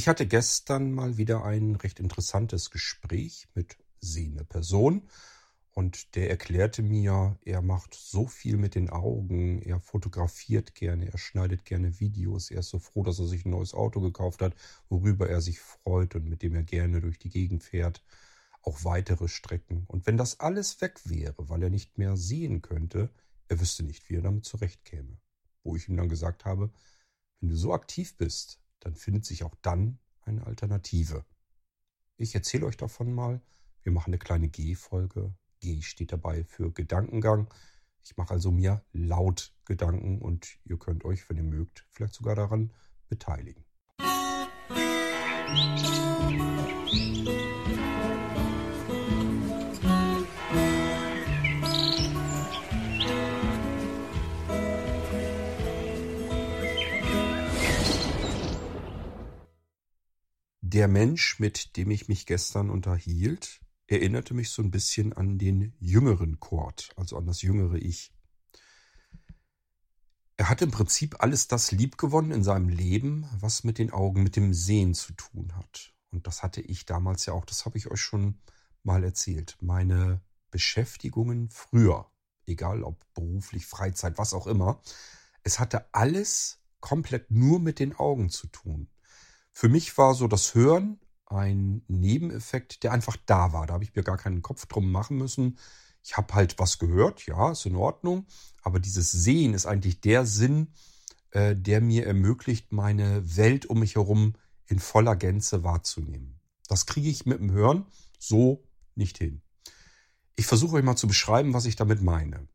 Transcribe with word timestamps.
Ich 0.00 0.08
hatte 0.08 0.26
gestern 0.26 0.92
mal 0.92 1.18
wieder 1.18 1.44
ein 1.44 1.76
recht 1.76 2.00
interessantes 2.00 2.70
Gespräch 2.70 3.48
mit 3.52 3.76
sehender 4.00 4.44
Person 4.44 5.10
und 5.72 6.16
der 6.16 6.30
erklärte 6.30 6.80
mir, 6.82 7.38
er 7.44 7.60
macht 7.60 7.92
so 7.92 8.26
viel 8.26 8.56
mit 8.56 8.76
den 8.76 8.88
Augen, 8.88 9.60
er 9.60 9.78
fotografiert 9.78 10.74
gerne, 10.74 11.12
er 11.12 11.18
schneidet 11.18 11.66
gerne 11.66 12.00
Videos, 12.00 12.50
er 12.50 12.60
ist 12.60 12.70
so 12.70 12.78
froh, 12.78 13.02
dass 13.02 13.18
er 13.18 13.26
sich 13.26 13.44
ein 13.44 13.50
neues 13.50 13.74
Auto 13.74 14.00
gekauft 14.00 14.40
hat, 14.40 14.54
worüber 14.88 15.28
er 15.28 15.42
sich 15.42 15.60
freut 15.60 16.14
und 16.14 16.30
mit 16.30 16.40
dem 16.40 16.54
er 16.54 16.62
gerne 16.62 17.02
durch 17.02 17.18
die 17.18 17.28
Gegend 17.28 17.62
fährt, 17.62 18.02
auch 18.62 18.84
weitere 18.84 19.28
Strecken. 19.28 19.84
Und 19.86 20.06
wenn 20.06 20.16
das 20.16 20.40
alles 20.40 20.80
weg 20.80 20.98
wäre, 21.04 21.50
weil 21.50 21.62
er 21.62 21.70
nicht 21.70 21.98
mehr 21.98 22.16
sehen 22.16 22.62
könnte, 22.62 23.10
er 23.48 23.60
wüsste 23.60 23.82
nicht, 23.82 24.08
wie 24.08 24.16
er 24.16 24.22
damit 24.22 24.46
zurechtkäme. 24.46 25.18
Wo 25.62 25.76
ich 25.76 25.90
ihm 25.90 25.98
dann 25.98 26.08
gesagt 26.08 26.46
habe, 26.46 26.72
wenn 27.40 27.50
du 27.50 27.56
so 27.56 27.74
aktiv 27.74 28.16
bist, 28.16 28.59
dann 28.80 28.94
findet 28.94 29.24
sich 29.24 29.44
auch 29.44 29.54
dann 29.62 29.98
eine 30.22 30.46
Alternative. 30.46 31.24
Ich 32.16 32.34
erzähle 32.34 32.66
euch 32.66 32.76
davon 32.76 33.12
mal. 33.12 33.40
Wir 33.82 33.92
machen 33.92 34.10
eine 34.10 34.18
kleine 34.18 34.48
G-Folge. 34.48 35.34
G 35.60 35.82
steht 35.82 36.12
dabei 36.12 36.44
für 36.44 36.72
Gedankengang. 36.72 37.52
Ich 38.02 38.16
mache 38.16 38.34
also 38.34 38.50
mir 38.50 38.82
laut 38.92 39.54
Gedanken 39.64 40.20
und 40.20 40.58
ihr 40.64 40.78
könnt 40.78 41.04
euch, 41.04 41.28
wenn 41.28 41.36
ihr 41.36 41.42
mögt, 41.42 41.86
vielleicht 41.90 42.14
sogar 42.14 42.34
daran 42.34 42.72
beteiligen. 43.08 43.64
Musik 45.50 47.99
Der 60.72 60.86
Mensch, 60.86 61.40
mit 61.40 61.76
dem 61.76 61.90
ich 61.90 62.06
mich 62.06 62.26
gestern 62.26 62.70
unterhielt, 62.70 63.60
erinnerte 63.88 64.34
mich 64.34 64.50
so 64.50 64.62
ein 64.62 64.70
bisschen 64.70 65.12
an 65.12 65.36
den 65.36 65.74
jüngeren 65.80 66.38
Kurt, 66.38 66.90
also 66.94 67.16
an 67.16 67.26
das 67.26 67.42
jüngere 67.42 67.74
Ich. 67.74 68.12
Er 70.36 70.48
hat 70.48 70.62
im 70.62 70.70
Prinzip 70.70 71.16
alles 71.24 71.48
das 71.48 71.72
liebgewonnen 71.72 72.30
in 72.30 72.44
seinem 72.44 72.68
Leben, 72.68 73.28
was 73.40 73.64
mit 73.64 73.78
den 73.78 73.90
Augen, 73.90 74.22
mit 74.22 74.36
dem 74.36 74.54
Sehen 74.54 74.94
zu 74.94 75.12
tun 75.14 75.56
hat. 75.56 75.92
Und 76.12 76.28
das 76.28 76.44
hatte 76.44 76.60
ich 76.60 76.86
damals 76.86 77.26
ja 77.26 77.32
auch, 77.32 77.46
das 77.46 77.66
habe 77.66 77.76
ich 77.76 77.90
euch 77.90 78.00
schon 78.00 78.40
mal 78.84 79.02
erzählt. 79.02 79.56
Meine 79.60 80.22
Beschäftigungen 80.52 81.50
früher, 81.50 82.12
egal 82.46 82.84
ob 82.84 83.12
beruflich, 83.14 83.66
Freizeit, 83.66 84.18
was 84.18 84.34
auch 84.34 84.46
immer, 84.46 84.80
es 85.42 85.58
hatte 85.58 85.92
alles 85.92 86.62
komplett 86.78 87.32
nur 87.32 87.58
mit 87.58 87.80
den 87.80 87.96
Augen 87.96 88.30
zu 88.30 88.46
tun. 88.46 88.88
Für 89.52 89.68
mich 89.68 89.96
war 89.98 90.14
so 90.14 90.28
das 90.28 90.54
Hören 90.54 91.00
ein 91.26 91.82
Nebeneffekt, 91.86 92.82
der 92.82 92.92
einfach 92.92 93.16
da 93.26 93.52
war. 93.52 93.66
Da 93.66 93.74
habe 93.74 93.84
ich 93.84 93.94
mir 93.94 94.02
gar 94.02 94.16
keinen 94.16 94.42
Kopf 94.42 94.66
drum 94.66 94.90
machen 94.90 95.16
müssen. 95.16 95.58
Ich 96.02 96.16
habe 96.16 96.34
halt 96.34 96.58
was 96.58 96.78
gehört, 96.78 97.26
ja, 97.26 97.52
ist 97.52 97.66
in 97.66 97.76
Ordnung. 97.76 98.26
Aber 98.62 98.80
dieses 98.80 99.10
Sehen 99.12 99.54
ist 99.54 99.66
eigentlich 99.66 100.00
der 100.00 100.26
Sinn, 100.26 100.72
äh, 101.30 101.54
der 101.54 101.80
mir 101.80 102.06
ermöglicht, 102.06 102.72
meine 102.72 103.36
Welt 103.36 103.66
um 103.66 103.80
mich 103.80 103.94
herum 103.94 104.34
in 104.66 104.78
voller 104.78 105.16
Gänze 105.16 105.62
wahrzunehmen. 105.62 106.40
Das 106.68 106.86
kriege 106.86 107.08
ich 107.08 107.26
mit 107.26 107.38
dem 107.38 107.52
Hören 107.52 107.86
so 108.18 108.64
nicht 108.94 109.18
hin. 109.18 109.42
Ich 110.36 110.46
versuche 110.46 110.76
euch 110.76 110.84
mal 110.84 110.96
zu 110.96 111.06
beschreiben, 111.06 111.52
was 111.52 111.66
ich 111.66 111.76
damit 111.76 112.02
meine. 112.02 112.48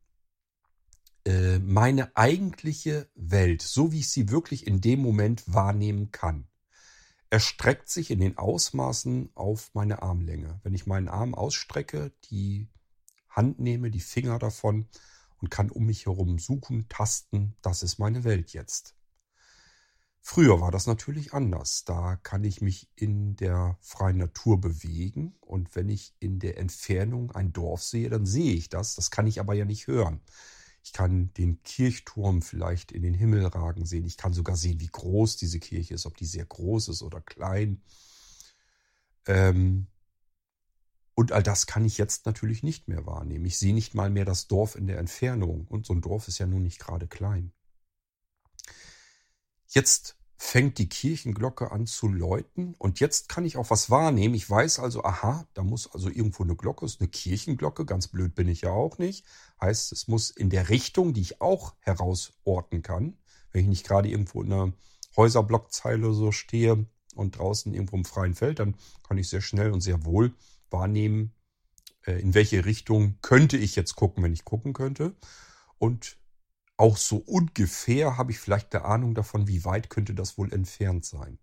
Äh, 1.24 1.58
meine 1.60 2.16
eigentliche 2.16 3.08
Welt, 3.14 3.62
so 3.62 3.92
wie 3.92 4.00
ich 4.00 4.10
sie 4.10 4.30
wirklich 4.30 4.66
in 4.66 4.80
dem 4.80 5.00
Moment 5.00 5.42
wahrnehmen 5.52 6.10
kann, 6.10 6.46
erstreckt 7.30 7.88
sich 7.88 8.10
in 8.10 8.20
den 8.20 8.38
Ausmaßen 8.38 9.30
auf 9.34 9.70
meine 9.74 10.02
Armlänge. 10.02 10.60
Wenn 10.62 10.74
ich 10.74 10.86
meinen 10.86 11.08
Arm 11.08 11.34
ausstrecke, 11.34 12.12
die 12.30 12.68
Hand 13.28 13.58
nehme, 13.58 13.90
die 13.90 14.00
Finger 14.00 14.38
davon 14.38 14.88
und 15.38 15.50
kann 15.50 15.70
um 15.70 15.86
mich 15.86 16.06
herum 16.06 16.38
suchen, 16.38 16.88
tasten, 16.88 17.56
das 17.62 17.82
ist 17.82 17.98
meine 17.98 18.24
Welt 18.24 18.52
jetzt. 18.52 18.94
Früher 20.28 20.60
war 20.60 20.72
das 20.72 20.88
natürlich 20.88 21.34
anders. 21.34 21.84
Da 21.84 22.16
kann 22.16 22.42
ich 22.42 22.60
mich 22.60 22.90
in 22.96 23.36
der 23.36 23.78
freien 23.80 24.18
Natur 24.18 24.60
bewegen 24.60 25.36
und 25.40 25.76
wenn 25.76 25.88
ich 25.88 26.16
in 26.18 26.40
der 26.40 26.58
Entfernung 26.58 27.30
ein 27.30 27.52
Dorf 27.52 27.82
sehe, 27.84 28.10
dann 28.10 28.26
sehe 28.26 28.54
ich 28.54 28.68
das. 28.68 28.96
Das 28.96 29.12
kann 29.12 29.28
ich 29.28 29.38
aber 29.38 29.54
ja 29.54 29.64
nicht 29.64 29.86
hören. 29.86 30.20
Ich 30.86 30.92
kann 30.92 31.34
den 31.34 31.64
Kirchturm 31.64 32.42
vielleicht 32.42 32.92
in 32.92 33.02
den 33.02 33.12
Himmel 33.12 33.44
ragen 33.44 33.84
sehen. 33.84 34.06
Ich 34.06 34.16
kann 34.16 34.32
sogar 34.32 34.56
sehen, 34.56 34.78
wie 34.78 34.86
groß 34.86 35.36
diese 35.36 35.58
Kirche 35.58 35.94
ist, 35.94 36.06
ob 36.06 36.16
die 36.16 36.26
sehr 36.26 36.46
groß 36.46 36.86
ist 36.90 37.02
oder 37.02 37.20
klein. 37.20 37.82
Ähm 39.26 39.88
und 41.16 41.32
all 41.32 41.42
das 41.42 41.66
kann 41.66 41.84
ich 41.84 41.98
jetzt 41.98 42.24
natürlich 42.24 42.62
nicht 42.62 42.86
mehr 42.86 43.04
wahrnehmen. 43.04 43.46
Ich 43.46 43.58
sehe 43.58 43.74
nicht 43.74 43.96
mal 43.96 44.10
mehr 44.10 44.24
das 44.24 44.46
Dorf 44.46 44.76
in 44.76 44.86
der 44.86 44.98
Entfernung. 44.98 45.66
Und 45.66 45.86
so 45.86 45.92
ein 45.92 46.02
Dorf 46.02 46.28
ist 46.28 46.38
ja 46.38 46.46
nun 46.46 46.62
nicht 46.62 46.78
gerade 46.78 47.08
klein. 47.08 47.50
Jetzt 49.66 50.16
fängt 50.38 50.78
die 50.78 50.88
Kirchenglocke 50.88 51.70
an 51.70 51.86
zu 51.86 52.08
läuten 52.08 52.74
und 52.78 53.00
jetzt 53.00 53.28
kann 53.28 53.44
ich 53.44 53.56
auch 53.56 53.70
was 53.70 53.90
wahrnehmen. 53.90 54.34
Ich 54.34 54.48
weiß 54.48 54.80
also, 54.80 55.02
aha, 55.02 55.46
da 55.54 55.62
muss 55.62 55.92
also 55.92 56.10
irgendwo 56.10 56.42
eine 56.42 56.56
Glocke, 56.56 56.84
ist 56.84 57.00
eine 57.00 57.08
Kirchenglocke, 57.08 57.86
ganz 57.86 58.08
blöd 58.08 58.34
bin 58.34 58.48
ich 58.48 58.60
ja 58.62 58.70
auch 58.70 58.98
nicht. 58.98 59.24
Heißt, 59.60 59.92
es 59.92 60.08
muss 60.08 60.30
in 60.30 60.50
der 60.50 60.68
Richtung, 60.68 61.14
die 61.14 61.22
ich 61.22 61.40
auch 61.40 61.74
herausorten 61.80 62.82
kann, 62.82 63.16
wenn 63.52 63.62
ich 63.62 63.68
nicht 63.68 63.86
gerade 63.86 64.10
irgendwo 64.10 64.42
in 64.42 64.52
einer 64.52 64.72
Häuserblockzeile 65.16 66.12
so 66.12 66.32
stehe 66.32 66.86
und 67.14 67.38
draußen 67.38 67.72
irgendwo 67.72 67.96
im 67.96 68.04
freien 68.04 68.34
Feld, 68.34 68.58
dann 68.58 68.76
kann 69.08 69.16
ich 69.16 69.30
sehr 69.30 69.40
schnell 69.40 69.72
und 69.72 69.80
sehr 69.80 70.04
wohl 70.04 70.34
wahrnehmen, 70.68 71.32
äh, 72.06 72.20
in 72.20 72.34
welche 72.34 72.66
Richtung 72.66 73.18
könnte 73.22 73.56
ich 73.56 73.74
jetzt 73.74 73.96
gucken, 73.96 74.22
wenn 74.22 74.34
ich 74.34 74.44
gucken 74.44 74.74
könnte. 74.74 75.16
Und 75.78 76.18
auch 76.76 76.96
so 76.96 77.16
ungefähr 77.18 78.16
habe 78.18 78.32
ich 78.32 78.38
vielleicht 78.38 78.74
eine 78.74 78.84
Ahnung 78.84 79.14
davon, 79.14 79.48
wie 79.48 79.64
weit 79.64 79.90
könnte 79.90 80.14
das 80.14 80.36
wohl 80.38 80.52
entfernt 80.52 81.04
sein. 81.04 81.38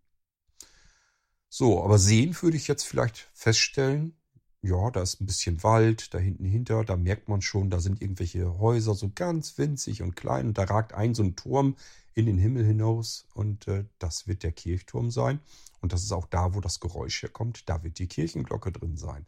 So, 1.50 1.84
aber 1.84 2.00
sehen 2.00 2.36
würde 2.42 2.58
ich 2.58 2.68
jetzt 2.68 2.84
vielleicht 2.84 3.30
feststellen, 3.34 4.16
ja, 4.62 4.90
da 4.92 5.02
ist 5.02 5.22
ein 5.22 5.26
bisschen 5.26 5.62
Wald, 5.62 6.14
da 6.14 6.18
hinten 6.18 6.46
hinter, 6.46 6.86
da 6.86 6.96
merkt 6.96 7.28
man 7.28 7.42
schon, 7.42 7.70
da 7.70 7.80
sind 7.80 8.02
irgendwelche 8.02 8.58
Häuser 8.60 8.96
so 8.96 9.12
ganz 9.14 9.58
winzig 9.58 10.02
und 10.02 10.16
klein 10.16 10.48
und 10.48 10.58
da 10.58 10.64
ragt 10.64 10.94
ein 10.94 11.14
so 11.14 11.22
ein 11.22 11.36
Turm 11.36 11.76
in 12.14 12.26
den 12.28 12.38
Himmel 12.38 12.66
hinaus 12.66 13.28
und 13.34 13.68
äh, 13.68 13.86
das 14.00 14.28
wird 14.28 14.44
der 14.44 14.52
Kirchturm 14.52 15.12
sein 15.12 15.42
und 15.82 15.94
das 15.94 16.04
ist 16.04 16.14
auch 16.14 16.28
da, 16.28 16.54
wo 16.56 16.62
das 16.62 16.80
Geräusch 16.80 17.22
herkommt, 17.24 17.68
da 17.70 17.84
wird 17.84 18.00
die 18.00 18.08
Kirchenglocke 18.08 18.72
drin 18.72 18.98
sein. 18.98 19.26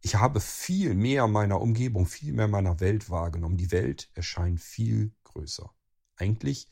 Ich 0.00 0.14
habe 0.14 0.40
viel 0.40 0.94
mehr 0.94 1.26
meiner 1.26 1.60
Umgebung, 1.60 2.06
viel 2.06 2.32
mehr 2.32 2.46
meiner 2.46 2.78
Welt 2.78 3.10
wahrgenommen. 3.10 3.56
Die 3.56 3.72
Welt 3.72 4.10
erscheint 4.14 4.60
viel 4.60 5.10
größer. 5.38 5.70
Eigentlich 6.16 6.66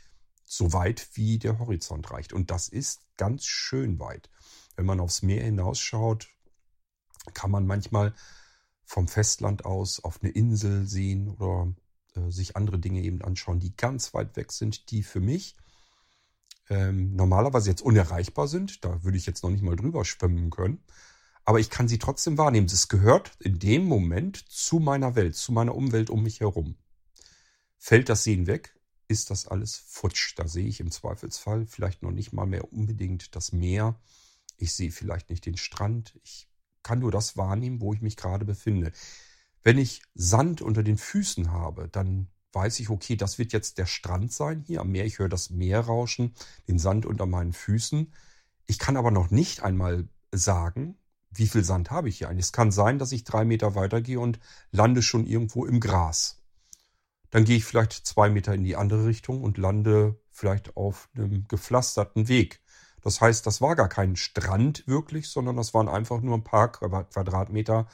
so 0.45 0.73
weit 0.73 1.09
wie 1.15 1.39
der 1.39 1.59
Horizont 1.59 2.11
reicht. 2.11 2.33
Und 2.33 2.51
das 2.51 2.69
ist 2.69 3.03
ganz 3.17 3.45
schön 3.47 3.99
weit. 3.99 4.31
Wenn 4.77 4.87
man 4.87 5.01
aufs 5.01 5.23
Meer 5.23 5.45
hinausschaut, 5.45 6.29
kann 7.35 7.51
man 7.51 7.67
manchmal 7.67 8.15
vom 8.85 9.09
Festland 9.09 9.65
aus 9.65 10.03
auf 10.03 10.23
eine 10.23 10.31
Insel 10.31 10.87
sehen 10.87 11.29
oder 11.29 11.75
äh, 12.15 12.31
sich 12.31 12.57
andere 12.57 12.79
Dinge 12.79 13.03
eben 13.03 13.23
anschauen, 13.23 13.59
die 13.59 13.75
ganz 13.77 14.15
weit 14.15 14.37
weg 14.37 14.53
sind, 14.53 14.91
die 14.91 15.03
für 15.03 15.21
mich 15.21 15.57
ähm, 16.69 17.15
normalerweise 17.17 17.71
jetzt 17.71 17.83
unerreichbar 17.83 18.47
sind. 18.47 18.85
Da 18.85 19.03
würde 19.03 19.19
ich 19.19 19.27
jetzt 19.27 19.43
noch 19.43 19.51
nicht 19.51 19.63
mal 19.63 19.77
drüber 19.77 20.05
schwimmen 20.05 20.51
können. 20.51 20.85
Aber 21.45 21.61
ich 21.61 21.71
kann 21.71 21.89
sie 21.89 21.99
trotzdem 21.99 22.39
wahrnehmen. 22.39 22.67
Es 22.67 22.89
gehört 22.89 23.33
in 23.41 23.59
dem 23.59 23.85
Moment 23.85 24.37
zu 24.49 24.79
meiner 24.79 25.15
Welt, 25.15 25.37
zu 25.37 25.53
meiner 25.53 25.75
Umwelt 25.75 26.11
um 26.11 26.23
mich 26.23 26.41
herum. 26.41 26.77
Fällt 27.89 28.09
das 28.09 28.25
Sehen 28.25 28.49
weg, 28.49 28.75
ist 29.07 29.31
das 29.31 29.47
alles 29.47 29.77
futsch. 29.77 30.35
Da 30.35 30.49
sehe 30.49 30.67
ich 30.67 30.81
im 30.81 30.91
Zweifelsfall 30.91 31.67
vielleicht 31.67 32.03
noch 32.03 32.11
nicht 32.11 32.33
mal 32.33 32.45
mehr 32.45 32.73
unbedingt 32.73 33.37
das 33.37 33.53
Meer. 33.53 33.95
Ich 34.57 34.75
sehe 34.75 34.91
vielleicht 34.91 35.31
nicht 35.31 35.47
den 35.47 35.57
Strand. 35.57 36.19
Ich 36.25 36.49
kann 36.83 36.99
nur 36.99 37.13
das 37.13 37.37
wahrnehmen, 37.37 37.81
wo 37.81 37.95
ich 37.95 38.01
mich 38.01 38.17
gerade 38.17 38.45
befinde. 38.45 38.91
Wenn 39.63 39.79
ich 39.79 40.03
Sand 40.17 40.63
unter 40.63 40.83
den 40.83 40.99
Füßen 40.99 41.53
habe, 41.53 41.87
dann 41.87 42.27
weiß 42.55 42.81
ich, 42.81 42.91
okay, 42.91 43.15
das 43.15 43.39
wird 43.39 43.53
jetzt 43.53 43.79
der 43.79 43.87
Strand 43.87 44.33
sein 44.33 44.65
hier 44.67 44.81
am 44.81 44.91
Meer. 44.91 45.05
Ich 45.05 45.21
höre 45.21 45.29
das 45.29 45.51
Meer 45.51 45.83
rauschen, 45.83 46.35
den 46.67 46.81
Sand 46.81 47.07
unter 47.07 47.27
meinen 47.27 47.53
Füßen. 47.53 48.13
Ich 48.67 48.81
kann 48.81 48.97
aber 48.97 49.13
noch 49.13 49.31
nicht 49.31 49.63
einmal 49.63 50.09
sagen, 50.33 50.99
wie 51.31 51.47
viel 51.47 51.63
Sand 51.63 51.93
habe 51.93 52.09
ich 52.09 52.19
hier 52.19 52.31
eigentlich. 52.31 52.47
Es 52.47 52.53
kann 52.53 52.73
sein, 52.73 52.99
dass 52.99 53.13
ich 53.13 53.23
drei 53.23 53.45
Meter 53.45 53.77
weitergehe 53.77 54.19
und 54.19 54.41
lande 54.73 55.03
schon 55.03 55.25
irgendwo 55.25 55.65
im 55.65 55.79
Gras. 55.79 56.43
Dann 57.37 57.45
gehe 57.45 57.59
ich 57.59 57.67
vielleicht 57.67 57.93
zwei 57.93 58.31
Meter 58.31 58.55
in 58.55 58.65
die 58.65 58.77
andere 58.77 59.05
Richtung 59.05 59.43
und 59.43 59.59
lande 59.59 60.19
vielleicht 60.31 60.75
auf 60.75 61.11
einem 61.15 61.47
gepflasterten 61.47 62.29
Weg. 62.29 62.63
Das 63.03 63.21
heißt, 63.21 63.47
das 63.47 63.61
war 63.61 63.77
gar 63.77 63.91
kein 63.91 64.17
Strand 64.17 64.89
wirklich, 64.89 65.29
sondern 65.29 65.55
das 65.55 65.75
waren 65.75 65.87
einfach 65.87 66.23
nur 66.23 66.35
ein 66.35 66.45
paar 66.45 66.73
Quadratmeter 66.73 67.89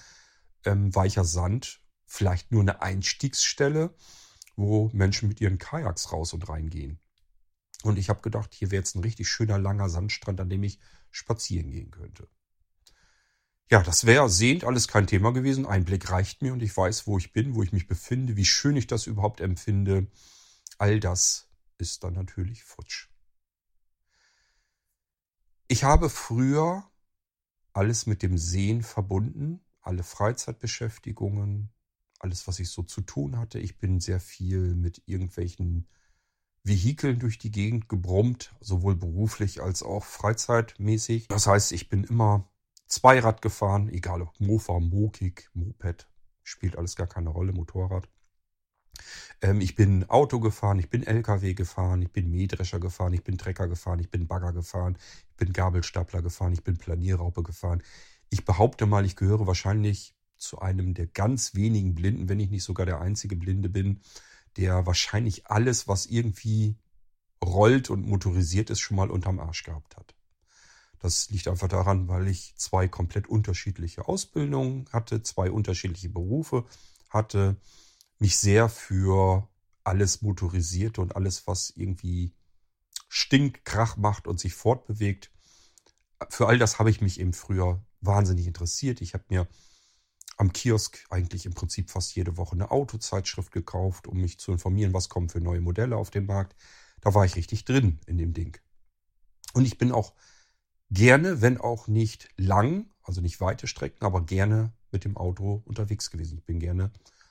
ähm, 0.64 0.94
weicher 0.94 1.24
Sand. 1.24 1.80
Vielleicht 2.06 2.52
nur 2.52 2.60
eine 2.60 2.82
Einstiegsstelle, 2.82 3.96
wo 4.54 4.90
Menschen 4.92 5.28
mit 5.28 5.40
ihren 5.40 5.58
Kajaks 5.58 6.12
raus 6.12 6.34
und 6.34 6.48
reingehen. 6.48 7.00
Und 7.82 7.98
ich 7.98 8.10
habe 8.10 8.20
gedacht, 8.20 8.54
hier 8.54 8.70
wäre 8.70 8.82
jetzt 8.82 8.94
ein 8.94 9.02
richtig 9.02 9.26
schöner 9.26 9.58
langer 9.58 9.88
Sandstrand, 9.88 10.40
an 10.40 10.50
dem 10.50 10.62
ich 10.62 10.78
spazieren 11.10 11.72
gehen 11.72 11.90
könnte. 11.90 12.28
Ja, 13.70 13.82
das 13.82 14.04
wäre 14.04 14.28
sehend 14.28 14.64
alles 14.64 14.86
kein 14.86 15.06
Thema 15.06 15.32
gewesen. 15.32 15.66
Ein 15.66 15.84
Blick 15.84 16.10
reicht 16.10 16.42
mir 16.42 16.52
und 16.52 16.62
ich 16.62 16.76
weiß, 16.76 17.06
wo 17.06 17.16
ich 17.16 17.32
bin, 17.32 17.54
wo 17.54 17.62
ich 17.62 17.72
mich 17.72 17.86
befinde, 17.86 18.36
wie 18.36 18.44
schön 18.44 18.76
ich 18.76 18.86
das 18.86 19.06
überhaupt 19.06 19.40
empfinde. 19.40 20.08
All 20.78 21.00
das 21.00 21.48
ist 21.78 22.04
dann 22.04 22.14
natürlich 22.14 22.64
futsch. 22.64 23.08
Ich 25.68 25.84
habe 25.84 26.10
früher 26.10 26.84
alles 27.72 28.06
mit 28.06 28.22
dem 28.22 28.36
Sehen 28.36 28.82
verbunden, 28.82 29.64
alle 29.80 30.02
Freizeitbeschäftigungen, 30.02 31.70
alles, 32.18 32.46
was 32.46 32.58
ich 32.58 32.68
so 32.68 32.82
zu 32.82 33.00
tun 33.00 33.38
hatte. 33.38 33.58
Ich 33.58 33.78
bin 33.78 34.00
sehr 34.00 34.20
viel 34.20 34.74
mit 34.74 35.02
irgendwelchen 35.06 35.88
Vehikeln 36.62 37.18
durch 37.18 37.38
die 37.38 37.50
Gegend 37.50 37.88
gebrummt, 37.88 38.54
sowohl 38.60 38.94
beruflich 38.94 39.62
als 39.62 39.82
auch 39.82 40.04
freizeitmäßig. 40.04 41.28
Das 41.28 41.46
heißt, 41.46 41.72
ich 41.72 41.88
bin 41.88 42.04
immer 42.04 42.51
Zweirad 42.92 43.40
gefahren, 43.40 43.88
egal 43.88 44.20
ob 44.20 44.38
Mofa, 44.38 44.78
Mokik, 44.78 45.48
Moped, 45.54 46.10
spielt 46.42 46.76
alles 46.76 46.94
gar 46.94 47.06
keine 47.06 47.30
Rolle, 47.30 47.54
Motorrad. 47.54 48.06
Ähm, 49.40 49.62
ich 49.62 49.76
bin 49.76 50.10
Auto 50.10 50.40
gefahren, 50.40 50.78
ich 50.78 50.90
bin 50.90 51.02
LKW 51.02 51.54
gefahren, 51.54 52.02
ich 52.02 52.12
bin 52.12 52.30
Mähdrescher 52.30 52.80
gefahren, 52.80 53.14
ich 53.14 53.24
bin 53.24 53.38
Trecker 53.38 53.66
gefahren, 53.66 53.98
ich 53.98 54.10
bin 54.10 54.26
Bagger 54.26 54.52
gefahren, 54.52 54.98
ich 55.30 55.36
bin 55.36 55.54
Gabelstapler 55.54 56.20
gefahren, 56.20 56.52
ich 56.52 56.64
bin 56.64 56.76
Planierraupe 56.76 57.42
gefahren. 57.42 57.82
Ich 58.28 58.44
behaupte 58.44 58.84
mal, 58.84 59.06
ich 59.06 59.16
gehöre 59.16 59.46
wahrscheinlich 59.46 60.14
zu 60.36 60.58
einem 60.58 60.92
der 60.92 61.06
ganz 61.06 61.54
wenigen 61.54 61.94
Blinden, 61.94 62.28
wenn 62.28 62.40
ich 62.40 62.50
nicht 62.50 62.64
sogar 62.64 62.84
der 62.84 63.00
einzige 63.00 63.36
Blinde 63.36 63.70
bin, 63.70 64.02
der 64.58 64.84
wahrscheinlich 64.84 65.46
alles, 65.46 65.88
was 65.88 66.04
irgendwie 66.04 66.76
rollt 67.42 67.88
und 67.88 68.06
motorisiert 68.06 68.68
ist, 68.68 68.80
schon 68.80 68.98
mal 68.98 69.10
unterm 69.10 69.40
Arsch 69.40 69.62
gehabt 69.62 69.96
hat. 69.96 70.14
Das 71.02 71.30
liegt 71.30 71.48
einfach 71.48 71.66
daran, 71.66 72.06
weil 72.06 72.28
ich 72.28 72.54
zwei 72.56 72.86
komplett 72.86 73.26
unterschiedliche 73.26 74.06
Ausbildungen 74.06 74.88
hatte, 74.92 75.22
zwei 75.22 75.50
unterschiedliche 75.50 76.08
Berufe 76.08 76.64
hatte, 77.10 77.56
mich 78.20 78.38
sehr 78.38 78.68
für 78.68 79.48
alles 79.82 80.22
motorisierte 80.22 81.00
und 81.00 81.16
alles, 81.16 81.48
was 81.48 81.70
irgendwie 81.70 82.32
stinkt, 83.08 83.64
Krach 83.64 83.96
macht 83.96 84.28
und 84.28 84.38
sich 84.38 84.54
fortbewegt. 84.54 85.32
Für 86.30 86.46
all 86.46 86.56
das 86.56 86.78
habe 86.78 86.88
ich 86.88 87.00
mich 87.00 87.18
eben 87.18 87.32
früher 87.32 87.84
wahnsinnig 88.00 88.46
interessiert. 88.46 89.00
Ich 89.00 89.12
habe 89.12 89.24
mir 89.28 89.48
am 90.36 90.52
Kiosk 90.52 91.04
eigentlich 91.10 91.46
im 91.46 91.54
Prinzip 91.54 91.90
fast 91.90 92.14
jede 92.14 92.36
Woche 92.36 92.52
eine 92.52 92.70
Autozeitschrift 92.70 93.50
gekauft, 93.50 94.06
um 94.06 94.18
mich 94.18 94.38
zu 94.38 94.52
informieren, 94.52 94.94
was 94.94 95.08
kommen 95.08 95.28
für 95.28 95.40
neue 95.40 95.60
Modelle 95.60 95.96
auf 95.96 96.10
den 96.10 96.26
Markt. 96.26 96.54
Da 97.00 97.12
war 97.12 97.24
ich 97.24 97.34
richtig 97.34 97.64
drin 97.64 97.98
in 98.06 98.18
dem 98.18 98.32
Ding. 98.32 98.56
Und 99.52 99.64
ich 99.64 99.78
bin 99.78 99.90
auch 99.90 100.14
gerne, 100.92 101.40
wenn 101.40 101.58
auch 101.58 101.88
nicht 101.88 102.28
lang, 102.36 102.86
also 103.02 103.20
nicht 103.20 103.40
weite 103.40 103.66
Strecken, 103.66 104.04
aber 104.04 104.22
gerne 104.22 104.72
mit 104.90 105.04
dem 105.04 105.16
Auto 105.16 105.62
unterwegs 105.64 106.10
gewesen. 106.10 106.38
Ich 106.38 106.44
bin 106.44 106.60
gerne 106.60 106.90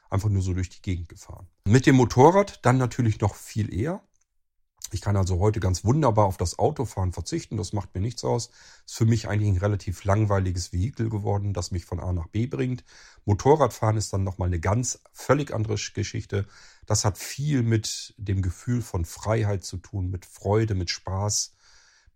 einfach 0.10 0.30
nur 0.30 0.42
so 0.42 0.54
durch 0.54 0.70
die 0.70 0.82
Gegend 0.82 1.10
gefahren. 1.10 1.48
Mit 1.66 1.86
dem 1.86 1.96
Motorrad 1.96 2.60
dann 2.66 2.78
natürlich 2.78 3.22
noch 3.22 3.36
viel 3.36 3.74
eher. 3.74 4.02
Ich 4.94 5.00
kann 5.00 5.16
also 5.16 5.40
heute 5.40 5.62
ganz 5.62 5.86
wunderbar 5.86 6.26
auf 6.26 6.36
das 6.36 6.60
Autofahren 6.60 7.14
verzichten. 7.14 7.56
Das 7.56 7.72
macht 7.72 7.96
mir 7.96 8.02
nichts 8.02 8.26
aus. 8.26 8.50
Ist 8.86 8.96
für 8.96 9.06
mich 9.06 9.30
eigentlich 9.30 9.52
ein 9.52 9.58
relativ 9.58 10.04
langweiliges 10.04 10.74
Vehikel 10.74 11.10
geworden, 11.10 11.54
das 11.54 11.72
mich 11.72 11.86
von 11.86 12.02
A 12.02 12.12
nach 12.12 12.28
B 12.28 12.48
bringt. 12.48 12.84
Motorradfahren 13.24 13.96
ist 13.96 14.12
dann 14.12 14.26
nochmal 14.26 14.48
eine 14.48 14.60
ganz 14.60 15.02
völlig 15.14 15.54
andere 15.54 15.76
Geschichte. 15.94 16.46
Das 16.88 17.06
hat 17.06 17.18
viel 17.18 17.62
mit 17.64 18.16
dem 18.18 18.42
Gefühl 18.42 18.82
von 18.82 19.06
Freiheit 19.06 19.64
zu 19.64 19.78
tun, 19.78 20.10
mit 20.10 20.26
Freude, 20.26 20.76
mit 20.76 20.90
Spaß 20.90 21.54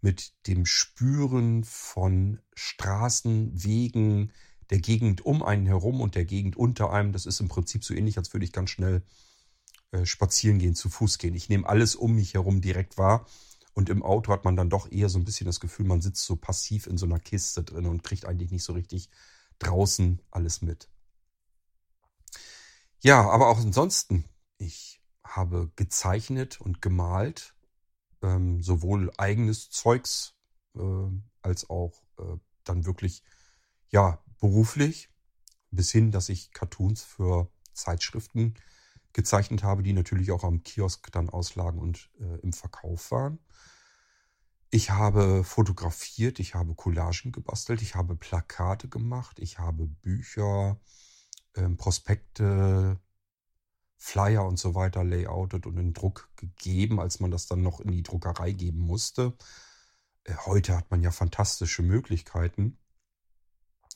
mit 0.05 0.33
dem 0.45 0.67
Spüren 0.67 1.63
von 1.63 2.39
Straßen, 2.53 3.63
Wegen, 3.63 4.31
der 4.69 4.77
Gegend 4.77 5.25
um 5.25 5.41
einen 5.41 5.65
herum 5.65 5.99
und 5.99 6.13
der 6.13 6.25
Gegend 6.25 6.55
unter 6.55 6.93
einem. 6.93 7.11
Das 7.11 7.25
ist 7.25 7.39
im 7.39 7.47
Prinzip 7.47 7.83
so 7.83 7.95
ähnlich, 7.95 8.19
als 8.19 8.31
würde 8.31 8.45
ich 8.45 8.51
ganz 8.51 8.69
schnell 8.69 9.01
äh, 9.89 10.05
spazieren 10.05 10.59
gehen, 10.59 10.75
zu 10.75 10.89
Fuß 10.89 11.17
gehen. 11.17 11.33
Ich 11.33 11.49
nehme 11.49 11.67
alles 11.67 11.95
um 11.95 12.13
mich 12.13 12.35
herum 12.35 12.61
direkt 12.61 12.99
wahr. 12.99 13.25
Und 13.73 13.89
im 13.89 14.03
Auto 14.03 14.31
hat 14.31 14.45
man 14.45 14.55
dann 14.55 14.69
doch 14.69 14.91
eher 14.91 15.09
so 15.09 15.17
ein 15.17 15.25
bisschen 15.25 15.47
das 15.47 15.59
Gefühl, 15.59 15.87
man 15.87 16.01
sitzt 16.01 16.23
so 16.23 16.35
passiv 16.35 16.85
in 16.85 16.99
so 16.99 17.07
einer 17.07 17.19
Kiste 17.19 17.63
drin 17.63 17.87
und 17.87 18.03
kriegt 18.03 18.25
eigentlich 18.25 18.51
nicht 18.51 18.63
so 18.63 18.73
richtig 18.73 19.09
draußen 19.57 20.21
alles 20.29 20.61
mit. 20.61 20.87
Ja, 22.99 23.27
aber 23.27 23.47
auch 23.47 23.57
ansonsten, 23.57 24.25
ich 24.59 25.01
habe 25.23 25.71
gezeichnet 25.75 26.61
und 26.61 26.79
gemalt 26.79 27.54
ähm, 28.21 28.61
sowohl 28.61 29.11
eigenes 29.17 29.69
Zeugs 29.69 30.35
äh, 30.75 30.79
als 31.41 31.69
auch 31.69 32.03
äh, 32.17 32.37
dann 32.63 32.85
wirklich 32.85 33.23
ja 33.89 34.23
beruflich 34.39 35.09
bis 35.71 35.91
hin, 35.91 36.11
dass 36.11 36.29
ich 36.29 36.51
Cartoons 36.51 37.03
für 37.03 37.49
Zeitschriften 37.73 38.55
gezeichnet 39.13 39.63
habe, 39.63 39.83
die 39.83 39.93
natürlich 39.93 40.31
auch 40.31 40.43
am 40.43 40.63
Kiosk 40.63 41.11
dann 41.11 41.29
auslagen 41.29 41.79
und 41.79 42.09
äh, 42.19 42.39
im 42.41 42.53
Verkauf 42.53 43.11
waren. 43.11 43.39
Ich 44.71 44.89
habe 44.89 45.43
fotografiert, 45.43 46.39
ich 46.39 46.53
habe 46.53 46.75
Collagen 46.75 47.31
gebastelt, 47.31 47.81
ich 47.81 47.95
habe 47.95 48.15
Plakate 48.15 48.89
gemacht, 48.89 49.39
ich 49.39 49.57
habe 49.57 49.87
Bücher, 49.87 50.79
ähm, 51.55 51.77
Prospekte, 51.77 52.99
Flyer 53.97 54.45
und 54.45 54.57
so 54.57 54.75
weiter 54.75 55.03
layoutet 55.03 55.65
und 55.65 55.77
in 55.77 55.93
Druck 55.93 56.29
gegeben, 56.35 56.99
als 56.99 57.19
man 57.19 57.31
das 57.31 57.47
dann 57.47 57.61
noch 57.61 57.79
in 57.79 57.91
die 57.91 58.03
Druckerei 58.03 58.51
geben 58.51 58.79
musste. 58.79 59.33
Äh, 60.23 60.35
heute 60.45 60.75
hat 60.75 60.91
man 60.91 61.01
ja 61.01 61.11
fantastische 61.11 61.81
Möglichkeiten. 61.81 62.77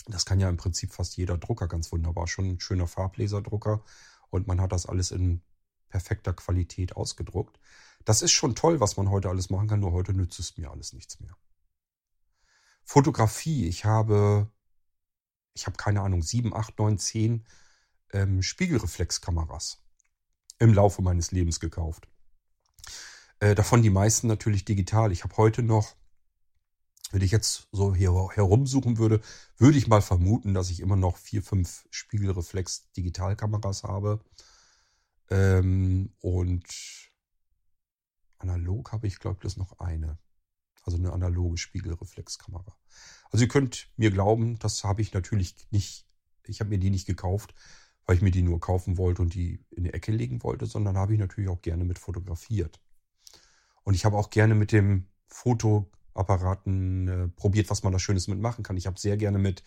Das 0.08 0.26
kann 0.26 0.40
ja 0.40 0.50
im 0.50 0.58
Prinzip 0.58 0.94
fast 0.94 1.18
jeder 1.18 1.38
Drucker 1.38 1.68
ganz 1.68 1.92
wunderbar. 1.92 2.28
Schon 2.28 2.46
ein 2.46 2.60
schöner 2.60 2.88
Farblaserdrucker 2.88 3.84
und 4.30 4.48
man 4.48 4.62
hat 4.62 4.72
das 4.72 4.86
alles 4.86 5.12
in 5.12 5.42
perfekter 5.90 6.34
Qualität 6.34 6.96
ausgedruckt. 6.96 7.60
Das 8.06 8.22
ist 8.22 8.32
schon 8.32 8.56
toll, 8.56 8.80
was 8.80 8.98
man 8.98 9.10
heute 9.10 9.30
alles 9.30 9.50
machen 9.50 9.68
kann, 9.68 9.82
nur 9.82 9.92
heute 9.92 10.14
nützt 10.14 10.40
es 10.40 10.58
mir 10.58 10.72
alles 10.72 10.94
nichts 10.94 11.20
mehr. 11.20 11.36
Fotografie. 12.84 13.68
Ich 13.68 13.86
habe, 13.86 14.52
ich 15.54 15.68
habe 15.68 15.78
keine 15.78 16.02
Ahnung, 16.02 16.24
sieben, 16.24 16.56
acht, 16.56 16.80
neun, 16.80 16.98
zehn 16.98 17.46
ähm, 18.12 18.42
Spiegelreflexkameras 18.42 19.84
im 20.60 20.74
Laufe 20.74 21.02
meines 21.02 21.32
Lebens 21.32 21.60
gekauft. 21.60 22.08
Äh, 23.40 23.56
davon 23.56 23.82
die 23.82 23.90
meisten 23.90 24.28
natürlich 24.28 24.66
digital. 24.66 25.12
Ich 25.12 25.24
habe 25.24 25.38
heute 25.38 25.64
noch, 25.64 25.96
wenn 27.12 27.22
ich 27.22 27.32
jetzt 27.32 27.68
so 27.72 27.96
hier 27.96 28.12
herumsuchen 28.34 28.98
würde, 28.98 29.22
würde 29.58 29.78
ich 29.78 29.88
mal 29.88 30.02
vermuten, 30.02 30.54
dass 30.54 30.70
ich 30.70 30.82
immer 30.82 30.98
noch 30.98 31.18
vier, 31.18 31.42
fünf 31.42 31.88
Spiegelreflex 31.90 32.92
Digitalkameras 32.92 33.84
habe. 33.84 34.20
Ähm, 35.30 36.14
und 36.20 36.66
analog 38.38 38.92
habe 38.92 39.08
ich, 39.08 39.20
glaube 39.20 39.38
ich, 39.38 39.44
das 39.44 39.58
noch 39.58 39.80
eine. 39.80 40.20
Also 40.84 40.98
eine 40.98 41.14
analoge 41.14 41.58
Spiegelreflexkamera. 41.58 42.76
Also 43.32 43.46
ihr 43.46 43.50
könnt 43.50 43.90
mir 43.96 44.12
glauben, 44.12 44.60
das 44.60 44.84
habe 44.84 45.02
ich 45.02 45.14
natürlich 45.14 45.56
nicht, 45.72 46.08
ich 46.44 46.60
habe 46.60 46.70
mir 46.70 46.80
die 46.80 46.90
nicht 46.90 47.06
gekauft, 47.06 47.54
weil 48.10 48.16
ich 48.16 48.24
mir 48.24 48.32
die 48.32 48.42
nur 48.42 48.60
kaufen 48.60 48.98
wollte 48.98 49.22
und 49.22 49.36
die 49.36 49.64
in 49.70 49.84
die 49.84 49.94
Ecke 49.94 50.12
legen 50.12 50.42
wollte, 50.42 50.66
sondern 50.66 50.98
habe 50.98 51.14
ich 51.14 51.20
natürlich 51.20 51.48
auch 51.48 51.62
gerne 51.62 51.86
mit 51.86 52.00
fotografiert. 52.00 52.80
Und 53.84 53.94
ich 53.94 54.04
habe 54.04 54.18
auch 54.18 54.32
gerne 54.32 54.56
mit 54.56 54.72
dem 54.72 55.06
Fotoapparaten 55.28 57.08
äh, 57.08 57.28
probiert, 57.28 57.70
was 57.70 57.84
man 57.84 57.94
da 57.94 58.00
Schönes 58.00 58.28
mitmachen 58.28 58.64
kann. 58.64 58.78
Ich 58.78 58.88
habe 58.88 59.00
sehr 59.00 59.16
gerne 59.16 59.38
mit 59.38 59.64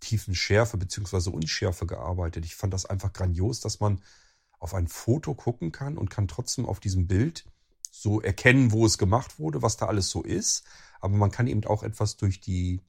tiefen 0.00 0.34
Schärfe 0.34 0.78
bzw. 0.78 1.28
Unschärfe 1.28 1.84
gearbeitet. 1.84 2.46
Ich 2.46 2.54
fand 2.54 2.72
das 2.72 2.86
einfach 2.86 3.12
grandios, 3.12 3.60
dass 3.60 3.78
man 3.78 4.00
auf 4.58 4.72
ein 4.72 4.88
Foto 4.88 5.34
gucken 5.34 5.70
kann 5.70 5.98
und 5.98 6.08
kann 6.08 6.28
trotzdem 6.28 6.64
auf 6.64 6.80
diesem 6.80 7.06
Bild 7.06 7.44
so 7.90 8.22
erkennen, 8.22 8.72
wo 8.72 8.86
es 8.86 8.96
gemacht 8.96 9.38
wurde, 9.38 9.60
was 9.60 9.76
da 9.76 9.84
alles 9.84 10.08
so 10.08 10.22
ist. 10.22 10.64
Aber 10.98 11.14
man 11.14 11.30
kann 11.30 11.46
eben 11.46 11.62
auch 11.66 11.82
etwas 11.82 12.16
durch 12.16 12.40
die 12.40 12.80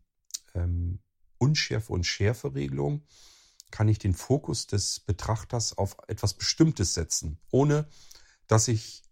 ähm, 0.55 0.99
Unschärfe 1.39 1.91
und 1.91 2.05
Schärferegelung 2.05 3.03
kann 3.71 3.87
ich 3.87 3.99
den 3.99 4.13
Fokus 4.13 4.67
des 4.67 4.99
Betrachters 5.01 5.77
auf 5.77 5.97
etwas 6.07 6.33
Bestimmtes 6.33 6.93
setzen, 6.93 7.39
ohne 7.51 7.87
dass 8.47 8.67
ich 8.67 9.03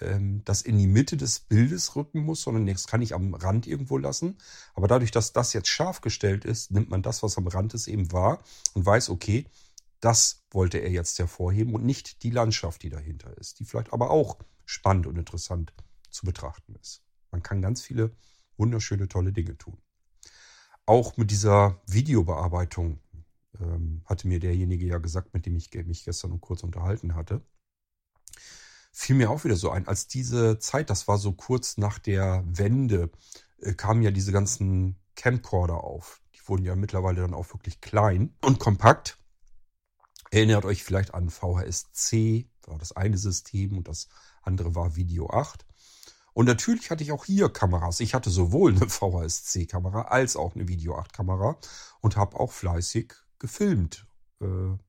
ähm, 0.00 0.42
das 0.44 0.62
in 0.62 0.78
die 0.78 0.86
Mitte 0.86 1.16
des 1.16 1.40
Bildes 1.40 1.96
rücken 1.96 2.20
muss, 2.20 2.42
sondern 2.42 2.66
das 2.66 2.86
kann 2.86 3.02
ich 3.02 3.14
am 3.14 3.34
Rand 3.34 3.66
irgendwo 3.66 3.98
lassen. 3.98 4.38
Aber 4.74 4.88
dadurch, 4.88 5.10
dass 5.10 5.32
das 5.32 5.52
jetzt 5.52 5.68
scharf 5.68 6.00
gestellt 6.00 6.44
ist, 6.44 6.70
nimmt 6.70 6.90
man 6.90 7.02
das, 7.02 7.22
was 7.22 7.38
am 7.38 7.46
Rand 7.46 7.74
ist, 7.74 7.86
eben 7.86 8.12
wahr 8.12 8.42
und 8.74 8.84
weiß, 8.84 9.10
okay, 9.10 9.46
das 10.00 10.44
wollte 10.50 10.78
er 10.78 10.90
jetzt 10.90 11.18
hervorheben 11.18 11.74
und 11.74 11.84
nicht 11.84 12.22
die 12.22 12.30
Landschaft, 12.30 12.82
die 12.82 12.90
dahinter 12.90 13.36
ist, 13.38 13.58
die 13.58 13.64
vielleicht 13.64 13.92
aber 13.92 14.10
auch 14.10 14.38
spannend 14.66 15.06
und 15.06 15.16
interessant 15.16 15.72
zu 16.10 16.26
betrachten 16.26 16.74
ist. 16.76 17.02
Man 17.30 17.42
kann 17.42 17.62
ganz 17.62 17.82
viele 17.82 18.14
wunderschöne, 18.56 19.08
tolle 19.08 19.32
Dinge 19.32 19.56
tun. 19.56 19.78
Auch 20.86 21.16
mit 21.16 21.30
dieser 21.30 21.80
Videobearbeitung 21.86 23.00
ähm, 23.60 24.02
hatte 24.04 24.28
mir 24.28 24.40
derjenige 24.40 24.86
ja 24.86 24.98
gesagt, 24.98 25.34
mit 25.34 25.46
dem 25.46 25.56
ich 25.56 25.72
mich 25.86 26.04
gestern 26.04 26.40
kurz 26.40 26.62
unterhalten 26.62 27.14
hatte. 27.14 27.42
fiel 28.92 29.16
mir 29.16 29.30
auch 29.30 29.44
wieder 29.44 29.56
so 29.56 29.70
ein, 29.70 29.88
als 29.88 30.06
diese 30.06 30.58
Zeit, 30.58 30.90
das 30.90 31.08
war 31.08 31.18
so 31.18 31.32
kurz 31.32 31.78
nach 31.78 31.98
der 31.98 32.44
Wende, 32.46 33.10
äh, 33.58 33.74
kamen 33.74 34.02
ja 34.02 34.10
diese 34.10 34.32
ganzen 34.32 34.96
Camcorder 35.16 35.82
auf. 35.82 36.22
Die 36.34 36.48
wurden 36.48 36.64
ja 36.64 36.76
mittlerweile 36.76 37.22
dann 37.22 37.34
auch 37.34 37.52
wirklich 37.52 37.80
klein 37.80 38.34
und 38.40 38.58
kompakt. 38.58 39.18
Erinnert 40.30 40.64
euch 40.64 40.84
vielleicht 40.84 41.14
an 41.14 41.30
VHS-C, 41.30 42.48
war 42.66 42.78
das 42.78 42.92
eine 42.92 43.18
System 43.18 43.76
und 43.76 43.88
das 43.88 44.08
andere 44.42 44.74
war 44.74 44.96
Video 44.96 45.30
8. 45.30 45.64
Und 46.32 46.46
natürlich 46.46 46.90
hatte 46.90 47.04
ich 47.04 47.12
auch 47.12 47.24
hier 47.24 47.48
Kameras. 47.48 48.00
Ich 48.00 48.14
hatte 48.14 48.30
sowohl 48.30 48.74
eine 48.74 48.88
VHS-C-Kamera 48.88 50.02
als 50.02 50.36
auch 50.36 50.54
eine 50.54 50.66
Video 50.66 50.98
8-Kamera 50.98 51.56
und 52.00 52.16
habe 52.16 52.38
auch 52.38 52.50
fleißig 52.50 53.14
gefilmt. 53.38 54.06
Äh, 54.40 54.46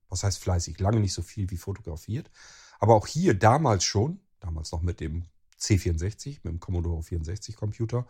was 0.10 0.24
heißt 0.24 0.40
fleißig? 0.40 0.80
Lange 0.80 1.00
nicht 1.00 1.14
so 1.14 1.22
viel 1.22 1.50
wie 1.52 1.58
fotografiert. 1.58 2.32
Aber 2.80 2.96
auch 2.96 3.08
hier 3.08 3.34
damals 3.34 3.84
schon, 3.84 4.20
damals 4.40 4.72
noch 4.72 4.82
mit 4.82 5.00
dem 5.00 5.26
C64, 5.60 6.40
mit 6.44 6.54
dem 6.54 6.60
Commodore 6.60 7.04
64 7.04 7.56
Computer, 7.56 8.06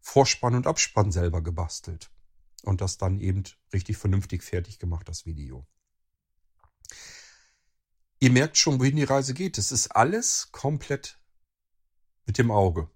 Vorspann 0.00 0.54
und 0.54 0.66
Abspann 0.66 1.12
selber 1.12 1.42
gebastelt. 1.42 2.10
Und 2.62 2.80
das 2.80 2.98
dann 2.98 3.20
eben 3.20 3.44
richtig 3.72 3.96
vernünftig 3.96 4.42
fertig 4.42 4.78
gemacht, 4.78 5.08
das 5.08 5.24
Video. 5.26 5.66
Ihr 8.18 8.30
merkt 8.30 8.58
schon, 8.58 8.78
wohin 8.80 8.96
die 8.96 9.04
Reise 9.04 9.32
geht. 9.32 9.56
Es 9.56 9.72
ist 9.72 9.88
alles 9.88 10.48
komplett 10.52 11.18
mit 12.26 12.36
dem 12.36 12.50
Auge. 12.50 12.90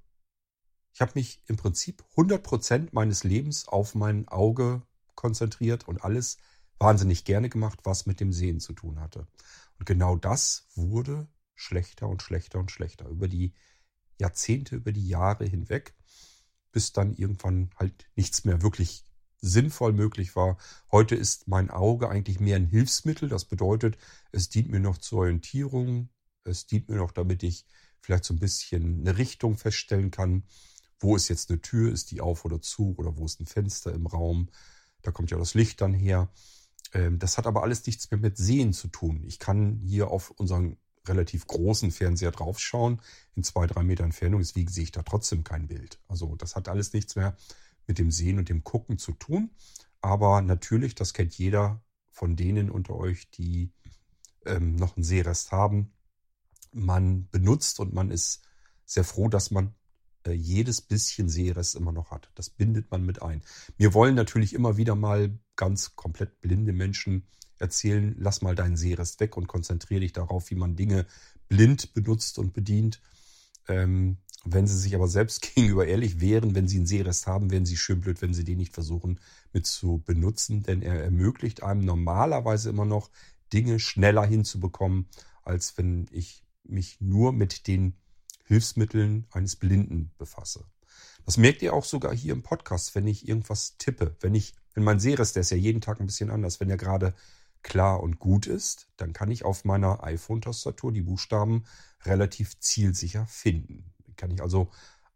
Ich 0.93 1.01
habe 1.01 1.13
mich 1.15 1.43
im 1.47 1.57
Prinzip 1.57 2.05
100% 2.17 2.89
meines 2.93 3.25
Lebens 3.25 3.67
auf 3.67 3.95
mein 3.95 4.29
Auge 4.29 4.83
konzentriert 5.15 5.89
und 5.89 6.05
alles 6.05 6.37
wahnsinnig 6.79 7.25
gerne 7.25 7.49
gemacht, 7.49 7.81
was 7.85 8.07
mit 8.07 8.21
dem 8.21 8.33
Sehen 8.33 8.61
zu 8.61 8.73
tun 8.73 9.01
hatte. 9.01 9.27
Und 9.79 9.87
genau 9.87 10.17
das 10.17 10.69
wurde 10.75 11.29
schlechter 11.55 12.09
und 12.09 12.23
schlechter 12.23 12.59
und 12.59 12.71
schlechter 12.71 13.09
über 13.09 13.29
die 13.29 13.55
Jahrzehnte, 14.19 14.77
über 14.77 14.93
die 14.93 15.09
Jahre 15.09 15.45
hinweg, 15.45 15.95
bis 16.73 16.93
dann 16.93 17.15
irgendwann 17.15 17.71
halt 17.77 18.07
nichts 18.17 18.45
mehr 18.45 18.63
wirklich 18.63 19.05
sinnvoll 19.41 19.93
möglich 19.93 20.37
war. 20.37 20.57
Heute 20.91 21.15
ist 21.15 21.49
mein 21.49 21.71
Auge 21.71 22.09
eigentlich 22.09 22.41
mehr 22.41 22.57
ein 22.57 22.67
Hilfsmittel. 22.67 23.29
Das 23.29 23.45
bedeutet, 23.45 23.99
es 24.33 24.49
dient 24.49 24.71
mir 24.71 24.81
noch 24.81 24.99
zur 24.99 25.21
Orientierung. 25.21 26.09
Es 26.45 26.67
dient 26.67 26.89
mir 26.89 26.97
noch, 26.97 27.13
damit 27.13 27.43
ich 27.43 27.67
vielleicht 28.01 28.25
so 28.25 28.35
ein 28.35 28.41
bisschen 28.41 29.01
eine 29.01 29.19
Richtung 29.19 29.57
feststellen 29.57 30.11
kann. 30.11 30.45
Wo 30.99 31.15
ist 31.15 31.29
jetzt 31.29 31.51
eine 31.51 31.61
Tür? 31.61 31.93
Ist 31.93 32.11
die 32.11 32.21
auf 32.21 32.45
oder 32.45 32.61
zu? 32.63 32.95
Oder 32.97 33.17
wo 33.17 33.27
ist 33.27 33.41
ein 33.41 33.47
Fenster 33.47 33.93
im 33.93 34.07
Raum? 34.07 34.49
Da 35.03 35.11
kommt 35.11 35.31
ja 35.31 35.39
das 35.39 35.55
Licht 35.55 35.81
dann 35.81 35.93
her. 35.93 36.31
Ähm, 36.95 37.19
das 37.19 37.37
hat 37.37 37.47
aber 37.47 37.63
alles 37.63 37.85
nichts 37.87 38.11
mehr 38.11 38.19
mit 38.19 38.39
Sehen 38.39 38.73
zu 38.73 38.89
tun. 38.89 39.23
Ich 39.27 39.39
kann 39.39 39.81
hier 39.85 40.09
auf 40.09 40.31
unseren 40.31 40.79
relativ 41.07 41.47
großen 41.47 41.91
Fernseher 41.91 42.31
draufschauen, 42.31 43.01
in 43.35 43.43
zwei, 43.43 43.67
drei 43.67 43.83
Meter 43.83 44.05
Entfernung, 44.05 44.41
deswegen 44.41 44.71
sehe 44.71 44.85
ich 44.85 44.93
da 44.93 45.03
trotzdem 45.03 45.45
kein 45.45 45.67
Bild. 45.67 46.01
Also 46.09 46.35
das 46.37 46.57
hat 46.57 46.69
alles 46.69 46.95
nichts 46.95 47.15
mehr 47.17 47.37
mit 47.87 47.99
dem 47.99 48.11
Sehen 48.11 48.39
und 48.39 48.49
dem 48.49 48.65
Gucken 48.65 48.99
zu 48.99 49.13
tun. 49.13 49.51
Aber 50.01 50.41
natürlich, 50.41 50.95
das 50.95 51.13
kennt 51.13 51.35
jeder 51.35 51.83
von 52.11 52.37
denen 52.37 52.71
unter 52.71 52.95
euch, 52.95 53.31
die 53.31 53.73
ähm, 54.47 54.77
noch 54.77 54.97
einen 54.97 55.05
Sehrest 55.05 55.53
haben. 55.53 55.93
Man 56.73 57.29
benutzt 57.31 57.81
und 57.81 57.93
man 57.93 58.11
ist 58.11 58.43
sehr 58.87 59.05
froh, 59.05 59.29
dass 59.29 59.51
man 59.51 59.75
jedes 60.33 60.81
bisschen 60.81 61.29
Sehrest 61.29 61.75
immer 61.75 61.93
noch 61.93 62.11
hat. 62.11 62.31
Das 62.35 62.51
bindet 62.51 62.91
man 62.91 63.05
mit 63.05 63.23
ein. 63.23 63.43
Wir 63.77 63.95
wollen 63.95 64.15
natürlich 64.15 64.55
immer 64.55 64.77
wieder 64.77 64.95
mal 64.95 65.39
ganz 65.57 65.97
komplett 65.97 66.41
blinde 66.41 66.73
Menschen 66.73 67.27
erzählen, 67.59 68.15
lass 68.19 68.43
mal 68.43 68.55
deinen 68.55 68.77
Sehrest 68.77 69.21
weg 69.21 69.37
und 69.37 69.47
konzentriere 69.47 70.01
dich 70.01 70.13
darauf, 70.13 70.51
wie 70.51 70.57
man 70.57 70.77
Dinge 70.77 71.07
blind 71.49 71.95
benutzt 71.95 72.39
und 72.39 72.53
bedient. 72.53 73.01
Ähm, 73.69 74.19
wenn 74.45 74.67
sie 74.67 74.79
sich 74.79 74.95
aber 74.95 75.09
selbst 75.09 75.43
gegenüber 75.55 75.87
ehrlich 75.87 76.21
wären, 76.21 76.55
wenn 76.55 76.69
sie 76.69 76.77
einen 76.77 76.87
Sehrest 76.87 77.27
haben, 77.27 77.51
wären 77.51 77.67
sie 77.67 77.77
schön 77.77 78.01
blöd, 78.01 78.21
wenn 78.23 78.35
sie 78.35 78.45
den 78.45 78.59
nicht 78.59 78.75
versuchen 78.75 79.21
mit 79.53 79.67
zu 79.67 80.03
benutzen, 80.05 80.63
denn 80.63 80.83
er 80.83 81.03
ermöglicht 81.03 81.63
einem 81.63 81.85
normalerweise 81.85 82.71
immer 82.71 82.85
noch 82.85 83.11
Dinge 83.53 83.79
schneller 83.79 84.27
hinzubekommen, 84.27 85.07
als 85.43 85.79
wenn 85.79 86.07
ich 86.11 86.43
mich 86.65 87.01
nur 87.01 87.33
mit 87.33 87.67
den 87.67 87.95
Hilfsmitteln 88.45 89.27
eines 89.31 89.57
Blinden 89.57 90.13
befasse. 90.19 90.65
Das 91.25 91.37
merkt 91.37 91.63
ihr 91.63 91.73
auch 91.73 91.85
sogar 91.85 92.15
hier 92.15 92.33
im 92.33 92.43
Podcast, 92.43 92.95
wenn 92.95 93.07
ich 93.07 93.27
irgendwas 93.29 93.77
tippe. 93.79 94.17
Wenn 94.21 94.35
ich, 94.35 94.55
wenn 94.75 94.85
mein 94.85 95.01
Sehrest, 95.01 95.37
der 95.37 95.41
ist 95.41 95.51
ja 95.51 95.57
jeden 95.57 95.81
Tag 95.81 96.01
ein 96.01 96.07
bisschen 96.07 96.31
anders, 96.31 96.61
wenn 96.61 96.71
er 96.71 96.77
gerade 96.77 97.15
klar 97.63 98.03
und 98.03 98.19
gut 98.19 98.47
ist, 98.47 98.89
dann 98.97 99.13
kann 99.13 99.31
ich 99.31 99.45
auf 99.45 99.65
meiner 99.65 100.05
iPhone-Tastatur 100.05 100.93
die 100.93 101.01
Buchstaben 101.01 101.65
relativ 102.05 102.61
zielsicher 102.61 103.27
finden. 103.27 103.93
Kann 104.17 104.31
ich 104.31 104.43
also 104.43 104.71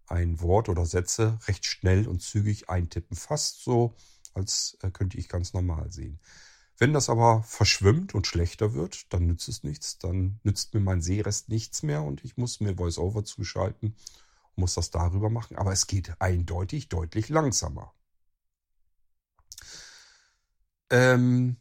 ein 0.06 0.40
Wort 0.40 0.70
oder 0.70 0.87
Sätze 0.87 1.38
recht 1.47 1.66
schnell 1.66 2.08
und 2.08 2.23
zügig 2.23 2.70
eintippen. 2.70 3.16
Fast 3.16 3.62
so, 3.62 3.94
als 4.32 4.78
äh, 4.82 4.90
könnte 4.90 5.18
ich 5.18 5.28
ganz 5.28 5.52
normal 5.52 5.92
sehen. 5.92 6.18
Wenn 6.78 6.92
das 6.92 7.11
aber 7.11 7.42
verschwimmt 7.42 8.14
und 8.14 8.26
schlechter 8.26 8.73
wird, 8.73 9.12
dann 9.12 9.26
nützt 9.26 9.49
es 9.49 9.64
nichts. 9.64 9.99
Dann 9.99 10.38
nützt 10.44 10.75
mir 10.75 10.80
mein 10.80 11.02
Sehrest 11.02 11.49
nichts 11.49 11.82
mehr 11.82 12.02
und 12.02 12.25
ich 12.25 12.37
muss 12.37 12.61
mir 12.61 12.78
VoiceOver 12.78 13.25
zuschalten 13.25 13.94
muss 14.58 14.75
das 14.75 14.90
darüber 14.90 15.30
machen. 15.30 15.56
Aber 15.56 15.73
es 15.73 15.87
geht 15.87 16.20
eindeutig 16.20 16.88
deutlich 16.88 17.28
langsamer. 17.28 17.94
Ähm, 20.90 21.56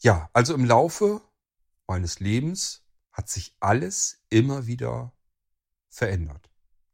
ja, 0.00 0.30
also 0.32 0.54
im 0.54 0.64
Laufe 0.64 1.20
meines 1.86 2.20
Lebens 2.20 2.82
hat 3.12 3.28
sich 3.28 3.54
alles 3.60 4.22
immer 4.30 4.66
wieder 4.66 5.12
verändert. 5.88 6.51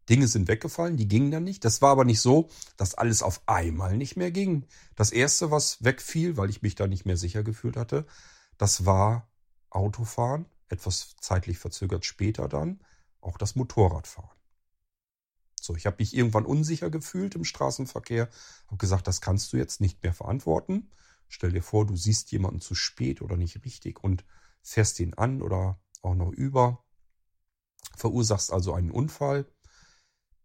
Dinge 0.08 0.28
sind 0.28 0.48
weggefallen, 0.48 0.96
die 0.96 1.08
gingen 1.08 1.30
dann 1.30 1.44
nicht. 1.44 1.64
Das 1.64 1.82
war 1.82 1.90
aber 1.90 2.04
nicht 2.04 2.20
so, 2.20 2.48
dass 2.76 2.94
alles 2.94 3.22
auf 3.22 3.42
einmal 3.46 3.96
nicht 3.96 4.16
mehr 4.16 4.30
ging. 4.30 4.66
Das 4.96 5.10
erste, 5.10 5.50
was 5.50 5.82
wegfiel, 5.84 6.36
weil 6.36 6.50
ich 6.50 6.62
mich 6.62 6.74
da 6.74 6.86
nicht 6.86 7.04
mehr 7.04 7.16
sicher 7.16 7.42
gefühlt 7.42 7.76
hatte, 7.76 8.06
das 8.56 8.86
war 8.86 9.30
Autofahren, 9.70 10.46
etwas 10.68 11.16
zeitlich 11.20 11.58
verzögert 11.58 12.04
später 12.04 12.48
dann, 12.48 12.80
auch 13.20 13.38
das 13.38 13.54
Motorradfahren. 13.56 14.38
So, 15.60 15.76
ich 15.76 15.86
habe 15.86 15.96
mich 15.98 16.16
irgendwann 16.16 16.46
unsicher 16.46 16.88
gefühlt 16.88 17.34
im 17.34 17.44
Straßenverkehr, 17.44 18.28
habe 18.68 18.76
gesagt, 18.76 19.06
das 19.06 19.20
kannst 19.20 19.52
du 19.52 19.56
jetzt 19.56 19.80
nicht 19.80 20.02
mehr 20.02 20.14
verantworten. 20.14 20.90
Stell 21.28 21.52
dir 21.52 21.62
vor, 21.62 21.86
du 21.86 21.96
siehst 21.96 22.32
jemanden 22.32 22.60
zu 22.60 22.74
spät 22.74 23.20
oder 23.20 23.36
nicht 23.36 23.64
richtig 23.64 24.02
und 24.02 24.24
fährst 24.62 24.98
ihn 25.00 25.14
an 25.14 25.42
oder 25.42 25.78
auch 26.00 26.14
noch 26.14 26.30
über, 26.30 26.84
verursachst 27.96 28.52
also 28.52 28.72
einen 28.72 28.90
Unfall 28.90 29.46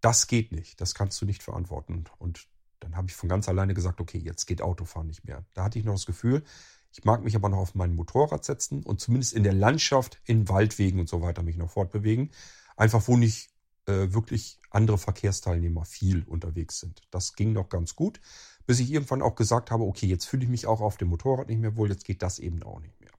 das 0.04 0.28
geht 0.28 0.52
nicht, 0.52 0.82
das 0.82 0.94
kannst 0.94 1.20
du 1.22 1.26
nicht 1.26 1.44
verantworten. 1.44 2.04
Und 2.20 2.48
dann 2.82 2.98
habe 2.98 3.08
ich 3.08 3.16
von 3.16 3.30
ganz 3.30 3.48
alleine 3.48 3.74
gesagt, 3.74 4.02
okay, 4.02 4.18
jetzt 4.18 4.46
geht 4.46 4.62
Autofahren 4.62 5.08
nicht 5.08 5.24
mehr. 5.26 5.46
Da 5.54 5.64
hatte 5.64 5.80
ich 5.80 5.86
noch 5.86 5.94
das 5.94 6.06
Gefühl, 6.06 6.44
ich 6.92 7.06
mag 7.06 7.24
mich 7.24 7.36
aber 7.36 7.50
noch 7.50 7.58
auf 7.58 7.74
mein 7.74 7.96
Motorrad 7.96 8.44
setzen 8.44 8.84
und 8.84 9.00
zumindest 9.00 9.34
in 9.34 9.44
der 9.44 9.54
Landschaft, 9.54 10.22
in 10.26 10.50
Waldwegen 10.50 11.00
und 11.00 11.08
so 11.08 11.22
weiter 11.22 11.42
mich 11.42 11.58
noch 11.58 11.72
fortbewegen. 11.72 12.32
Einfach 12.76 13.08
wo 13.08 13.16
nicht 13.16 13.50
äh, 13.86 14.14
wirklich 14.14 14.60
andere 14.70 14.98
Verkehrsteilnehmer 14.98 15.86
viel 15.86 16.24
unterwegs 16.28 16.80
sind. 16.80 17.02
Das 17.10 17.34
ging 17.34 17.54
noch 17.54 17.70
ganz 17.70 17.96
gut, 17.96 18.20
bis 18.66 18.80
ich 18.80 18.92
irgendwann 18.92 19.22
auch 19.22 19.36
gesagt 19.36 19.72
habe, 19.72 19.86
okay, 19.86 20.06
jetzt 20.06 20.26
fühle 20.26 20.44
ich 20.44 20.50
mich 20.50 20.68
auch 20.68 20.82
auf 20.82 20.98
dem 20.98 21.08
Motorrad 21.08 21.48
nicht 21.48 21.60
mehr 21.60 21.78
wohl, 21.78 21.90
jetzt 21.90 22.06
geht 22.06 22.22
das 22.22 22.40
eben 22.40 22.62
auch 22.64 22.82
nicht 22.82 23.00
mehr. 23.00 23.12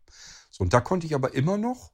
So, 0.51 0.63
und 0.63 0.75
da 0.75 0.81
konnte 0.81 1.07
ich 1.07 1.15
aber 1.15 1.35
immer 1.35 1.57
noch 1.57 1.93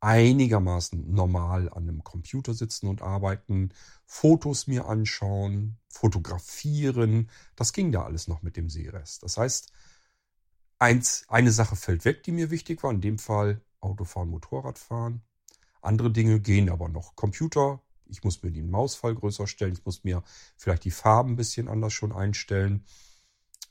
einigermaßen 0.00 1.12
normal 1.12 1.68
an 1.70 1.84
einem 1.84 2.04
Computer 2.04 2.54
sitzen 2.54 2.86
und 2.88 3.02
arbeiten, 3.02 3.70
Fotos 4.04 4.66
mir 4.66 4.86
anschauen, 4.86 5.78
fotografieren. 5.88 7.30
Das 7.56 7.72
ging 7.72 7.92
da 7.92 8.04
alles 8.04 8.28
noch 8.28 8.42
mit 8.42 8.56
dem 8.56 8.68
Seerest. 8.68 9.22
Das 9.22 9.36
heißt, 9.36 9.72
eins, 10.78 11.24
eine 11.28 11.50
Sache 11.50 11.76
fällt 11.76 12.04
weg, 12.04 12.22
die 12.22 12.32
mir 12.32 12.50
wichtig 12.50 12.82
war, 12.82 12.90
in 12.90 13.00
dem 13.00 13.18
Fall 13.18 13.62
Autofahren, 13.80 14.28
Motorradfahren. 14.30 15.22
Andere 15.80 16.10
Dinge 16.10 16.40
gehen 16.40 16.70
aber 16.70 16.88
noch. 16.88 17.16
Computer, 17.16 17.82
ich 18.06 18.22
muss 18.24 18.42
mir 18.42 18.50
den 18.50 18.70
Mausfall 18.70 19.14
größer 19.14 19.46
stellen, 19.46 19.72
ich 19.72 19.84
muss 19.84 20.04
mir 20.04 20.22
vielleicht 20.56 20.84
die 20.84 20.90
Farben 20.90 21.32
ein 21.32 21.36
bisschen 21.36 21.68
anders 21.68 21.92
schon 21.92 22.12
einstellen. 22.12 22.84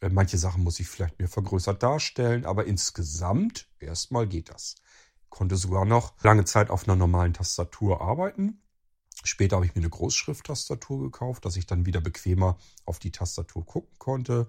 Äh, 0.02 0.10
manche 0.10 0.38
Sachen 0.38 0.64
muss 0.64 0.80
ich 0.80 0.88
vielleicht 0.88 1.20
mir 1.20 1.28
vergrößert 1.28 1.82
darstellen, 1.84 2.46
aber 2.46 2.66
insgesamt 2.66 3.70
erstmal 3.80 4.28
geht 4.28 4.50
das 4.50 4.76
konnte 5.36 5.58
sogar 5.58 5.84
noch 5.84 6.14
lange 6.24 6.46
Zeit 6.46 6.70
auf 6.70 6.88
einer 6.88 6.96
normalen 6.96 7.34
Tastatur 7.34 8.00
arbeiten. 8.00 8.62
Später 9.26 9.58
habe 9.58 9.66
ich 9.66 9.76
mir 9.76 9.82
eine 9.82 9.90
Großschrift-Tastatur 9.90 11.04
gekauft, 11.04 11.44
dass 11.44 11.58
ich 11.58 11.66
dann 11.66 11.86
wieder 11.86 12.00
bequemer 12.00 12.58
auf 12.86 13.00
die 13.00 13.12
Tastatur 13.12 13.66
gucken 13.66 13.94
konnte. 14.00 14.48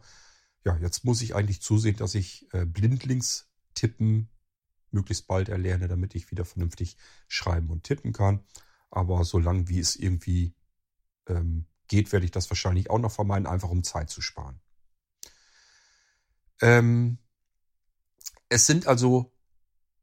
Ja, 0.65 0.77
jetzt 0.77 1.05
muss 1.05 1.23
ich 1.23 1.35
eigentlich 1.35 1.61
zusehen, 1.61 1.97
dass 1.97 2.15
ich 2.15 2.47
äh, 2.55 2.65
blindlings 2.65 3.49
tippen 3.75 4.29
möglichst 4.93 5.27
bald 5.27 5.49
erlerne, 5.49 5.89
damit 5.89 6.15
ich 6.15 6.31
wieder 6.31 6.45
vernünftig 6.45 6.97
schreiben 7.27 7.71
und 7.71 7.83
tippen 7.83 8.13
kann. 8.13 8.45
Aber 8.89 9.25
solange 9.25 9.69
wie 9.69 9.81
es 9.81 9.97
irgendwie 9.97 10.55
ähm, 11.27 11.67
geht, 11.89 12.13
werde 12.13 12.27
ich 12.27 12.31
das 12.31 12.49
wahrscheinlich 12.49 12.91
auch 12.91 13.01
noch 13.01 13.11
vermeiden, 13.11 13.49
einfach 13.49 13.71
um 13.71 13.83
Zeit 13.83 14.09
zu 14.09 14.23
sparen. 14.23 14.61
Ähm, 16.61 17.19
es 18.49 18.67
sind 18.67 18.87
also 18.87 19.33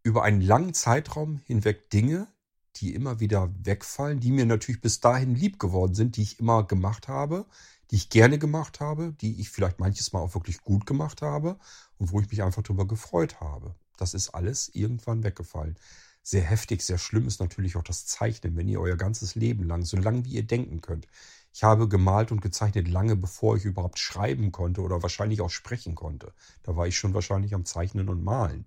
über 0.04 0.24
einen 0.24 0.42
langen 0.42 0.74
Zeitraum 0.74 1.40
hinweg 1.46 1.90
Dinge, 1.90 2.28
die 2.76 2.94
immer 2.94 3.20
wieder 3.20 3.54
wegfallen, 3.64 4.20
die 4.20 4.32
mir 4.32 4.46
natürlich 4.46 4.82
bis 4.82 5.00
dahin 5.00 5.36
lieb 5.36 5.60
geworden 5.60 5.96
sind, 5.96 6.18
die 6.18 6.24
ich 6.24 6.40
immer 6.40 6.64
gemacht 6.64 7.08
habe, 7.08 7.46
die 7.92 7.96
ich 7.96 8.10
gerne 8.10 8.40
gemacht 8.40 8.80
habe, 8.80 9.14
die 9.22 9.40
ich 9.40 9.50
vielleicht 9.50 9.80
manches 9.80 10.12
Mal 10.12 10.20
auch 10.20 10.34
wirklich 10.34 10.62
gut 10.62 10.86
gemacht 10.86 11.22
habe 11.22 11.58
und 11.98 12.12
wo 12.12 12.20
ich 12.20 12.30
mich 12.30 12.44
einfach 12.44 12.64
darüber 12.64 12.88
gefreut 12.88 13.40
habe. 13.40 13.76
Das 13.98 14.14
ist 14.14 14.30
alles 14.30 14.70
irgendwann 14.74 15.24
weggefallen. 15.24 15.78
Sehr 16.24 16.42
heftig, 16.44 16.82
sehr 16.84 16.98
schlimm 16.98 17.28
ist 17.28 17.40
natürlich 17.40 17.76
auch 17.76 17.84
das 17.84 18.06
Zeichnen, 18.06 18.56
wenn 18.56 18.68
ihr 18.68 18.80
euer 18.82 18.96
ganzes 18.98 19.36
Leben 19.36 19.64
lang, 19.64 19.84
so 19.84 19.98
lange 19.98 20.26
wie 20.26 20.32
ihr 20.32 20.48
denken 20.48 20.82
könnt. 20.82 21.08
Ich 21.54 21.64
habe 21.64 21.88
gemalt 21.88 22.32
und 22.32 22.42
gezeichnet 22.42 22.88
lange 22.88 23.16
bevor 23.16 23.56
ich 23.58 23.66
überhaupt 23.66 24.00
schreiben 24.00 24.52
konnte 24.52 24.82
oder 24.82 25.04
wahrscheinlich 25.04 25.42
auch 25.42 25.50
sprechen 25.52 25.96
konnte. 25.96 26.34
Da 26.64 26.76
war 26.76 26.88
ich 26.88 26.98
schon 26.98 27.14
wahrscheinlich 27.14 27.54
am 27.54 27.66
Zeichnen 27.66 28.10
und 28.10 28.24
Malen. 28.24 28.66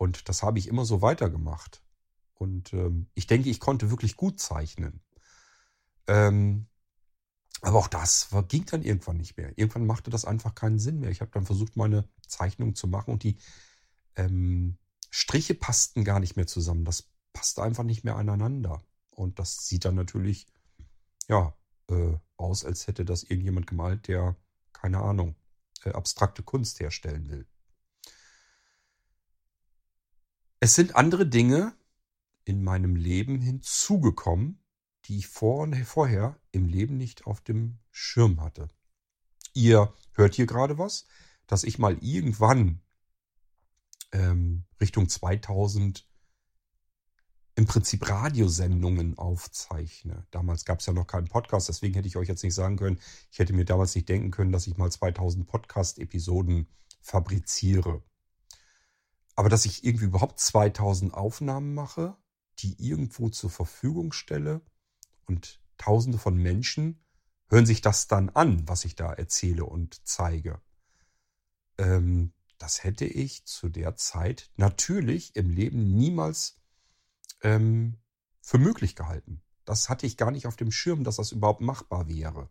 Und 0.00 0.30
das 0.30 0.42
habe 0.42 0.58
ich 0.58 0.66
immer 0.66 0.86
so 0.86 1.02
weitergemacht. 1.02 1.82
Und 2.32 2.72
ähm, 2.72 3.10
ich 3.12 3.26
denke, 3.26 3.50
ich 3.50 3.60
konnte 3.60 3.90
wirklich 3.90 4.16
gut 4.16 4.40
zeichnen. 4.40 5.02
Ähm, 6.06 6.68
aber 7.60 7.80
auch 7.80 7.86
das 7.86 8.32
war, 8.32 8.42
ging 8.44 8.64
dann 8.64 8.82
irgendwann 8.82 9.18
nicht 9.18 9.36
mehr. 9.36 9.58
Irgendwann 9.58 9.84
machte 9.84 10.08
das 10.08 10.24
einfach 10.24 10.54
keinen 10.54 10.78
Sinn 10.78 11.00
mehr. 11.00 11.10
Ich 11.10 11.20
habe 11.20 11.30
dann 11.32 11.44
versucht, 11.44 11.76
meine 11.76 12.08
Zeichnung 12.26 12.74
zu 12.74 12.88
machen 12.88 13.10
und 13.12 13.24
die 13.24 13.36
ähm, 14.16 14.78
Striche 15.10 15.54
passten 15.54 16.02
gar 16.02 16.18
nicht 16.18 16.34
mehr 16.34 16.46
zusammen. 16.46 16.86
Das 16.86 17.10
passte 17.34 17.62
einfach 17.62 17.84
nicht 17.84 18.02
mehr 18.02 18.16
aneinander. 18.16 18.82
Und 19.10 19.38
das 19.38 19.66
sieht 19.66 19.84
dann 19.84 19.96
natürlich, 19.96 20.46
ja, 21.28 21.54
äh, 21.90 22.16
aus, 22.38 22.64
als 22.64 22.86
hätte 22.86 23.04
das 23.04 23.24
irgendjemand 23.24 23.66
gemalt, 23.66 24.08
der, 24.08 24.34
keine 24.72 25.02
Ahnung, 25.02 25.36
äh, 25.84 25.90
abstrakte 25.90 26.42
Kunst 26.42 26.80
herstellen 26.80 27.28
will. 27.28 27.46
Es 30.62 30.74
sind 30.74 30.94
andere 30.94 31.26
Dinge 31.26 31.74
in 32.44 32.62
meinem 32.62 32.94
Leben 32.94 33.40
hinzugekommen, 33.40 34.62
die 35.06 35.16
ich 35.16 35.26
vor 35.26 35.62
und 35.62 35.74
vorher 35.86 36.38
im 36.52 36.68
Leben 36.68 36.98
nicht 36.98 37.26
auf 37.26 37.40
dem 37.40 37.78
Schirm 37.90 38.42
hatte. 38.42 38.68
Ihr 39.54 39.94
hört 40.12 40.34
hier 40.34 40.44
gerade 40.44 40.76
was, 40.76 41.06
dass 41.46 41.64
ich 41.64 41.78
mal 41.78 41.96
irgendwann 42.02 42.82
ähm, 44.12 44.64
Richtung 44.80 45.08
2000 45.08 46.06
im 47.54 47.64
Prinzip 47.64 48.06
Radiosendungen 48.08 49.16
aufzeichne. 49.16 50.26
Damals 50.30 50.66
gab 50.66 50.80
es 50.80 50.86
ja 50.86 50.92
noch 50.92 51.06
keinen 51.06 51.28
Podcast, 51.28 51.70
deswegen 51.70 51.94
hätte 51.94 52.08
ich 52.08 52.16
euch 52.16 52.28
jetzt 52.28 52.44
nicht 52.44 52.54
sagen 52.54 52.76
können, 52.76 53.00
ich 53.32 53.38
hätte 53.38 53.54
mir 53.54 53.64
damals 53.64 53.94
nicht 53.94 54.08
denken 54.10 54.30
können, 54.30 54.52
dass 54.52 54.66
ich 54.66 54.76
mal 54.76 54.92
2000 54.92 55.46
Podcast-Episoden 55.46 56.68
fabriziere. 57.00 58.02
Aber 59.36 59.48
dass 59.48 59.64
ich 59.64 59.84
irgendwie 59.84 60.06
überhaupt 60.06 60.40
2000 60.40 61.14
Aufnahmen 61.14 61.74
mache, 61.74 62.16
die 62.58 62.76
irgendwo 62.78 63.28
zur 63.28 63.50
Verfügung 63.50 64.12
stelle 64.12 64.60
und 65.26 65.60
tausende 65.78 66.18
von 66.18 66.36
Menschen 66.36 67.02
hören 67.48 67.66
sich 67.66 67.80
das 67.80 68.06
dann 68.06 68.28
an, 68.30 68.68
was 68.68 68.84
ich 68.84 68.94
da 68.94 69.12
erzähle 69.12 69.64
und 69.64 70.06
zeige. 70.06 70.60
Ähm, 71.78 72.32
das 72.58 72.84
hätte 72.84 73.06
ich 73.06 73.46
zu 73.46 73.68
der 73.68 73.96
Zeit 73.96 74.50
natürlich 74.56 75.34
im 75.34 75.50
Leben 75.50 75.96
niemals 75.96 76.60
ähm, 77.42 77.98
für 78.42 78.58
möglich 78.58 78.94
gehalten. 78.94 79.42
Das 79.64 79.88
hatte 79.88 80.06
ich 80.06 80.16
gar 80.16 80.30
nicht 80.30 80.46
auf 80.46 80.56
dem 80.56 80.70
Schirm, 80.70 81.04
dass 81.04 81.16
das 81.16 81.32
überhaupt 81.32 81.60
machbar 81.60 82.08
wäre. 82.08 82.50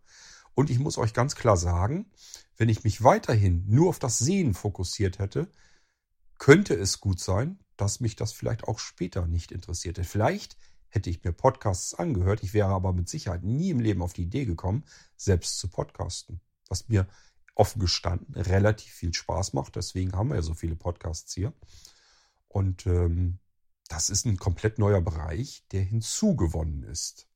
Und 0.56 0.70
ich 0.70 0.80
muss 0.80 0.98
euch 0.98 1.14
ganz 1.14 1.36
klar 1.36 1.58
sagen, 1.58 2.12
wenn 2.58 2.70
ich 2.70 2.84
mich 2.84 3.04
weiterhin 3.04 3.66
nur 3.68 3.90
auf 3.90 4.00
das 4.00 4.18
Sehen 4.18 4.54
fokussiert 4.54 5.20
hätte, 5.20 5.52
könnte 6.40 6.74
es 6.74 7.00
gut 7.00 7.20
sein, 7.20 7.60
dass 7.78 8.00
mich 8.00 8.16
das 8.16 8.34
vielleicht 8.34 8.64
auch 8.64 8.80
später 8.80 9.28
nicht 9.28 9.52
interessierte. 9.52 10.04
Vielleicht 10.04 10.58
hätte 10.90 11.10
ich 11.10 11.24
mir 11.24 11.32
Podcasts 11.32 11.94
angehört, 11.94 12.42
ich 12.44 12.54
wäre 12.54 12.70
aber 12.70 12.94
mit 12.94 13.08
Sicherheit 13.08 13.44
nie 13.44 13.70
im 13.70 13.80
Leben 13.80 14.02
auf 14.02 14.14
die 14.14 14.24
Idee 14.24 14.46
gekommen, 14.46 14.84
selbst 15.16 15.60
zu 15.60 15.68
podcasten. 15.68 16.42
Was 16.68 16.90
mir 16.90 17.08
offen 17.56 17.82
gestanden 17.82 18.36
relativ 18.36 18.92
viel 18.94 19.14
Spaß 19.14 19.54
macht. 19.54 19.76
Deswegen 19.76 20.14
haben 20.14 20.30
wir 20.30 20.36
ja 20.36 20.42
so 20.42 20.54
viele 20.54 20.76
Podcasts 20.76 21.34
hier. 21.34 21.54
Und 22.48 22.88
ähm, 22.88 23.40
das 23.90 24.10
ist 24.10 24.26
ein 24.26 24.38
komplett 24.38 24.80
neuer 24.80 25.02
Bereich, 25.02 25.66
der 25.72 25.82
hinzugewonnen 25.82 26.84
ist. 26.84 27.28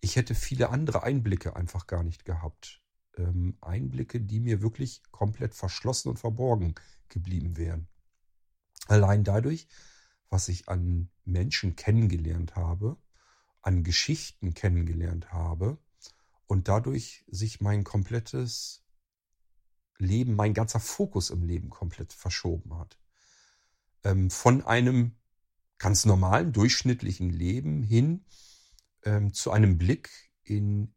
Ich 0.00 0.16
hätte 0.16 0.34
viele 0.34 0.70
andere 0.70 1.02
Einblicke 1.02 1.56
einfach 1.56 1.86
gar 1.86 2.02
nicht 2.02 2.24
gehabt. 2.24 2.80
Ähm, 3.16 3.58
Einblicke, 3.60 4.20
die 4.20 4.40
mir 4.40 4.62
wirklich 4.62 5.02
komplett 5.10 5.54
verschlossen 5.54 6.08
und 6.08 6.18
verborgen 6.18 6.74
geblieben 7.08 7.56
wären. 7.56 7.88
Allein 8.88 9.22
dadurch, 9.22 9.68
was 10.30 10.48
ich 10.48 10.68
an 10.68 11.10
Menschen 11.24 11.76
kennengelernt 11.76 12.56
habe, 12.56 12.96
an 13.62 13.84
Geschichten 13.84 14.54
kennengelernt 14.54 15.30
habe 15.30 15.78
und 16.46 16.68
dadurch 16.68 17.24
sich 17.28 17.60
mein 17.60 17.84
komplettes 17.84 18.82
Leben, 19.98 20.34
mein 20.34 20.54
ganzer 20.54 20.80
Fokus 20.80 21.28
im 21.30 21.42
Leben 21.42 21.68
komplett 21.68 22.12
verschoben 22.12 22.78
hat. 22.78 22.98
Ähm, 24.04 24.30
von 24.30 24.64
einem 24.64 25.16
ganz 25.76 26.06
normalen, 26.06 26.52
durchschnittlichen 26.52 27.30
Leben 27.30 27.82
hin 27.82 28.24
ähm, 29.04 29.34
zu 29.34 29.50
einem 29.50 29.76
Blick 29.76 30.10
in, 30.44 30.94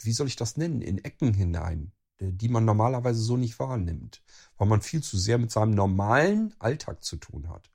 wie 0.00 0.12
soll 0.12 0.28
ich 0.28 0.36
das 0.36 0.56
nennen, 0.56 0.80
in 0.80 1.04
Ecken 1.04 1.34
hinein, 1.34 1.92
die 2.32 2.48
man 2.48 2.64
normalerweise 2.64 3.20
so 3.20 3.36
nicht 3.36 3.58
wahrnimmt, 3.58 4.22
weil 4.56 4.68
man 4.68 4.82
viel 4.82 5.02
zu 5.02 5.18
sehr 5.18 5.38
mit 5.38 5.50
seinem 5.50 5.74
normalen 5.74 6.54
Alltag 6.58 7.04
zu 7.04 7.16
tun 7.16 7.48
hat. 7.48 7.70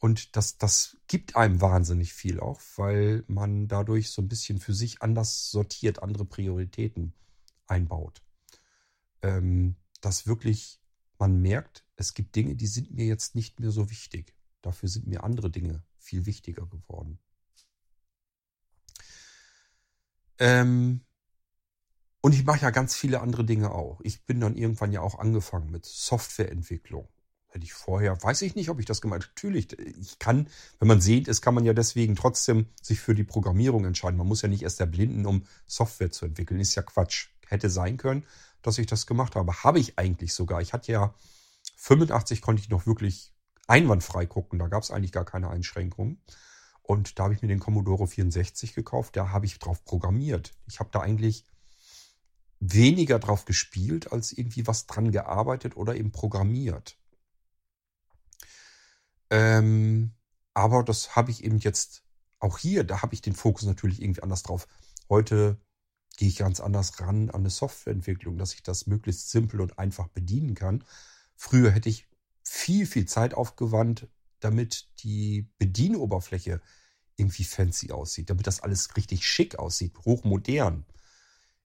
Und 0.00 0.36
das, 0.36 0.58
das 0.58 0.98
gibt 1.06 1.34
einem 1.34 1.60
wahnsinnig 1.60 2.12
viel 2.12 2.38
auch, 2.38 2.60
weil 2.76 3.24
man 3.26 3.68
dadurch 3.68 4.10
so 4.10 4.20
ein 4.20 4.28
bisschen 4.28 4.58
für 4.58 4.74
sich 4.74 5.00
anders 5.00 5.50
sortiert, 5.50 6.02
andere 6.02 6.26
Prioritäten 6.26 7.14
einbaut. 7.66 8.22
Ähm, 9.22 9.76
dass 10.02 10.26
wirklich 10.26 10.80
man 11.18 11.40
merkt, 11.40 11.86
es 11.96 12.12
gibt 12.12 12.36
Dinge, 12.36 12.54
die 12.54 12.66
sind 12.66 12.92
mir 12.92 13.06
jetzt 13.06 13.34
nicht 13.34 13.60
mehr 13.60 13.70
so 13.70 13.88
wichtig. 13.88 14.34
Dafür 14.60 14.90
sind 14.90 15.06
mir 15.06 15.24
andere 15.24 15.50
Dinge 15.50 15.82
viel 15.96 16.26
wichtiger 16.26 16.66
geworden. 16.66 17.18
Ähm, 20.38 21.00
und 22.24 22.32
ich 22.32 22.46
mache 22.46 22.62
ja 22.62 22.70
ganz 22.70 22.96
viele 22.96 23.20
andere 23.20 23.44
Dinge 23.44 23.72
auch. 23.72 24.00
Ich 24.02 24.24
bin 24.24 24.40
dann 24.40 24.56
irgendwann 24.56 24.92
ja 24.92 25.02
auch 25.02 25.18
angefangen 25.18 25.70
mit 25.70 25.84
Softwareentwicklung. 25.84 27.06
Hätte 27.48 27.66
ich 27.66 27.74
vorher, 27.74 28.16
weiß 28.22 28.40
ich 28.40 28.54
nicht, 28.54 28.70
ob 28.70 28.80
ich 28.80 28.86
das 28.86 29.02
habe. 29.02 29.10
Natürlich, 29.10 29.78
ich 29.78 30.18
kann, 30.18 30.48
wenn 30.78 30.88
man 30.88 31.02
sieht 31.02 31.28
ist, 31.28 31.42
kann 31.42 31.52
man 31.52 31.66
ja 31.66 31.74
deswegen 31.74 32.16
trotzdem 32.16 32.68
sich 32.80 32.98
für 32.98 33.14
die 33.14 33.24
Programmierung 33.24 33.84
entscheiden. 33.84 34.16
Man 34.16 34.26
muss 34.26 34.40
ja 34.40 34.48
nicht 34.48 34.62
erst 34.62 34.80
erblinden, 34.80 35.26
um 35.26 35.44
Software 35.66 36.10
zu 36.10 36.24
entwickeln. 36.24 36.60
Ist 36.60 36.74
ja 36.76 36.82
Quatsch. 36.82 37.28
Hätte 37.46 37.68
sein 37.68 37.98
können, 37.98 38.24
dass 38.62 38.78
ich 38.78 38.86
das 38.86 39.06
gemacht 39.06 39.36
habe. 39.36 39.62
Habe 39.62 39.78
ich 39.78 39.98
eigentlich 39.98 40.32
sogar. 40.32 40.62
Ich 40.62 40.72
hatte 40.72 40.92
ja 40.92 41.14
85 41.76 42.40
konnte 42.40 42.62
ich 42.62 42.70
noch 42.70 42.86
wirklich 42.86 43.34
einwandfrei 43.66 44.24
gucken. 44.24 44.58
Da 44.58 44.68
gab 44.68 44.82
es 44.82 44.90
eigentlich 44.90 45.12
gar 45.12 45.26
keine 45.26 45.50
Einschränkungen. 45.50 46.22
Und 46.80 47.18
da 47.18 47.24
habe 47.24 47.34
ich 47.34 47.42
mir 47.42 47.48
den 47.48 47.60
Commodore 47.60 48.06
64 48.06 48.74
gekauft. 48.74 49.14
Da 49.14 49.28
habe 49.28 49.44
ich 49.44 49.58
drauf 49.58 49.84
programmiert. 49.84 50.54
Ich 50.66 50.80
habe 50.80 50.88
da 50.90 51.00
eigentlich 51.00 51.44
weniger 52.72 53.18
drauf 53.18 53.44
gespielt, 53.44 54.12
als 54.12 54.32
irgendwie 54.32 54.66
was 54.66 54.86
dran 54.86 55.10
gearbeitet 55.12 55.76
oder 55.76 55.96
eben 55.96 56.12
programmiert. 56.12 56.96
Ähm, 59.30 60.12
aber 60.54 60.82
das 60.82 61.16
habe 61.16 61.30
ich 61.30 61.44
eben 61.44 61.58
jetzt 61.58 62.04
auch 62.38 62.58
hier, 62.58 62.84
da 62.84 63.02
habe 63.02 63.14
ich 63.14 63.22
den 63.22 63.34
Fokus 63.34 63.64
natürlich 63.64 64.00
irgendwie 64.00 64.22
anders 64.22 64.42
drauf. 64.42 64.66
Heute 65.08 65.58
gehe 66.16 66.28
ich 66.28 66.36
ganz 66.36 66.60
anders 66.60 67.00
ran 67.00 67.30
an 67.30 67.40
eine 67.40 67.50
Softwareentwicklung, 67.50 68.38
dass 68.38 68.54
ich 68.54 68.62
das 68.62 68.86
möglichst 68.86 69.30
simpel 69.30 69.60
und 69.60 69.78
einfach 69.78 70.08
bedienen 70.08 70.54
kann. 70.54 70.84
Früher 71.36 71.70
hätte 71.70 71.88
ich 71.88 72.06
viel, 72.42 72.86
viel 72.86 73.06
Zeit 73.06 73.34
aufgewandt, 73.34 74.08
damit 74.40 74.88
die 75.02 75.48
Bedienoberfläche 75.58 76.60
irgendwie 77.16 77.44
fancy 77.44 77.90
aussieht, 77.92 78.30
damit 78.30 78.46
das 78.46 78.60
alles 78.60 78.96
richtig 78.96 79.26
schick 79.26 79.58
aussieht, 79.58 79.98
hochmodern. 80.04 80.84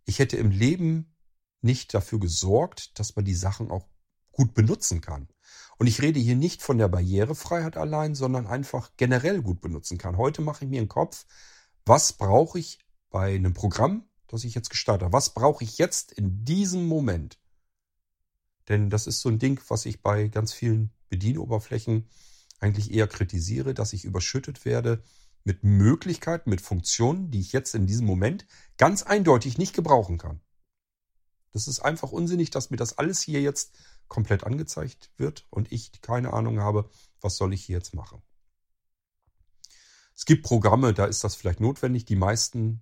Ich 0.10 0.18
hätte 0.18 0.38
im 0.38 0.50
Leben 0.50 1.16
nicht 1.62 1.94
dafür 1.94 2.20
gesorgt, 2.20 2.98
dass 2.98 3.16
man 3.16 3.26
die 3.26 3.36
Sachen 3.36 3.70
auch 3.70 3.88
gut 4.32 4.56
benutzen 4.56 5.02
kann. 5.02 5.28
Und 5.78 5.86
ich 5.86 6.02
rede 6.02 6.20
hier 6.20 6.36
nicht 6.36 6.64
von 6.64 6.80
der 6.80 6.88
Barrierefreiheit 6.88 7.78
allein, 7.78 8.16
sondern 8.16 8.48
einfach 8.48 8.90
generell 8.98 9.44
gut 9.44 9.62
benutzen 9.62 10.00
kann. 10.00 10.18
Heute 10.18 10.42
mache 10.42 10.66
ich 10.66 10.72
mir 10.72 10.80
einen 10.80 10.90
Kopf, 10.90 11.28
was 11.86 12.14
brauche 12.14 12.58
ich 12.58 12.80
bei 13.12 13.36
einem 13.36 13.54
Programm, 13.54 14.04
das 14.26 14.46
ich 14.46 14.56
jetzt 14.56 14.72
gestartet 14.72 15.04
habe? 15.04 15.14
Was 15.14 15.36
brauche 15.36 15.64
ich 15.64 15.78
jetzt 15.78 16.12
in 16.12 16.44
diesem 16.44 16.88
Moment? 16.88 17.40
Denn 18.68 18.90
das 18.90 19.06
ist 19.06 19.22
so 19.22 19.30
ein 19.30 19.38
Ding, 19.38 19.62
was 19.68 19.86
ich 19.86 20.02
bei 20.02 20.28
ganz 20.28 20.54
vielen 20.54 20.92
Bedienoberflächen 21.10 22.10
eigentlich 22.60 22.92
eher 22.92 23.08
kritisiere, 23.08 23.76
dass 23.76 23.94
ich 23.94 24.06
überschüttet 24.06 24.66
werde 24.66 25.04
mit 25.44 25.64
Möglichkeiten, 25.64 26.50
mit 26.50 26.62
Funktionen, 26.62 27.32
die 27.32 27.40
ich 27.40 27.52
jetzt 27.54 27.76
in 27.76 27.88
diesem 27.88 28.06
Moment 28.06 28.46
ganz 28.78 29.04
eindeutig 29.04 29.58
nicht 29.58 29.74
gebrauchen 29.74 30.18
kann. 30.18 30.42
Das 31.52 31.68
ist 31.68 31.80
einfach 31.80 32.12
unsinnig, 32.12 32.52
dass 32.52 32.70
mir 32.70 32.78
das 32.78 32.98
alles 32.98 33.22
hier 33.22 33.42
jetzt 33.42 33.74
komplett 34.08 34.44
angezeigt 34.44 35.12
wird 35.18 35.48
und 35.50 35.72
ich 35.72 36.02
keine 36.02 36.34
Ahnung 36.34 36.60
habe, 36.60 36.90
was 37.22 37.38
soll 37.38 37.54
ich 37.54 37.64
hier 37.64 37.78
jetzt 37.78 37.94
machen. 37.94 38.22
gibt 40.26 40.46
Programme, 40.46 40.94
da 40.94 41.06
ist 41.06 41.24
das 41.24 41.36
vielleicht 41.36 41.62
notwendig. 41.62 42.06
Die 42.06 42.16
meisten 42.16 42.82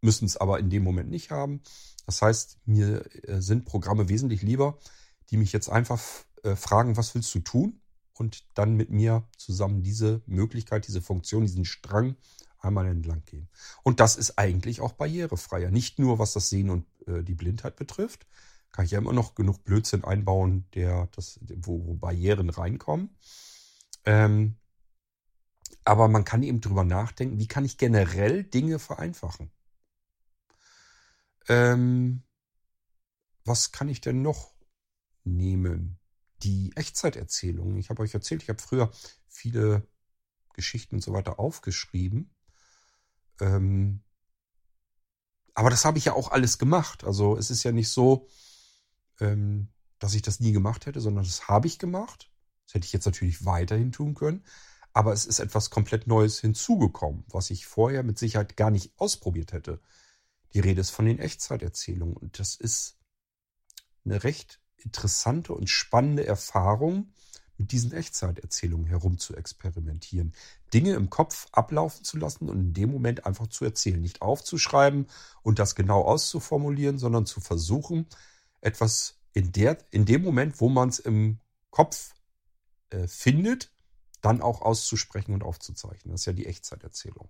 müssen 0.00 0.24
es 0.24 0.36
aber 0.36 0.58
in 0.58 0.70
dem 0.70 0.82
Moment 0.82 1.10
nicht 1.10 1.30
haben. 1.30 1.62
Das 2.06 2.22
heißt, 2.22 2.58
mir 2.64 3.04
äh, 3.28 3.40
sind 3.40 3.66
Programme 3.66 4.08
wesentlich 4.08 4.42
lieber, 4.42 4.78
die 5.30 5.36
mich 5.36 5.52
jetzt 5.52 5.68
einfach 5.68 6.00
äh, 6.42 6.56
fragen, 6.56 6.96
was 6.96 7.14
willst 7.14 7.34
du 7.34 7.40
tun? 7.40 7.81
Und 8.22 8.44
dann 8.54 8.76
mit 8.76 8.90
mir 8.90 9.24
zusammen 9.36 9.82
diese 9.82 10.22
Möglichkeit, 10.26 10.86
diese 10.86 11.02
Funktion, 11.02 11.42
diesen 11.42 11.64
Strang 11.64 12.14
einmal 12.60 12.86
entlang 12.86 13.24
gehen. 13.24 13.48
Und 13.82 13.98
das 13.98 14.14
ist 14.14 14.38
eigentlich 14.38 14.80
auch 14.80 14.92
barrierefreier. 14.92 15.72
Nicht 15.72 15.98
nur 15.98 16.20
was 16.20 16.34
das 16.34 16.48
Sehen 16.48 16.70
und 16.70 16.86
äh, 17.08 17.24
die 17.24 17.34
Blindheit 17.34 17.74
betrifft, 17.74 18.28
kann 18.70 18.84
ich 18.84 18.92
ja 18.92 18.98
immer 18.98 19.12
noch 19.12 19.34
genug 19.34 19.64
Blödsinn 19.64 20.04
einbauen, 20.04 20.66
der 20.74 21.08
das, 21.16 21.40
wo, 21.56 21.84
wo 21.84 21.94
Barrieren 21.94 22.48
reinkommen. 22.48 23.10
Ähm, 24.04 24.54
aber 25.84 26.06
man 26.06 26.24
kann 26.24 26.44
eben 26.44 26.60
drüber 26.60 26.84
nachdenken, 26.84 27.40
wie 27.40 27.48
kann 27.48 27.64
ich 27.64 27.78
generell 27.78 28.44
Dinge 28.44 28.78
vereinfachen? 28.78 29.50
Ähm, 31.48 32.22
was 33.44 33.72
kann 33.72 33.88
ich 33.88 34.00
denn 34.00 34.22
noch 34.22 34.54
nehmen? 35.24 35.98
Die 36.42 36.72
Echtzeiterzählung. 36.76 37.76
Ich 37.76 37.90
habe 37.90 38.02
euch 38.02 38.14
erzählt, 38.14 38.42
ich 38.42 38.48
habe 38.48 38.60
früher 38.60 38.90
viele 39.28 39.86
Geschichten 40.54 40.96
und 40.96 41.00
so 41.02 41.12
weiter 41.12 41.38
aufgeschrieben. 41.38 42.34
Ähm, 43.40 44.02
aber 45.54 45.70
das 45.70 45.84
habe 45.84 45.98
ich 45.98 46.06
ja 46.06 46.14
auch 46.14 46.30
alles 46.30 46.58
gemacht. 46.58 47.04
Also 47.04 47.36
es 47.36 47.50
ist 47.50 47.62
ja 47.62 47.72
nicht 47.72 47.90
so, 47.90 48.28
ähm, 49.20 49.68
dass 49.98 50.14
ich 50.14 50.22
das 50.22 50.40
nie 50.40 50.52
gemacht 50.52 50.86
hätte, 50.86 51.00
sondern 51.00 51.24
das 51.24 51.48
habe 51.48 51.66
ich 51.66 51.78
gemacht. 51.78 52.30
Das 52.66 52.74
hätte 52.74 52.86
ich 52.86 52.92
jetzt 52.92 53.06
natürlich 53.06 53.44
weiterhin 53.44 53.92
tun 53.92 54.14
können. 54.14 54.44
Aber 54.94 55.12
es 55.12 55.24
ist 55.24 55.38
etwas 55.38 55.70
komplett 55.70 56.06
Neues 56.06 56.40
hinzugekommen, 56.40 57.24
was 57.28 57.50
ich 57.50 57.66
vorher 57.66 58.02
mit 58.02 58.18
Sicherheit 58.18 58.56
gar 58.56 58.70
nicht 58.70 58.92
ausprobiert 58.98 59.52
hätte. 59.52 59.80
Die 60.54 60.60
Rede 60.60 60.80
ist 60.80 60.90
von 60.90 61.06
den 61.06 61.18
Echtzeiterzählungen. 61.18 62.16
Und 62.16 62.38
das 62.38 62.56
ist 62.56 62.98
eine 64.04 64.22
recht 64.24 64.61
interessante 64.84 65.52
und 65.52 65.68
spannende 65.68 66.26
Erfahrung, 66.26 67.12
mit 67.58 67.72
diesen 67.72 67.92
Echtzeiterzählungen 67.92 68.86
herum 68.86 69.18
zu 69.18 69.36
experimentieren. 69.36 70.32
Dinge 70.74 70.94
im 70.94 71.10
Kopf 71.10 71.46
ablaufen 71.52 72.04
zu 72.04 72.16
lassen 72.16 72.48
und 72.48 72.58
in 72.58 72.72
dem 72.72 72.90
Moment 72.90 73.26
einfach 73.26 73.46
zu 73.46 73.64
erzählen. 73.64 74.00
Nicht 74.00 74.22
aufzuschreiben 74.22 75.06
und 75.42 75.58
das 75.58 75.74
genau 75.74 76.02
auszuformulieren, 76.02 76.98
sondern 76.98 77.26
zu 77.26 77.40
versuchen, 77.40 78.06
etwas 78.60 79.18
in, 79.32 79.52
der, 79.52 79.78
in 79.90 80.06
dem 80.06 80.22
Moment, 80.22 80.60
wo 80.60 80.68
man 80.68 80.88
es 80.88 80.98
im 80.98 81.38
Kopf 81.70 82.14
äh, 82.90 83.06
findet, 83.06 83.70
dann 84.20 84.40
auch 84.40 84.62
auszusprechen 84.62 85.34
und 85.34 85.42
aufzuzeichnen. 85.42 86.12
Das 86.12 86.22
ist 86.22 86.26
ja 86.26 86.32
die 86.32 86.46
Echtzeiterzählung. 86.46 87.28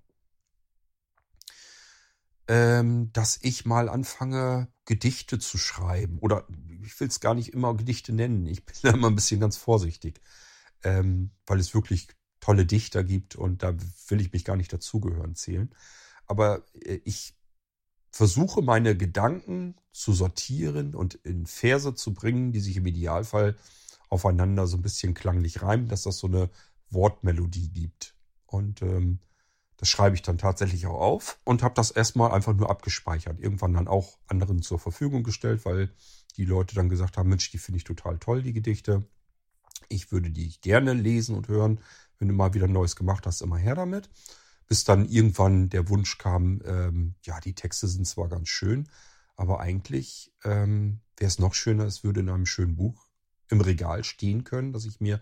Ähm, 2.53 3.11
dass 3.15 3.39
ich 3.41 3.65
mal 3.65 3.89
anfange, 3.89 4.69
Gedichte 4.85 5.39
zu 5.39 5.57
schreiben. 5.57 6.19
Oder 6.19 6.47
ich 6.85 7.01
will 7.01 7.09
es 7.09 7.21
gar 7.21 7.33
nicht 7.33 7.55
immer 7.55 7.75
Gedichte 7.75 8.13
nennen. 8.13 8.45
Ich 8.45 8.67
bin 8.67 8.75
da 8.83 8.91
immer 8.91 9.09
ein 9.09 9.15
bisschen 9.15 9.41
ganz 9.41 9.57
vorsichtig. 9.57 10.21
Ähm, 10.85 11.31
weil 11.47 11.61
es 11.61 11.73
wirklich 11.73 12.09
tolle 12.41 12.67
Dichter 12.67 13.05
gibt 13.05 13.37
und 13.37 13.63
da 13.63 13.75
will 14.09 14.21
ich 14.21 14.35
mich 14.35 14.45
gar 14.45 14.57
nicht 14.57 14.71
dazugehören 14.71 15.35
zählen. 15.35 15.75
Aber 16.27 16.67
äh, 16.85 17.01
ich 17.05 17.35
versuche 18.11 18.61
meine 18.61 18.99
Gedanken 18.99 19.77
zu 19.91 20.13
sortieren 20.13 20.95
und 20.95 21.15
in 21.15 21.47
Verse 21.47 21.95
zu 21.95 22.13
bringen, 22.13 22.53
die 22.53 22.61
sich 22.61 22.77
im 22.77 22.85
Idealfall 22.85 23.57
aufeinander 24.11 24.67
so 24.67 24.77
ein 24.77 24.83
bisschen 24.83 25.15
klanglich 25.15 25.63
reimen, 25.63 25.89
dass 25.89 26.03
das 26.03 26.19
so 26.19 26.27
eine 26.27 26.51
Wortmelodie 26.91 27.71
gibt. 27.71 28.15
Und 28.45 28.83
ähm, 28.83 29.21
das 29.77 29.89
schreibe 29.89 30.15
ich 30.15 30.23
dann 30.23 30.39
tatsächlich 30.39 30.87
auch 30.87 31.01
auf 31.01 31.39
und 31.45 31.63
habe 31.63 31.75
das 31.75 31.91
erstmal 31.91 32.33
einfach 32.33 32.55
nur 32.55 32.71
abgespeichert. 32.71 33.41
Irgendwann 33.41 33.75
dann 33.75 33.89
auch 33.89 34.19
anderen 34.29 34.63
zur 34.63 34.79
Verfügung 34.79 35.25
gestellt, 35.25 35.65
weil 35.65 35.91
die 36.37 36.45
Leute 36.45 36.75
dann 36.75 36.89
gesagt 36.89 37.17
haben, 37.17 37.29
Mensch, 37.29 37.51
die 37.51 37.59
finde 37.59 37.79
ich 37.79 37.85
total 37.85 38.19
toll, 38.19 38.43
die 38.43 38.53
Gedichte. 38.53 39.05
Ich 39.89 40.13
würde 40.13 40.31
die 40.31 40.55
gerne 40.61 40.93
lesen 40.93 41.35
und 41.35 41.49
hören. 41.49 41.81
Wenn 42.19 42.29
du 42.29 42.35
mal 42.35 42.55
wieder 42.55 42.69
Neues 42.69 42.97
gemacht 42.97 43.27
hast, 43.27 43.43
immer 43.43 43.59
her 43.59 43.75
damit. 43.75 44.09
Bis 44.69 44.85
dann 44.85 45.07
irgendwann 45.07 45.69
der 45.69 45.89
Wunsch 45.89 46.17
kam, 46.19 46.63
ähm, 46.65 47.15
ja, 47.25 47.41
die 47.41 47.55
Texte 47.55 47.89
sind 47.89 48.07
zwar 48.07 48.29
ganz 48.29 48.49
schön, 48.49 48.89
aber 49.37 49.61
eigentlich 49.61 50.33
ähm, 50.45 51.01
wäre 51.17 51.29
es 51.29 51.39
noch 51.39 51.55
schöner, 51.55 51.85
es 51.85 52.05
würde 52.05 52.21
in 52.21 52.31
einem 52.31 52.47
schönen 52.47 52.77
Buch 52.77 53.09
im 53.49 53.61
Regal 53.61 54.05
stehen 54.05 54.45
können, 54.45 54.73
dass 54.73 54.87
ich 54.87 55.01
mir 55.01 55.21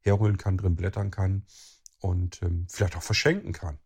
herholen 0.00 0.38
kann, 0.38 0.56
drin 0.56 0.74
blättern 0.74 1.10
kann 1.10 1.44
und 2.00 2.42
ähm, 2.42 2.66
vielleicht 2.68 2.96
auch 2.96 3.02
verschenken 3.02 3.52
kann. 3.52 3.78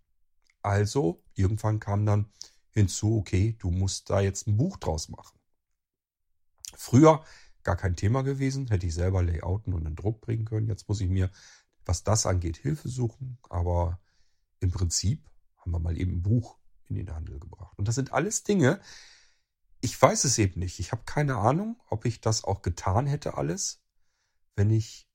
Also 0.62 1.22
irgendwann 1.34 1.80
kam 1.80 2.06
dann 2.06 2.26
hinzu, 2.70 3.18
okay, 3.18 3.56
du 3.58 3.70
musst 3.70 4.10
da 4.10 4.20
jetzt 4.20 4.46
ein 4.46 4.56
Buch 4.56 4.76
draus 4.76 5.08
machen. 5.08 5.38
Früher 6.74 7.24
gar 7.62 7.76
kein 7.76 7.96
Thema 7.96 8.22
gewesen, 8.22 8.68
hätte 8.68 8.86
ich 8.86 8.94
selber 8.94 9.22
Layouten 9.22 9.74
und 9.74 9.86
einen 9.86 9.96
Druck 9.96 10.20
bringen 10.20 10.44
können. 10.44 10.68
Jetzt 10.68 10.88
muss 10.88 11.00
ich 11.00 11.08
mir, 11.08 11.30
was 11.84 12.02
das 12.02 12.26
angeht, 12.26 12.56
Hilfe 12.56 12.88
suchen. 12.88 13.38
Aber 13.48 14.00
im 14.60 14.70
Prinzip 14.70 15.28
haben 15.58 15.72
wir 15.72 15.78
mal 15.78 15.98
eben 15.98 16.16
ein 16.16 16.22
Buch 16.22 16.58
in 16.88 16.96
den 16.96 17.14
Handel 17.14 17.38
gebracht. 17.38 17.78
Und 17.78 17.88
das 17.88 17.94
sind 17.94 18.12
alles 18.12 18.42
Dinge, 18.42 18.80
ich 19.84 20.00
weiß 20.00 20.24
es 20.24 20.38
eben 20.38 20.60
nicht. 20.60 20.78
Ich 20.78 20.92
habe 20.92 21.02
keine 21.04 21.36
Ahnung, 21.36 21.80
ob 21.88 22.04
ich 22.04 22.20
das 22.20 22.44
auch 22.44 22.62
getan 22.62 23.06
hätte 23.06 23.36
alles, 23.36 23.82
wenn 24.54 24.70
ich 24.70 25.08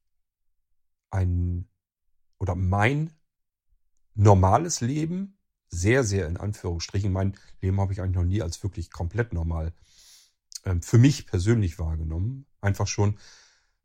ein 1.10 1.70
oder 2.38 2.54
mein 2.54 3.14
normales 4.14 4.82
Leben, 4.82 5.37
sehr, 5.70 6.04
sehr 6.04 6.28
in 6.28 6.38
Anführungsstrichen, 6.38 7.12
mein 7.12 7.38
Leben 7.62 7.80
habe 7.80 7.94
ich 7.94 8.02
eigentlich 8.02 8.16
noch 8.16 8.24
nie 8.24 8.42
als 8.42 8.64
wirklich 8.64 8.92
komplett 8.92 9.34
normal 9.34 9.74
ähm, 10.66 10.82
für 10.82 10.98
mich 10.98 11.26
persönlich 11.26 11.80
wahrgenommen. 11.80 12.46
Einfach 12.62 12.88
schon, 12.88 13.18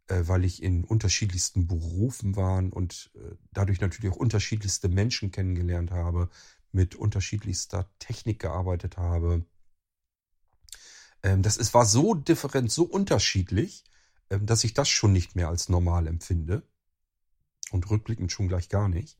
äh, 0.08 0.22
weil 0.26 0.44
ich 0.44 0.62
in 0.62 0.84
unterschiedlichsten 0.84 1.66
Berufen 1.66 2.36
war 2.36 2.58
und 2.58 3.10
äh, 3.14 3.34
dadurch 3.52 3.80
natürlich 3.80 4.12
auch 4.12 4.18
unterschiedlichste 4.18 4.88
Menschen 4.88 5.30
kennengelernt 5.30 5.90
habe, 5.90 6.28
mit 6.72 6.94
unterschiedlichster 6.94 7.90
Technik 7.98 8.40
gearbeitet 8.40 8.96
habe. 8.96 9.44
Ähm, 11.22 11.42
das 11.42 11.56
ist, 11.56 11.74
war 11.74 11.86
so 11.86 12.14
different, 12.14 12.70
so 12.72 12.84
unterschiedlich, 12.84 13.84
ähm, 14.30 14.46
dass 14.46 14.64
ich 14.64 14.74
das 14.74 14.88
schon 14.88 15.12
nicht 15.12 15.36
mehr 15.36 15.48
als 15.48 15.68
normal 15.68 16.06
empfinde 16.06 16.62
und 17.70 17.88
rückblickend 17.90 18.32
schon 18.32 18.48
gleich 18.48 18.68
gar 18.68 18.88
nicht. 18.88 19.18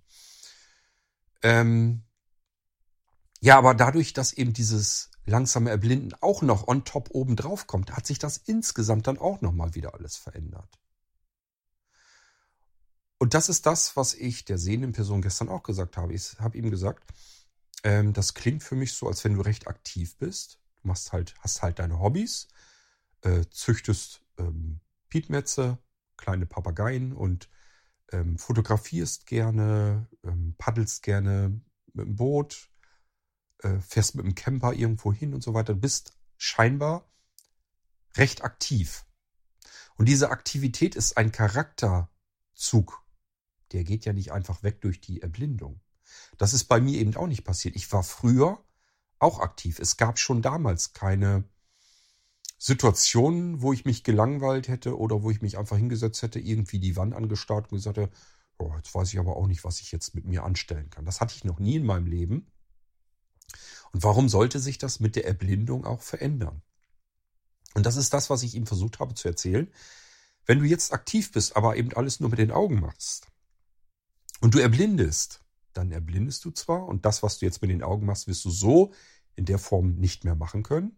Ähm, 1.43 2.03
ja, 3.45 3.59
aber 3.59 3.75
dadurch, 3.75 4.13
dass 4.13 4.33
eben 4.33 4.53
dieses 4.53 5.11
langsame 5.27 5.71
Erblinden 5.71 6.15
auch 6.21 6.43
noch 6.43 6.69
on 6.69 6.85
top 6.85 7.11
oben 7.11 7.35
drauf 7.35 7.67
kommt, 7.67 7.91
hat 7.91 8.07
sich 8.07 8.21
das 8.21 8.37
insgesamt 8.37 9.09
dann 9.09 9.19
auch 9.19 9.41
nochmal 9.41 9.75
wieder 9.75 9.95
alles 9.95 10.17
verändert. 10.17 10.79
Und 13.19 13.35
das 13.35 13.49
ist 13.49 13.67
das, 13.67 13.97
was 13.97 14.15
ich 14.15 14.45
der 14.45 14.59
sehenden 14.59 14.93
Person 14.93 15.23
gestern 15.23 15.49
auch 15.49 15.65
gesagt 15.65 15.97
habe. 15.97 16.15
Ich 16.15 16.39
habe 16.39 16.57
ihm 16.57 16.71
gesagt, 16.71 17.03
ähm, 17.83 18.13
das 18.13 18.35
klingt 18.35 18.63
für 18.63 18.77
mich 18.77 18.93
so, 18.93 19.09
als 19.09 19.25
wenn 19.25 19.35
du 19.35 19.41
recht 19.41 19.67
aktiv 19.67 20.17
bist. 20.19 20.61
Du 20.81 20.89
machst 20.89 21.13
halt, 21.13 21.35
hast 21.41 21.63
halt 21.63 21.81
deine 21.81 21.99
Hobbys, 21.99 22.47
äh, 23.23 23.45
züchtest 23.51 24.23
ähm, 24.39 24.79
Piepmetze, 25.09 25.79
kleine 26.17 26.47
Papageien 26.47 27.13
und 27.13 27.49
ähm, 28.13 28.39
fotografierst 28.39 29.27
gerne, 29.27 30.07
ähm, 30.23 30.55
paddelst 30.59 31.03
gerne 31.03 31.61
mit 31.93 32.07
dem 32.07 32.15
Boot, 32.15 32.72
äh, 33.63 33.81
fährst 33.81 34.15
mit 34.15 34.25
dem 34.25 34.35
Camper 34.35 34.73
irgendwo 34.73 35.13
hin 35.13 35.35
und 35.35 35.43
so 35.43 35.55
weiter, 35.55 35.75
bist 35.75 36.17
scheinbar 36.37 37.11
recht 38.17 38.45
aktiv. 38.45 39.05
Und 39.97 40.09
diese 40.09 40.31
Aktivität 40.31 40.95
ist 40.95 41.17
ein 41.17 41.33
Charakterzug. 41.33 43.03
Der 43.73 43.85
geht 43.85 44.05
ja 44.05 44.13
nicht 44.13 44.33
einfach 44.33 44.63
weg 44.63 44.81
durch 44.81 45.01
die 45.01 45.23
Erblindung. 45.23 45.81
Das 46.39 46.53
ist 46.53 46.65
bei 46.65 46.81
mir 46.81 46.99
eben 46.99 47.17
auch 47.17 47.27
nicht 47.27 47.45
passiert. 47.45 47.77
Ich 47.77 47.91
war 47.93 48.03
früher 48.03 48.63
auch 49.19 49.39
aktiv. 49.41 49.79
Es 49.79 49.97
gab 49.97 50.19
schon 50.19 50.43
damals 50.43 50.93
keine 50.93 51.45
Situationen, 52.59 53.63
wo 53.63 53.73
ich 53.73 53.85
mich 53.85 54.05
gelangweilt 54.05 54.69
hätte 54.69 54.99
oder 54.99 55.23
wo 55.23 55.31
ich 55.31 55.43
mich 55.43 55.59
einfach 55.59 55.77
hingesetzt 55.77 56.23
hätte, 56.23 56.39
irgendwie 56.39 56.79
die 56.79 56.97
Wand 56.97 57.15
angestarrt 57.15 57.71
und 57.71 57.79
gesagt 57.79 57.97
hätte, 57.97 58.13
oh, 58.59 58.73
jetzt 58.77 58.95
weiß 58.95 59.13
ich 59.13 59.19
aber 59.19 59.37
auch 59.37 59.47
nicht, 59.47 59.65
was 59.65 59.81
ich 59.81 59.91
jetzt 59.91 60.15
mit 60.15 60.25
mir 60.25 60.45
anstellen 60.45 60.91
kann. 60.91 61.05
Das 61.05 61.21
hatte 61.21 61.35
ich 61.35 61.45
noch 61.45 61.59
nie 61.59 61.77
in 61.77 61.87
meinem 61.87 62.07
Leben. 62.07 62.52
Und 63.93 64.03
warum 64.03 64.29
sollte 64.29 64.59
sich 64.59 64.79
das 64.79 65.01
mit 65.01 65.17
der 65.17 65.27
Erblindung 65.27 65.85
auch 65.85 66.03
verändern? 66.03 66.63
Und 67.75 67.87
das 67.87 67.97
ist 67.97 68.13
das, 68.13 68.31
was 68.31 68.43
ich 68.43 68.55
ihm 68.55 68.67
versucht 68.67 69.01
habe 69.01 69.15
zu 69.15 69.29
erzählen. 69.29 69.71
Wenn 70.45 70.59
du 70.59 70.65
jetzt 70.65 70.93
aktiv 70.93 71.33
bist, 71.33 71.57
aber 71.57 71.77
eben 71.77 71.93
alles 71.93 72.21
nur 72.21 72.31
mit 72.31 72.39
den 72.39 72.51
Augen 72.51 72.81
machst 72.81 73.29
und 74.41 74.55
du 74.55 74.59
erblindest, 74.59 75.41
dann 75.73 75.93
erblindest 75.93 76.45
du 76.45 76.51
zwar 76.51 76.87
und 76.87 77.07
das, 77.07 77.23
was 77.23 77.39
du 77.39 77.47
jetzt 77.47 77.63
mit 77.63 77.71
den 77.71 77.83
Augen 77.83 78.07
machst, 78.07 78.27
wirst 78.27 78.45
du 78.45 78.51
so 78.51 78.93
in 79.37 79.45
der 79.45 79.59
Form 79.59 79.95
nicht 79.95 80.25
mehr 80.25 80.35
machen 80.35 80.63
können. 80.63 80.97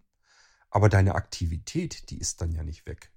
Aber 0.71 0.89
deine 0.89 1.15
Aktivität, 1.15 2.11
die 2.11 2.19
ist 2.19 2.41
dann 2.41 2.53
ja 2.53 2.65
nicht 2.65 2.87
weg. 2.87 3.13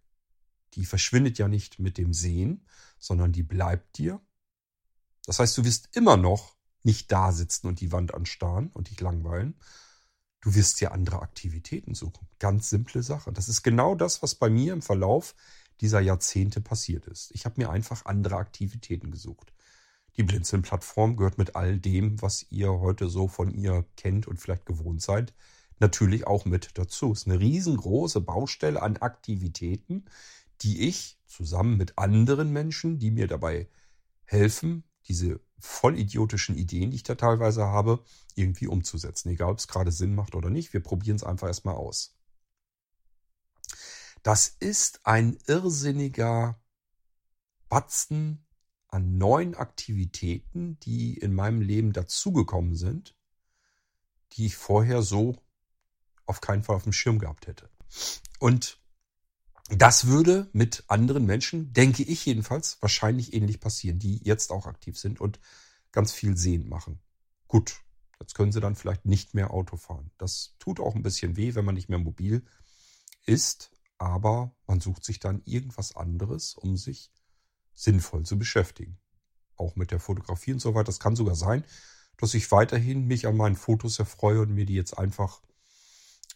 Die 0.74 0.86
verschwindet 0.86 1.40
ja 1.40 1.48
nicht 1.48 1.80
mit 1.80 1.98
dem 1.98 2.13
Sehen, 2.13 2.68
sondern 3.00 3.32
die 3.32 3.42
bleibt 3.42 3.98
dir. 3.98 4.22
Das 5.26 5.40
heißt, 5.40 5.58
du 5.58 5.66
wirst 5.66 5.96
immer 5.96 6.18
noch 6.18 6.57
nicht 6.88 7.12
da 7.12 7.34
sitzen 7.34 7.67
und 7.67 7.82
die 7.82 7.91
Wand 7.91 8.13
anstarren 8.13 8.71
und 8.73 8.89
dich 8.89 9.00
langweilen. 9.02 9.56
Du 10.39 10.56
wirst 10.56 10.80
dir 10.80 10.93
andere 10.93 11.21
Aktivitäten 11.21 11.93
suchen. 11.93 12.28
Ganz 12.39 12.69
simple 12.69 13.04
Sache. 13.04 13.34
Das 13.34 13.50
ist 13.50 13.62
genau 13.62 13.93
das, 13.93 14.23
was 14.23 14.36
bei 14.36 14.50
mir 14.50 14.71
im 14.71 14.82
Verlauf 14.82 15.36
dieser 15.82 16.00
Jahrzehnte 16.00 16.62
passiert 16.62 17.06
ist. 17.06 17.32
Ich 17.34 17.43
habe 17.45 17.56
mir 17.58 17.69
einfach 17.69 18.06
andere 18.06 18.38
Aktivitäten 18.38 19.12
gesucht. 19.12 19.54
Die 20.15 20.23
Blinzeln-Plattform 20.23 21.17
gehört 21.17 21.38
mit 21.38 21.58
all 21.58 21.78
dem, 21.78 22.21
was 22.21 22.45
ihr 22.50 22.71
heute 22.71 23.10
so 23.10 23.28
von 23.28 23.52
ihr 23.52 23.86
kennt 23.97 24.26
und 24.26 24.39
vielleicht 24.39 24.65
gewohnt 24.65 25.02
seid, 25.02 25.34
natürlich 25.80 26.26
auch 26.26 26.45
mit 26.45 26.71
dazu. 26.78 27.12
Es 27.12 27.19
ist 27.19 27.28
eine 27.28 27.39
riesengroße 27.39 28.21
Baustelle 28.21 28.82
an 28.82 28.95
Aktivitäten, 28.95 30.06
die 30.62 30.88
ich 30.88 31.19
zusammen 31.26 31.76
mit 31.76 31.97
anderen 31.97 32.52
Menschen, 32.52 32.97
die 32.97 33.12
mir 33.12 33.28
dabei 33.28 33.67
helfen, 34.23 34.86
diese 35.08 35.41
vollidiotischen 35.60 36.56
Ideen, 36.56 36.91
die 36.91 36.98
ich 36.98 37.04
da 37.04 37.15
teilweise 37.15 37.65
habe, 37.65 38.04
irgendwie 38.36 38.67
umzusetzen. 38.67 39.30
Egal, 39.30 39.52
ob 39.52 39.58
es 39.58 39.67
gerade 39.67 39.91
Sinn 39.91 40.15
macht 40.15 40.36
oder 40.36 40.50
nicht. 40.50 40.74
Wir 40.74 40.82
probieren 40.82 41.15
es 41.15 41.24
einfach 41.24 41.48
erstmal 41.48 41.76
aus. 41.76 42.15
Das 44.24 44.48
ist 44.60 45.06
ein 45.06 45.38
irrsinniger 45.48 46.60
Batzen 47.70 48.46
an 48.88 49.17
neuen 49.17 49.56
Aktivitäten, 49.56 50.80
die 50.80 51.17
in 51.17 51.34
meinem 51.34 51.62
Leben 51.62 51.93
dazugekommen 51.93 52.76
sind, 52.76 53.15
die 54.34 54.46
ich 54.46 54.56
vorher 54.56 55.02
so 55.02 55.36
auf 56.26 56.41
keinen 56.41 56.63
Fall 56.63 56.76
auf 56.76 56.84
dem 56.84 56.93
Schirm 56.93 57.20
gehabt 57.20 57.48
hätte. 57.48 57.70
Und 58.39 58.80
das 59.70 60.08
würde 60.08 60.50
mit 60.54 60.86
anderen 60.88 61.26
Menschen, 61.26 61.74
denke 61.74 62.04
ich 62.04 62.26
jedenfalls, 62.26 62.78
wahrscheinlich 62.82 63.34
ähnlich 63.34 63.60
passieren, 63.60 64.00
die 64.00 64.24
jetzt 64.24 64.52
auch 64.52 64.66
aktiv 64.66 64.98
sind 64.98 65.20
und 65.20 65.40
ganz 65.92 66.12
viel 66.12 66.38
sehend 66.38 66.70
machen. 66.70 67.00
Gut, 67.48 67.82
jetzt 68.20 68.34
können 68.34 68.52
sie 68.52 68.62
dann 68.62 68.76
vielleicht 68.76 69.06
nicht 69.06 69.34
mehr 69.34 69.52
Auto 69.52 69.76
fahren. 69.76 70.12
Das 70.18 70.56
tut 70.60 70.80
auch 70.80 70.96
ein 70.96 71.04
bisschen 71.04 71.36
weh, 71.36 71.56
wenn 71.56 71.66
man 71.66 71.76
nicht 71.76 71.90
mehr 71.90 72.00
mobil 72.00 72.46
ist, 73.26 73.72
aber 73.98 74.56
man 74.68 74.80
sucht 74.80 75.04
sich 75.04 75.20
dann 75.20 75.42
irgendwas 75.46 75.96
anderes, 75.96 76.54
um 76.56 76.78
sich 76.78 77.12
sinnvoll 77.74 78.26
zu 78.26 78.38
beschäftigen. 78.38 78.98
Auch 79.56 79.76
mit 79.76 79.92
der 79.92 80.00
Fotografie 80.00 80.54
und 80.54 80.60
so 80.60 80.76
weiter. 80.76 80.86
Das 80.86 81.00
kann 81.00 81.16
sogar 81.16 81.36
sein, 81.36 81.64
dass 82.18 82.34
ich 82.34 82.52
weiterhin 82.52 83.06
mich 83.06 83.28
an 83.28 83.36
meinen 83.36 83.56
Fotos 83.56 84.00
erfreue 84.00 84.42
und 84.42 84.54
mir 84.54 84.66
die 84.66 84.76
jetzt 84.76 84.98
einfach 84.98 85.42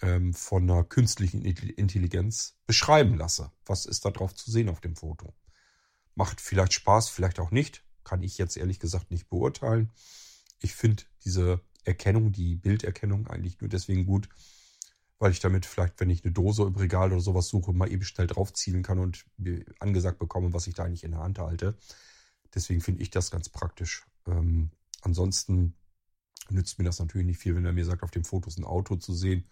ähm, 0.01 0.33
von 0.33 0.69
einer 0.69 0.83
künstlichen 0.83 1.43
Intelligenz 1.43 2.57
beschreiben 2.65 3.17
lasse. 3.17 3.51
Was 3.65 3.85
ist 3.85 4.05
da 4.05 4.11
drauf 4.11 4.33
zu 4.33 4.51
sehen 4.51 4.69
auf 4.69 4.81
dem 4.81 4.95
Foto? 4.95 5.33
Macht 6.15 6.41
vielleicht 6.41 6.73
Spaß, 6.73 7.09
vielleicht 7.09 7.39
auch 7.39 7.51
nicht. 7.51 7.83
Kann 8.03 8.23
ich 8.23 8.37
jetzt 8.37 8.57
ehrlich 8.57 8.79
gesagt 8.79 9.11
nicht 9.11 9.29
beurteilen. 9.29 9.91
Ich 10.59 10.73
finde 10.73 11.03
diese 11.23 11.61
Erkennung, 11.83 12.31
die 12.31 12.55
Bilderkennung 12.55 13.27
eigentlich 13.27 13.59
nur 13.61 13.69
deswegen 13.69 14.05
gut, 14.05 14.27
weil 15.19 15.31
ich 15.31 15.39
damit 15.39 15.65
vielleicht, 15.65 15.99
wenn 15.99 16.09
ich 16.09 16.23
eine 16.23 16.33
Dose 16.33 16.63
im 16.63 16.75
Regal 16.75 17.11
oder 17.11 17.21
sowas 17.21 17.47
suche, 17.47 17.73
mal 17.73 17.91
eben 17.91 18.03
schnell 18.03 18.27
draufzielen 18.27 18.83
kann 18.83 18.99
und 18.99 19.25
angesagt 19.79 20.19
bekomme, 20.19 20.53
was 20.53 20.67
ich 20.67 20.73
da 20.73 20.83
eigentlich 20.83 21.03
in 21.03 21.11
der 21.11 21.21
Hand 21.21 21.39
halte. 21.39 21.77
Deswegen 22.53 22.81
finde 22.81 23.01
ich 23.03 23.11
das 23.11 23.31
ganz 23.31 23.49
praktisch. 23.49 24.05
Ähm, 24.27 24.71
ansonsten 25.01 25.75
nützt 26.49 26.79
mir 26.79 26.85
das 26.85 26.99
natürlich 26.99 27.27
nicht 27.27 27.39
viel, 27.39 27.55
wenn 27.55 27.65
er 27.65 27.71
mir 27.71 27.85
sagt, 27.85 28.03
auf 28.03 28.11
dem 28.11 28.25
Foto 28.25 28.49
ist 28.49 28.57
ein 28.57 28.65
Auto 28.65 28.95
zu 28.95 29.13
sehen 29.13 29.45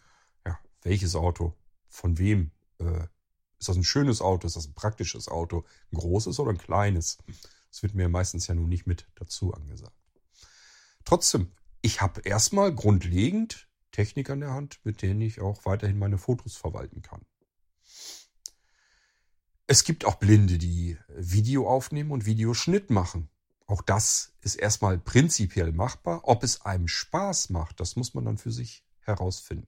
welches 0.81 1.15
Auto, 1.15 1.55
von 1.87 2.17
wem, 2.17 2.51
äh, 2.79 3.03
ist 3.59 3.67
das 3.67 3.75
ein 3.75 3.83
schönes 3.83 4.21
Auto, 4.21 4.47
ist 4.47 4.55
das 4.55 4.67
ein 4.67 4.73
praktisches 4.73 5.27
Auto, 5.27 5.65
ein 5.91 5.97
großes 5.97 6.39
oder 6.39 6.51
ein 6.51 6.57
kleines? 6.57 7.17
Das 7.69 7.83
wird 7.83 7.93
mir 7.93 8.09
meistens 8.09 8.47
ja 8.47 8.55
nun 8.55 8.69
nicht 8.69 8.87
mit 8.87 9.07
dazu 9.15 9.53
angesagt. 9.53 9.95
Trotzdem, 11.03 11.51
ich 11.81 12.01
habe 12.01 12.21
erstmal 12.21 12.73
grundlegend 12.73 13.67
Technik 13.91 14.29
an 14.29 14.39
der 14.41 14.51
Hand, 14.51 14.79
mit 14.83 15.01
denen 15.01 15.21
ich 15.21 15.41
auch 15.41 15.65
weiterhin 15.65 15.99
meine 15.99 16.17
Fotos 16.17 16.55
verwalten 16.55 17.01
kann. 17.01 17.25
Es 19.67 19.83
gibt 19.83 20.05
auch 20.05 20.15
Blinde, 20.15 20.57
die 20.57 20.97
Video 21.09 21.69
aufnehmen 21.69 22.11
und 22.11 22.25
Videoschnitt 22.25 22.89
machen. 22.89 23.29
Auch 23.67 23.83
das 23.83 24.33
ist 24.41 24.55
erstmal 24.55 24.97
prinzipiell 24.97 25.71
machbar. 25.71 26.21
Ob 26.23 26.43
es 26.43 26.61
einem 26.61 26.87
Spaß 26.87 27.51
macht, 27.51 27.79
das 27.79 27.95
muss 27.95 28.15
man 28.15 28.25
dann 28.25 28.37
für 28.39 28.51
sich 28.51 28.83
herausfinden. 29.01 29.67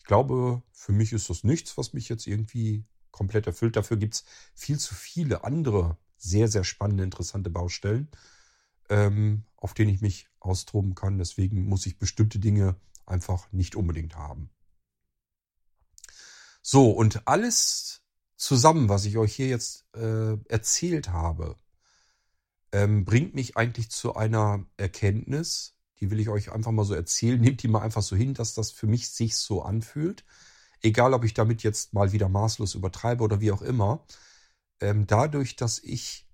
Ich 0.00 0.04
glaube, 0.04 0.62
für 0.72 0.92
mich 0.92 1.12
ist 1.12 1.30
das 1.30 1.44
nichts, 1.44 1.78
was 1.78 1.92
mich 1.92 2.08
jetzt 2.08 2.26
irgendwie 2.26 2.84
komplett 3.10 3.46
erfüllt. 3.46 3.76
Dafür 3.76 3.96
gibt 3.96 4.14
es 4.14 4.24
viel 4.54 4.78
zu 4.78 4.94
viele 4.94 5.44
andere 5.44 5.98
sehr, 6.16 6.48
sehr 6.48 6.64
spannende, 6.64 7.04
interessante 7.04 7.50
Baustellen, 7.50 8.08
ähm, 8.88 9.44
auf 9.56 9.74
denen 9.74 9.94
ich 9.94 10.00
mich 10.00 10.28
austoben 10.40 10.94
kann. 10.94 11.18
Deswegen 11.18 11.66
muss 11.66 11.86
ich 11.86 11.98
bestimmte 11.98 12.38
Dinge 12.38 12.76
einfach 13.06 13.52
nicht 13.52 13.76
unbedingt 13.76 14.16
haben. 14.16 14.50
So, 16.62 16.90
und 16.90 17.26
alles 17.26 18.02
zusammen, 18.36 18.88
was 18.88 19.04
ich 19.04 19.16
euch 19.16 19.34
hier 19.34 19.48
jetzt 19.48 19.86
äh, 19.94 20.36
erzählt 20.48 21.10
habe, 21.10 21.56
ähm, 22.72 23.04
bringt 23.04 23.34
mich 23.34 23.56
eigentlich 23.56 23.90
zu 23.90 24.14
einer 24.14 24.66
Erkenntnis, 24.76 25.76
die 26.00 26.10
will 26.10 26.20
ich 26.20 26.28
euch 26.28 26.52
einfach 26.52 26.72
mal 26.72 26.84
so 26.84 26.94
erzählen. 26.94 27.40
Nehmt 27.40 27.62
die 27.62 27.68
mal 27.68 27.82
einfach 27.82 28.02
so 28.02 28.16
hin, 28.16 28.34
dass 28.34 28.54
das 28.54 28.70
für 28.70 28.86
mich 28.86 29.10
sich 29.10 29.36
so 29.36 29.62
anfühlt. 29.62 30.24
Egal, 30.82 31.12
ob 31.14 31.24
ich 31.24 31.34
damit 31.34 31.62
jetzt 31.62 31.92
mal 31.92 32.12
wieder 32.12 32.28
maßlos 32.28 32.74
übertreibe 32.74 33.22
oder 33.22 33.40
wie 33.40 33.52
auch 33.52 33.62
immer. 33.62 34.04
Ähm, 34.80 35.06
dadurch, 35.06 35.56
dass 35.56 35.78
ich 35.78 36.26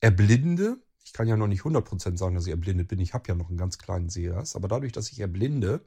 erblinde, 0.00 0.76
ich 1.04 1.12
kann 1.12 1.28
ja 1.28 1.36
noch 1.36 1.46
nicht 1.46 1.62
100% 1.62 2.18
sagen, 2.18 2.34
dass 2.34 2.46
ich 2.46 2.50
erblindet 2.50 2.88
bin, 2.88 2.98
ich 2.98 3.14
habe 3.14 3.28
ja 3.28 3.34
noch 3.34 3.48
einen 3.48 3.56
ganz 3.56 3.78
kleinen 3.78 4.10
Sehers, 4.10 4.54
aber 4.54 4.68
dadurch, 4.68 4.92
dass 4.92 5.10
ich 5.10 5.20
erblinde 5.20 5.84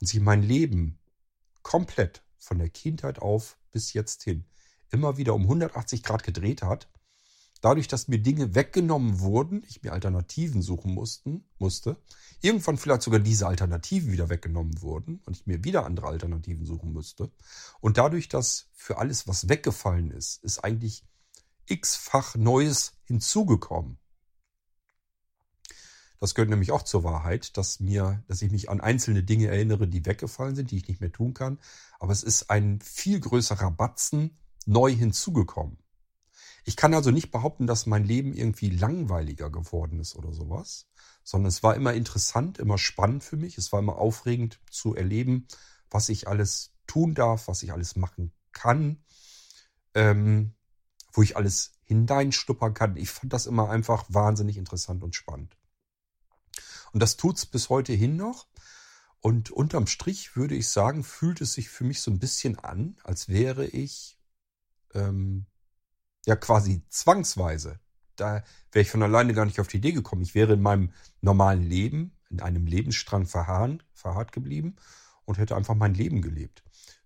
und 0.00 0.06
sich 0.08 0.20
mein 0.20 0.42
Leben 0.42 0.98
komplett 1.62 2.22
von 2.38 2.58
der 2.58 2.70
Kindheit 2.70 3.20
auf 3.20 3.58
bis 3.70 3.92
jetzt 3.92 4.24
hin 4.24 4.44
immer 4.90 5.16
wieder 5.16 5.34
um 5.34 5.42
180 5.42 6.02
Grad 6.02 6.24
gedreht 6.24 6.62
hat, 6.62 6.88
dadurch, 7.60 7.88
dass 7.88 8.08
mir 8.08 8.18
Dinge 8.18 8.54
weggenommen 8.54 9.20
wurden, 9.20 9.62
ich 9.68 9.82
mir 9.82 9.92
Alternativen 9.92 10.62
suchen 10.62 10.94
mussten, 10.94 11.44
musste, 11.58 11.96
irgendwann 12.40 12.78
vielleicht 12.78 13.02
sogar 13.02 13.20
diese 13.20 13.46
Alternativen 13.46 14.12
wieder 14.12 14.30
weggenommen 14.30 14.80
wurden 14.82 15.20
und 15.26 15.36
ich 15.36 15.46
mir 15.46 15.64
wieder 15.64 15.84
andere 15.84 16.06
Alternativen 16.06 16.64
suchen 16.64 16.92
müsste. 16.92 17.30
Und 17.80 17.98
dadurch, 17.98 18.28
dass 18.28 18.68
für 18.72 18.98
alles, 18.98 19.28
was 19.28 19.48
weggefallen 19.48 20.10
ist, 20.10 20.42
ist 20.42 20.58
eigentlich 20.64 21.04
x-fach 21.66 22.34
Neues 22.36 22.92
hinzugekommen. 23.04 23.98
Das 26.18 26.34
gehört 26.34 26.50
nämlich 26.50 26.70
auch 26.70 26.82
zur 26.82 27.02
Wahrheit, 27.02 27.56
dass 27.56 27.80
mir, 27.80 28.22
dass 28.28 28.42
ich 28.42 28.50
mich 28.50 28.68
an 28.68 28.80
einzelne 28.80 29.22
Dinge 29.22 29.46
erinnere, 29.48 29.88
die 29.88 30.04
weggefallen 30.04 30.54
sind, 30.54 30.70
die 30.70 30.76
ich 30.76 30.88
nicht 30.88 31.00
mehr 31.00 31.12
tun 31.12 31.32
kann. 31.32 31.58
Aber 31.98 32.12
es 32.12 32.22
ist 32.22 32.50
ein 32.50 32.80
viel 32.82 33.20
größerer 33.20 33.70
Batzen 33.70 34.36
neu 34.66 34.94
hinzugekommen. 34.94 35.78
Ich 36.64 36.76
kann 36.76 36.94
also 36.94 37.10
nicht 37.10 37.30
behaupten, 37.30 37.66
dass 37.66 37.86
mein 37.86 38.04
Leben 38.04 38.34
irgendwie 38.34 38.70
langweiliger 38.70 39.50
geworden 39.50 40.00
ist 40.00 40.16
oder 40.16 40.32
sowas, 40.32 40.88
sondern 41.24 41.48
es 41.48 41.62
war 41.62 41.74
immer 41.74 41.94
interessant, 41.94 42.58
immer 42.58 42.78
spannend 42.78 43.24
für 43.24 43.36
mich. 43.36 43.58
Es 43.58 43.72
war 43.72 43.80
immer 43.80 43.96
aufregend 43.96 44.60
zu 44.70 44.94
erleben, 44.94 45.46
was 45.90 46.08
ich 46.08 46.28
alles 46.28 46.72
tun 46.86 47.14
darf, 47.14 47.48
was 47.48 47.62
ich 47.62 47.72
alles 47.72 47.96
machen 47.96 48.32
kann, 48.52 49.02
ähm, 49.94 50.54
wo 51.12 51.22
ich 51.22 51.36
alles 51.36 51.72
hineinstuppern 51.84 52.74
kann. 52.74 52.96
Ich 52.96 53.10
fand 53.10 53.32
das 53.32 53.46
immer 53.46 53.70
einfach 53.70 54.04
wahnsinnig 54.08 54.56
interessant 54.56 55.02
und 55.02 55.14
spannend. 55.14 55.56
Und 56.92 57.00
das 57.00 57.16
tut's 57.16 57.46
bis 57.46 57.68
heute 57.68 57.92
hin 57.92 58.16
noch. 58.16 58.46
Und 59.20 59.50
unterm 59.50 59.86
Strich 59.86 60.34
würde 60.34 60.54
ich 60.54 60.68
sagen, 60.68 61.04
fühlt 61.04 61.40
es 61.40 61.52
sich 61.52 61.68
für 61.68 61.84
mich 61.84 62.00
so 62.00 62.10
ein 62.10 62.18
bisschen 62.18 62.58
an, 62.58 62.96
als 63.04 63.28
wäre 63.28 63.66
ich 63.66 64.18
ähm, 64.94 65.46
ja 66.26 66.36
quasi 66.36 66.82
zwangsweise. 66.88 67.78
Da 68.16 68.44
wäre 68.72 68.82
ich 68.82 68.90
von 68.90 69.02
alleine 69.02 69.32
gar 69.32 69.46
nicht 69.46 69.60
auf 69.60 69.68
die 69.68 69.78
Idee 69.78 69.92
gekommen. 69.92 70.22
Ich 70.22 70.34
wäre 70.34 70.54
in 70.54 70.62
meinem 70.62 70.92
normalen 71.20 71.62
Leben, 71.62 72.16
in 72.28 72.40
einem 72.40 72.66
Lebensstrang 72.66 73.26
verharrt, 73.26 73.84
verharrt 73.92 74.32
geblieben 74.32 74.76
und 75.24 75.38
hätte 75.38 75.56
einfach 75.56 75.74
mein 75.74 75.94
Leben 75.94 76.22
gelebt. 76.22 76.62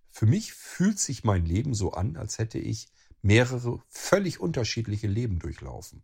Für 0.09 0.25
mich 0.25 0.53
fühlt 0.53 0.99
sich 0.99 1.23
mein 1.23 1.45
Leben 1.45 1.73
so 1.73 1.91
an, 1.91 2.17
als 2.17 2.37
hätte 2.37 2.59
ich 2.59 2.89
mehrere 3.21 3.81
völlig 3.89 4.39
unterschiedliche 4.39 5.07
Leben 5.07 5.39
durchlaufen. 5.39 6.03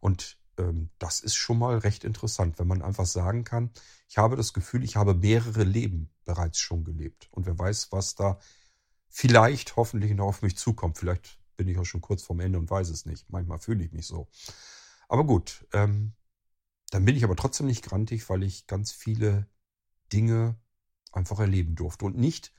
Und 0.00 0.38
ähm, 0.58 0.90
das 0.98 1.20
ist 1.20 1.34
schon 1.34 1.58
mal 1.58 1.78
recht 1.78 2.04
interessant, 2.04 2.58
wenn 2.58 2.66
man 2.66 2.82
einfach 2.82 3.06
sagen 3.06 3.44
kann, 3.44 3.70
ich 4.08 4.18
habe 4.18 4.36
das 4.36 4.52
Gefühl, 4.52 4.84
ich 4.84 4.96
habe 4.96 5.14
mehrere 5.14 5.64
Leben 5.64 6.10
bereits 6.24 6.58
schon 6.58 6.84
gelebt. 6.84 7.28
Und 7.30 7.46
wer 7.46 7.58
weiß, 7.58 7.92
was 7.92 8.14
da 8.14 8.38
vielleicht 9.08 9.76
hoffentlich 9.76 10.12
noch 10.14 10.26
auf 10.26 10.42
mich 10.42 10.56
zukommt. 10.56 10.98
Vielleicht 10.98 11.38
bin 11.56 11.68
ich 11.68 11.78
auch 11.78 11.84
schon 11.84 12.00
kurz 12.00 12.22
vorm 12.22 12.40
Ende 12.40 12.58
und 12.58 12.70
weiß 12.70 12.88
es 12.90 13.06
nicht. 13.06 13.30
Manchmal 13.30 13.58
fühle 13.58 13.84
ich 13.84 13.92
mich 13.92 14.06
so. 14.06 14.28
Aber 15.08 15.24
gut, 15.24 15.66
ähm, 15.72 16.12
dann 16.90 17.04
bin 17.04 17.16
ich 17.16 17.24
aber 17.24 17.36
trotzdem 17.36 17.66
nicht 17.66 17.84
grantig, 17.84 18.28
weil 18.28 18.42
ich 18.42 18.66
ganz 18.66 18.92
viele 18.92 19.46
Dinge 20.12 20.56
einfach 21.12 21.38
erleben 21.38 21.74
durfte 21.74 22.04
und 22.04 22.16
nicht 22.16 22.52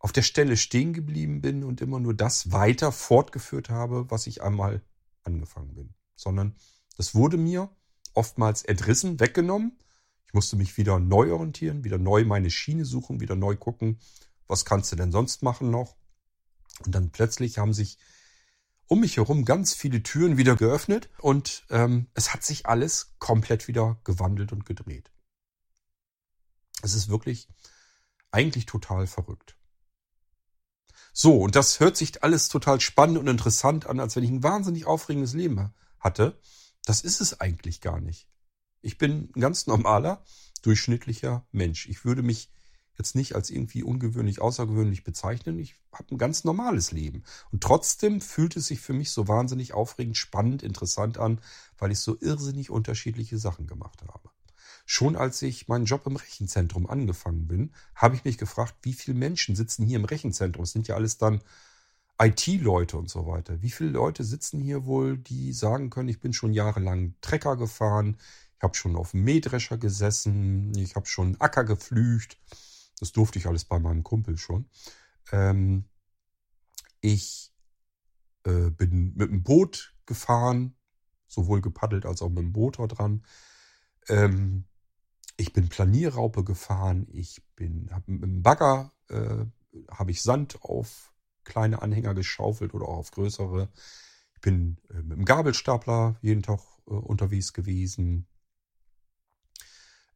auf 0.00 0.12
der 0.12 0.22
Stelle 0.22 0.56
stehen 0.56 0.92
geblieben 0.92 1.40
bin 1.40 1.64
und 1.64 1.80
immer 1.80 2.00
nur 2.00 2.14
das 2.14 2.52
weiter 2.52 2.92
fortgeführt 2.92 3.68
habe, 3.68 4.10
was 4.10 4.26
ich 4.26 4.42
einmal 4.42 4.82
angefangen 5.24 5.74
bin, 5.74 5.94
sondern 6.14 6.56
das 6.96 7.14
wurde 7.14 7.36
mir 7.36 7.70
oftmals 8.14 8.62
entrissen, 8.62 9.20
weggenommen. 9.20 9.78
Ich 10.26 10.34
musste 10.34 10.56
mich 10.56 10.76
wieder 10.76 10.98
neu 10.98 11.32
orientieren, 11.32 11.84
wieder 11.84 11.98
neu 11.98 12.24
meine 12.24 12.50
Schiene 12.50 12.84
suchen, 12.84 13.20
wieder 13.20 13.36
neu 13.36 13.56
gucken, 13.56 13.98
was 14.46 14.64
kannst 14.64 14.92
du 14.92 14.96
denn 14.96 15.12
sonst 15.12 15.42
machen 15.42 15.70
noch. 15.70 15.96
Und 16.84 16.94
dann 16.94 17.10
plötzlich 17.10 17.58
haben 17.58 17.72
sich 17.72 17.98
um 18.86 19.00
mich 19.00 19.16
herum 19.18 19.44
ganz 19.44 19.74
viele 19.74 20.02
Türen 20.02 20.38
wieder 20.38 20.56
geöffnet 20.56 21.10
und 21.18 21.64
ähm, 21.70 22.08
es 22.14 22.32
hat 22.32 22.42
sich 22.42 22.66
alles 22.66 23.14
komplett 23.18 23.68
wieder 23.68 24.00
gewandelt 24.04 24.52
und 24.52 24.64
gedreht. 24.64 25.10
Es 26.82 26.94
ist 26.94 27.08
wirklich 27.08 27.48
eigentlich 28.30 28.66
total 28.66 29.06
verrückt. 29.06 29.56
So, 31.12 31.38
und 31.38 31.56
das 31.56 31.80
hört 31.80 31.96
sich 31.96 32.22
alles 32.22 32.48
total 32.48 32.80
spannend 32.80 33.18
und 33.18 33.26
interessant 33.26 33.86
an, 33.86 34.00
als 34.00 34.16
wenn 34.16 34.24
ich 34.24 34.30
ein 34.30 34.42
wahnsinnig 34.42 34.86
aufregendes 34.86 35.34
Leben 35.34 35.74
hatte. 35.98 36.38
Das 36.84 37.00
ist 37.00 37.20
es 37.20 37.40
eigentlich 37.40 37.80
gar 37.80 38.00
nicht. 38.00 38.28
Ich 38.80 38.98
bin 38.98 39.30
ein 39.34 39.40
ganz 39.40 39.66
normaler, 39.66 40.24
durchschnittlicher 40.62 41.46
Mensch. 41.50 41.88
Ich 41.88 42.04
würde 42.04 42.22
mich 42.22 42.50
jetzt 42.98 43.14
nicht 43.14 43.34
als 43.34 43.50
irgendwie 43.50 43.82
ungewöhnlich, 43.82 44.40
außergewöhnlich 44.40 45.04
bezeichnen. 45.04 45.58
Ich 45.58 45.76
habe 45.92 46.14
ein 46.14 46.18
ganz 46.18 46.44
normales 46.44 46.92
Leben. 46.92 47.22
Und 47.52 47.62
trotzdem 47.62 48.20
fühlt 48.20 48.56
es 48.56 48.66
sich 48.66 48.80
für 48.80 48.92
mich 48.92 49.12
so 49.12 49.28
wahnsinnig 49.28 49.72
aufregend, 49.72 50.16
spannend, 50.16 50.62
interessant 50.62 51.18
an, 51.18 51.40
weil 51.78 51.92
ich 51.92 52.00
so 52.00 52.16
irrsinnig 52.20 52.70
unterschiedliche 52.70 53.38
Sachen 53.38 53.66
gemacht 53.66 54.02
habe. 54.02 54.30
Schon 54.84 55.16
als 55.16 55.42
ich 55.42 55.68
meinen 55.68 55.84
Job 55.84 56.06
im 56.06 56.16
Rechenzentrum 56.16 56.88
angefangen 56.88 57.46
bin, 57.46 57.72
habe 57.94 58.16
ich 58.16 58.24
mich 58.24 58.38
gefragt, 58.38 58.74
wie 58.82 58.94
viele 58.94 59.16
Menschen 59.16 59.54
sitzen 59.54 59.84
hier 59.84 59.98
im 59.98 60.04
Rechenzentrum? 60.04 60.64
Es 60.64 60.72
sind 60.72 60.88
ja 60.88 60.94
alles 60.94 61.18
dann 61.18 61.42
IT-Leute 62.20 62.96
und 62.96 63.08
so 63.08 63.26
weiter. 63.26 63.62
Wie 63.62 63.70
viele 63.70 63.90
Leute 63.90 64.24
sitzen 64.24 64.60
hier 64.60 64.86
wohl, 64.86 65.18
die 65.18 65.52
sagen 65.52 65.90
können, 65.90 66.08
ich 66.08 66.20
bin 66.20 66.32
schon 66.32 66.52
jahrelang 66.52 67.14
Trecker 67.20 67.56
gefahren, 67.56 68.16
ich 68.56 68.62
habe 68.62 68.74
schon 68.74 68.96
auf 68.96 69.12
dem 69.12 69.22
Mähdrescher 69.22 69.78
gesessen, 69.78 70.74
ich 70.74 70.96
habe 70.96 71.06
schon 71.06 71.40
Acker 71.40 71.64
gepflügt. 71.64 72.38
Das 72.98 73.12
durfte 73.12 73.38
ich 73.38 73.46
alles 73.46 73.64
bei 73.64 73.78
meinem 73.78 74.02
Kumpel 74.02 74.38
schon. 74.38 74.68
Ähm, 75.32 75.84
ich 77.00 77.52
äh, 78.44 78.70
bin 78.70 79.14
mit 79.14 79.30
dem 79.30 79.42
Boot 79.42 79.94
gefahren, 80.06 80.74
sowohl 81.26 81.60
gepaddelt 81.60 82.06
als 82.06 82.22
auch 82.22 82.28
mit 82.28 82.38
dem 82.38 82.52
Motor 82.52 82.88
dran. 82.88 83.24
Ähm, 84.08 84.64
ich 85.36 85.52
bin 85.52 85.68
Planierraupe 85.68 86.44
gefahren, 86.44 87.06
ich 87.10 87.42
bin 87.54 87.88
hab 87.92 88.08
mit 88.08 88.22
dem 88.22 88.42
Bagger 88.42 88.92
äh, 89.08 89.44
habe 89.90 90.10
ich 90.10 90.22
Sand 90.22 90.62
auf 90.62 91.12
kleine 91.44 91.82
Anhänger 91.82 92.14
geschaufelt 92.14 92.74
oder 92.74 92.86
auch 92.86 92.98
auf 92.98 93.10
größere. 93.10 93.68
Ich 94.34 94.40
bin 94.40 94.78
äh, 94.90 95.02
mit 95.02 95.18
dem 95.18 95.24
Gabelstapler 95.24 96.16
jeden 96.20 96.42
Tag 96.42 96.60
äh, 96.86 96.90
unterwegs 96.90 97.52
gewesen. 97.52 98.26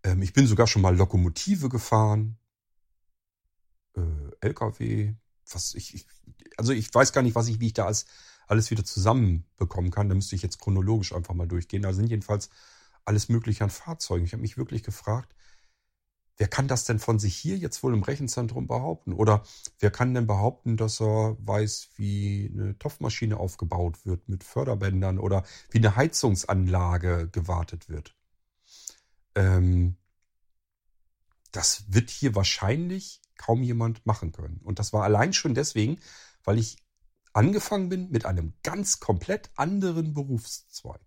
Ähm, 0.05 0.23
ich 0.23 0.33
bin 0.33 0.47
sogar 0.47 0.67
schon 0.67 0.83
mal 0.83 0.97
Lokomotive 0.97 1.69
gefahren, 1.69 2.39
LKW. 4.41 5.15
Was 5.51 5.75
ich, 5.75 5.95
ich, 5.95 6.07
also 6.57 6.73
ich 6.73 6.93
weiß 6.93 7.13
gar 7.13 7.23
nicht, 7.23 7.35
was 7.35 7.49
ich, 7.49 7.61
wie 7.61 7.67
ich 7.67 7.75
da 7.75 7.87
alles, 7.87 8.07
alles 8.47 8.71
wieder 8.71 8.85
zusammenbekommen 8.85 9.91
kann. 9.91 10.09
Da 10.09 10.15
müsste 10.15 10.37
ich 10.37 10.43
jetzt 10.43 10.61
chronologisch 10.61 11.13
einfach 11.13 11.35
mal 11.35 11.49
durchgehen. 11.49 11.83
Da 11.83 11.93
sind 11.93 12.09
jedenfalls 12.09 12.51
alles 13.05 13.29
Mögliche 13.29 13.65
an 13.65 13.71
Fahrzeugen. 13.71 14.25
Ich 14.25 14.33
habe 14.33 14.43
mich 14.43 14.57
wirklich 14.57 14.83
gefragt, 14.83 15.35
wer 16.37 16.49
kann 16.49 16.69
das 16.69 16.85
denn 16.85 16.99
von 16.99 17.19
sich 17.19 17.37
hier 17.37 17.57
jetzt 17.57 17.83
wohl 17.83 17.95
im 17.95 18.03
Rechenzentrum 18.03 18.67
behaupten? 18.67 19.13
Oder 19.13 19.43
wer 19.79 19.91
kann 19.91 20.15
denn 20.15 20.27
behaupten, 20.27 20.77
dass 20.77 21.01
er 21.01 21.37
weiß, 21.41 21.91
wie 21.97 22.51
eine 22.53 22.79
Topfmaschine 22.79 23.37
aufgebaut 23.37 24.05
wird 24.05 24.29
mit 24.29 24.45
Förderbändern 24.45 25.19
oder 25.19 25.45
wie 25.71 25.79
eine 25.79 25.97
Heizungsanlage 25.97 27.29
gewartet 27.31 27.89
wird? 27.89 28.17
Ähm, 29.35 29.97
das 31.53 31.85
wird 31.89 32.11
hier 32.11 32.35
wahrscheinlich 32.35 33.22
kaum 33.43 33.63
jemand 33.63 34.07
machen 34.07 34.33
können. 34.33 34.61
Und 34.63 34.79
das 34.79 34.93
war 34.93 35.03
allein 35.03 35.33
schon 35.33 35.55
deswegen, 35.55 35.99
weil 36.45 36.59
ich 36.59 36.77
angefangen 37.33 37.89
bin 37.89 38.11
mit 38.11 38.25
einem 38.25 38.53
ganz 38.63 39.01
komplett 39.01 39.51
anderen 39.57 40.15
Berufszweig. 40.15 41.01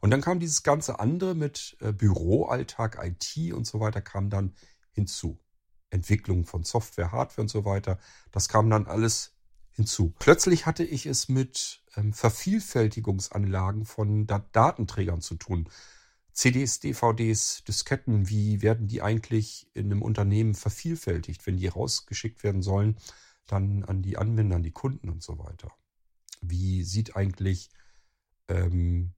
Und 0.00 0.10
dann 0.10 0.22
kam 0.22 0.40
dieses 0.40 0.62
ganze 0.62 0.98
andere 0.98 1.34
mit 1.34 1.76
äh, 1.80 1.92
Büroalltag, 1.92 2.98
IT 3.02 3.52
und 3.52 3.66
so 3.66 3.80
weiter, 3.80 4.00
kam 4.00 4.30
dann 4.30 4.54
hinzu. 4.92 5.38
Entwicklung 5.90 6.46
von 6.46 6.62
Software, 6.64 7.12
Hardware 7.12 7.42
und 7.42 7.48
so 7.48 7.64
weiter, 7.64 7.98
das 8.30 8.48
kam 8.48 8.70
dann 8.70 8.86
alles 8.86 9.32
hinzu. 9.72 10.14
Plötzlich 10.18 10.64
hatte 10.66 10.84
ich 10.84 11.06
es 11.06 11.28
mit 11.28 11.82
ähm, 11.96 12.12
Vervielfältigungsanlagen 12.12 13.84
von 13.84 14.26
Dat 14.26 14.54
Datenträgern 14.54 15.20
zu 15.20 15.34
tun. 15.34 15.68
CDs, 16.32 16.80
DVDs, 16.80 17.64
Disketten, 17.64 18.28
wie 18.28 18.62
werden 18.62 18.86
die 18.86 19.02
eigentlich 19.02 19.68
in 19.74 19.86
einem 19.86 20.02
Unternehmen 20.02 20.54
vervielfältigt, 20.54 21.46
wenn 21.46 21.56
die 21.56 21.66
rausgeschickt 21.66 22.42
werden 22.44 22.62
sollen, 22.62 22.96
dann 23.46 23.84
an 23.84 24.02
die 24.02 24.16
Anwender, 24.16 24.56
an 24.56 24.62
die 24.62 24.70
Kunden 24.70 25.08
und 25.08 25.22
so 25.22 25.38
weiter. 25.38 25.72
Wie 26.40 26.84
sieht 26.84 27.16
eigentlich 27.16 27.70
ähm, 28.48 29.12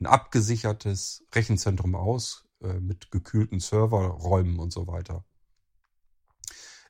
ein 0.00 0.06
abgesichertes 0.06 1.24
Rechenzentrum 1.34 1.94
aus 1.94 2.46
äh, 2.60 2.80
mit 2.80 3.10
gekühlten 3.10 3.60
Serverräumen 3.60 4.58
und 4.58 4.72
so 4.72 4.86
weiter. 4.86 5.24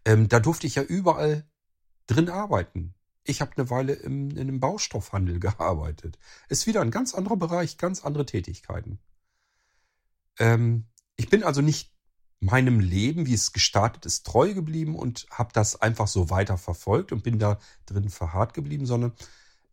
Ähm, 0.05 0.29
da 0.29 0.41
durfte 0.41 0.67
ich 0.67 0.77
ja 0.77 0.83
überall 0.83 1.49
drin 2.07 2.29
arbeiten. 2.29 2.95
Ich 3.25 3.41
habe 3.41 3.53
eine 3.57 3.71
Weile 3.71 3.93
im, 3.95 4.31
in 4.31 4.39
einem 4.39 4.61
Baustoffhandel 4.61 5.41
gearbeitet. 5.41 6.19
Ist 6.49 6.67
wieder 6.67 6.81
ein 6.81 6.91
ganz 6.91 7.15
anderer 7.15 7.37
Bereich, 7.37 7.79
ganz 7.79 8.05
andere 8.05 8.27
Tätigkeiten. 8.27 9.01
Ähm, 10.39 10.87
ich 11.17 11.29
bin 11.29 11.43
also 11.43 11.61
nicht 11.61 11.95
meinem 12.41 12.81
Leben, 12.81 13.27
wie 13.27 13.35
es 13.35 13.53
gestartet 13.53 14.07
ist, 14.07 14.27
treu 14.27 14.55
geblieben 14.55 14.95
und 14.95 15.27
habe 15.31 15.53
das 15.53 15.81
einfach 15.81 16.07
so 16.07 16.31
weiter 16.31 16.59
verfolgt 16.59 17.13
und 17.13 17.23
bin 17.23 17.39
da 17.39 17.59
drin 17.87 18.11
verharrt 18.11 18.55
geblieben, 18.55 18.87
sondern 18.87 19.13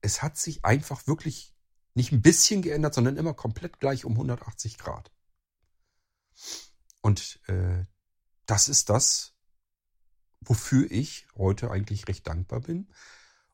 es 0.01 0.21
hat 0.21 0.37
sich 0.37 0.63
einfach 0.63 1.07
wirklich 1.07 1.53
nicht 1.93 2.11
ein 2.11 2.21
bisschen 2.21 2.61
geändert, 2.61 2.93
sondern 2.93 3.17
immer 3.17 3.33
komplett 3.33 3.79
gleich 3.79 4.05
um 4.05 4.13
180 4.13 4.77
Grad. 4.77 5.11
Und 7.01 7.39
äh, 7.47 7.85
das 8.45 8.69
ist 8.69 8.89
das, 8.89 9.35
wofür 10.41 10.89
ich 10.89 11.27
heute 11.35 11.69
eigentlich 11.69 12.07
recht 12.07 12.27
dankbar 12.27 12.61
bin 12.61 12.91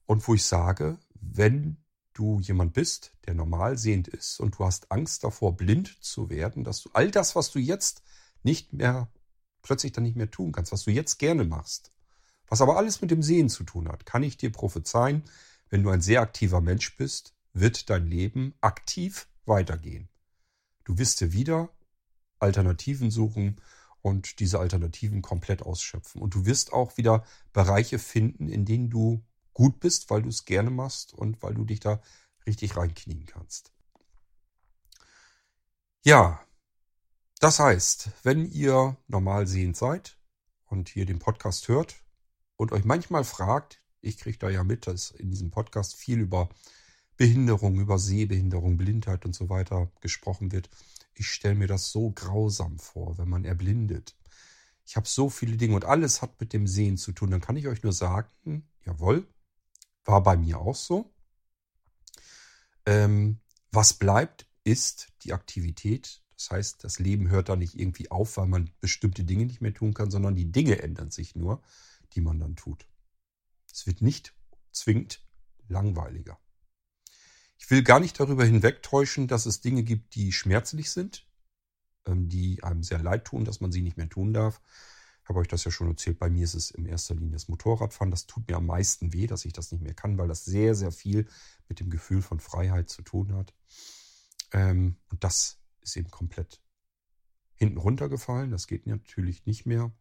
und 0.06 0.28
wo 0.28 0.34
ich 0.36 0.46
sage, 0.46 1.00
wenn 1.14 1.84
du 2.14 2.40
jemand 2.40 2.74
bist, 2.74 3.14
der 3.26 3.34
normal 3.34 3.78
sehend 3.78 4.08
ist 4.08 4.40
und 4.40 4.58
du 4.58 4.66
hast 4.66 4.92
Angst 4.92 5.24
davor, 5.24 5.56
blind 5.56 6.04
zu 6.04 6.30
werden, 6.30 6.64
dass 6.64 6.82
du 6.82 6.90
all 6.94 7.12
das, 7.12 7.36
was 7.36 7.52
du 7.52 7.60
jetzt 7.60 8.04
nicht 8.44 8.74
mehr, 8.74 9.10
plötzlich 9.62 9.92
dann 9.92 10.04
nicht 10.04 10.16
mehr 10.16 10.32
tun 10.32 10.52
kannst, 10.52 10.72
was 10.72 10.84
du 10.84 10.92
jetzt 10.92 11.18
gerne 11.18 11.44
machst, 11.44 11.92
was 12.48 12.62
aber 12.62 12.78
alles 12.78 13.02
mit 13.02 13.12
dem 13.12 13.22
Sehen 13.22 13.50
zu 13.50 13.64
tun 13.64 13.88
hat, 13.88 14.06
kann 14.06 14.24
ich 14.24 14.38
dir 14.38 14.52
prophezeien, 14.52 15.24
wenn 15.70 15.84
du 15.84 15.90
ein 15.90 16.02
sehr 16.02 16.22
aktiver 16.22 16.62
Mensch 16.62 16.98
bist, 16.98 17.36
wird 17.54 17.90
dein 17.90 18.08
Leben 18.08 18.54
aktiv 18.62 19.28
weitergehen. 19.46 20.10
Du 20.84 20.98
wirst 20.98 21.22
dir 21.22 21.34
wieder 21.34 21.70
Alternativen 22.40 23.12
suchen 23.12 23.62
und 24.02 24.40
diese 24.40 24.60
Alternativen 24.60 25.22
komplett 25.22 25.62
ausschöpfen. 25.62 26.22
Und 26.22 26.34
du 26.34 26.46
wirst 26.46 26.74
auch 26.74 26.98
wieder 26.98 27.24
Bereiche 27.54 28.00
finden, 28.00 28.50
in 28.50 28.66
denen 28.66 28.90
du 28.90 29.24
gut 29.60 29.82
bist, 29.82 30.10
weil 30.10 30.22
du 30.22 30.30
es 30.30 30.46
gerne 30.46 30.70
machst 30.70 31.14
und 31.14 31.44
weil 31.44 31.54
du 31.54 31.66
dich 31.66 31.82
da 31.82 32.02
richtig 32.48 32.78
reinknien 32.78 33.26
kannst. 33.26 33.74
Ja, 36.02 36.40
das 37.42 37.60
heißt, 37.60 38.10
wenn 38.24 38.50
ihr 38.50 38.96
normal 39.08 39.48
sehend 39.48 39.76
seid 39.76 40.18
und 40.68 40.88
hier 40.88 41.06
den 41.06 41.20
Podcast 41.20 41.68
hört 41.68 41.98
und 42.56 42.72
euch 42.72 42.86
manchmal 42.86 43.26
fragt, 43.26 43.84
ich 44.00 44.18
kriege 44.18 44.38
da 44.38 44.50
ja 44.50 44.64
mit, 44.64 44.88
dass 44.88 45.12
in 45.12 45.30
diesem 45.30 45.52
Podcast 45.52 45.94
viel 45.94 46.20
über 46.20 46.48
Behinderung, 47.18 47.82
über 47.82 48.00
Sehbehinderung, 48.00 48.78
Blindheit 48.78 49.26
und 49.26 49.36
so 49.36 49.50
weiter 49.50 49.92
gesprochen 50.00 50.54
wird. 50.54 50.70
Ich 51.16 51.28
stelle 51.28 51.56
mir 51.56 51.68
das 51.68 51.92
so 51.92 52.12
grausam 52.12 52.80
vor, 52.80 53.18
wenn 53.18 53.28
man 53.28 53.44
erblindet. 53.44 54.16
Ich 54.86 54.96
habe 54.96 55.06
so 55.10 55.30
viele 55.30 55.58
Dinge 55.58 55.76
und 55.76 55.84
alles 55.84 56.22
hat 56.22 56.40
mit 56.40 56.54
dem 56.54 56.66
Sehen 56.66 56.96
zu 56.96 57.12
tun. 57.12 57.30
Dann 57.30 57.42
kann 57.42 57.58
ich 57.58 57.68
euch 57.68 57.84
nur 57.84 57.92
sagen, 57.92 58.64
jawohl, 58.86 59.28
war 60.10 60.24
bei 60.24 60.36
mir 60.36 60.60
auch 60.60 60.76
so. 60.76 61.14
Ähm, 62.86 63.40
was 63.72 63.94
bleibt, 63.94 64.48
ist 64.64 65.14
die 65.24 65.34
Aktivität. 65.34 66.24
Das 66.36 66.52
heißt, 66.52 66.84
das 66.84 67.00
Leben 67.00 67.30
hört 67.30 67.50
da 67.50 67.56
nicht 67.56 67.78
irgendwie 67.78 68.10
auf, 68.10 68.38
weil 68.38 68.48
man 68.48 68.72
bestimmte 68.80 69.24
Dinge 69.24 69.46
nicht 69.46 69.62
mehr 69.62 69.74
tun 69.74 69.94
kann, 69.94 70.10
sondern 70.10 70.36
die 70.36 70.52
Dinge 70.52 70.82
ändern 70.82 71.12
sich 71.12 71.36
nur, 71.36 71.62
die 72.14 72.22
man 72.22 72.40
dann 72.40 72.56
tut. 72.56 72.88
Es 73.72 73.86
wird 73.86 74.02
nicht 74.02 74.34
zwingend 74.72 75.22
langweiliger. 75.68 76.40
Ich 77.58 77.70
will 77.70 77.84
gar 77.84 78.00
nicht 78.00 78.20
darüber 78.20 78.46
hinwegtäuschen, 78.46 79.28
dass 79.28 79.46
es 79.46 79.62
Dinge 79.62 79.84
gibt, 79.84 80.16
die 80.16 80.32
schmerzlich 80.32 80.90
sind, 80.92 81.28
ähm, 82.08 82.30
die 82.30 82.64
einem 82.64 82.84
sehr 82.84 83.04
leid 83.04 83.26
tun, 83.26 83.46
dass 83.46 83.60
man 83.60 83.72
sie 83.72 83.82
nicht 83.82 83.98
mehr 83.98 84.10
tun 84.10 84.34
darf. 84.34 84.62
Habe 85.30 85.42
euch 85.42 85.48
das 85.48 85.64
ja 85.64 85.70
schon 85.70 85.90
erzählt. 85.90 86.18
Bei 86.18 86.28
mir 86.28 86.44
ist 86.44 86.56
es 86.56 86.72
in 86.72 86.88
erster 86.88 87.14
Linie 87.14 87.34
das 87.34 87.48
Motorradfahren. 87.50 88.10
Das 88.10 88.26
tut 88.26 88.48
mir 88.48 88.58
am 88.58 88.66
meisten 88.66 89.14
weh, 89.14 89.28
dass 89.28 89.46
ich 89.46 89.54
das 89.54 89.72
nicht 89.72 89.84
mehr 89.84 89.94
kann, 89.94 90.18
weil 90.18 90.28
das 90.28 90.44
sehr, 90.44 90.74
sehr 90.74 90.92
viel 90.92 91.28
mit 91.68 91.80
dem 91.80 91.92
Gefühl 91.92 92.24
von 92.24 92.40
Freiheit 92.40 92.90
zu 92.90 93.04
tun 93.04 93.36
hat. 93.36 93.54
Ähm, 94.52 94.98
und 95.12 95.24
das 95.24 95.60
ist 95.82 95.96
eben 95.98 96.10
komplett 96.10 96.60
hinten 97.54 97.78
runtergefallen. 97.78 98.50
Das 98.50 98.66
geht 98.66 98.88
natürlich 98.88 99.46
nicht 99.46 99.68
mehr. 99.68 99.92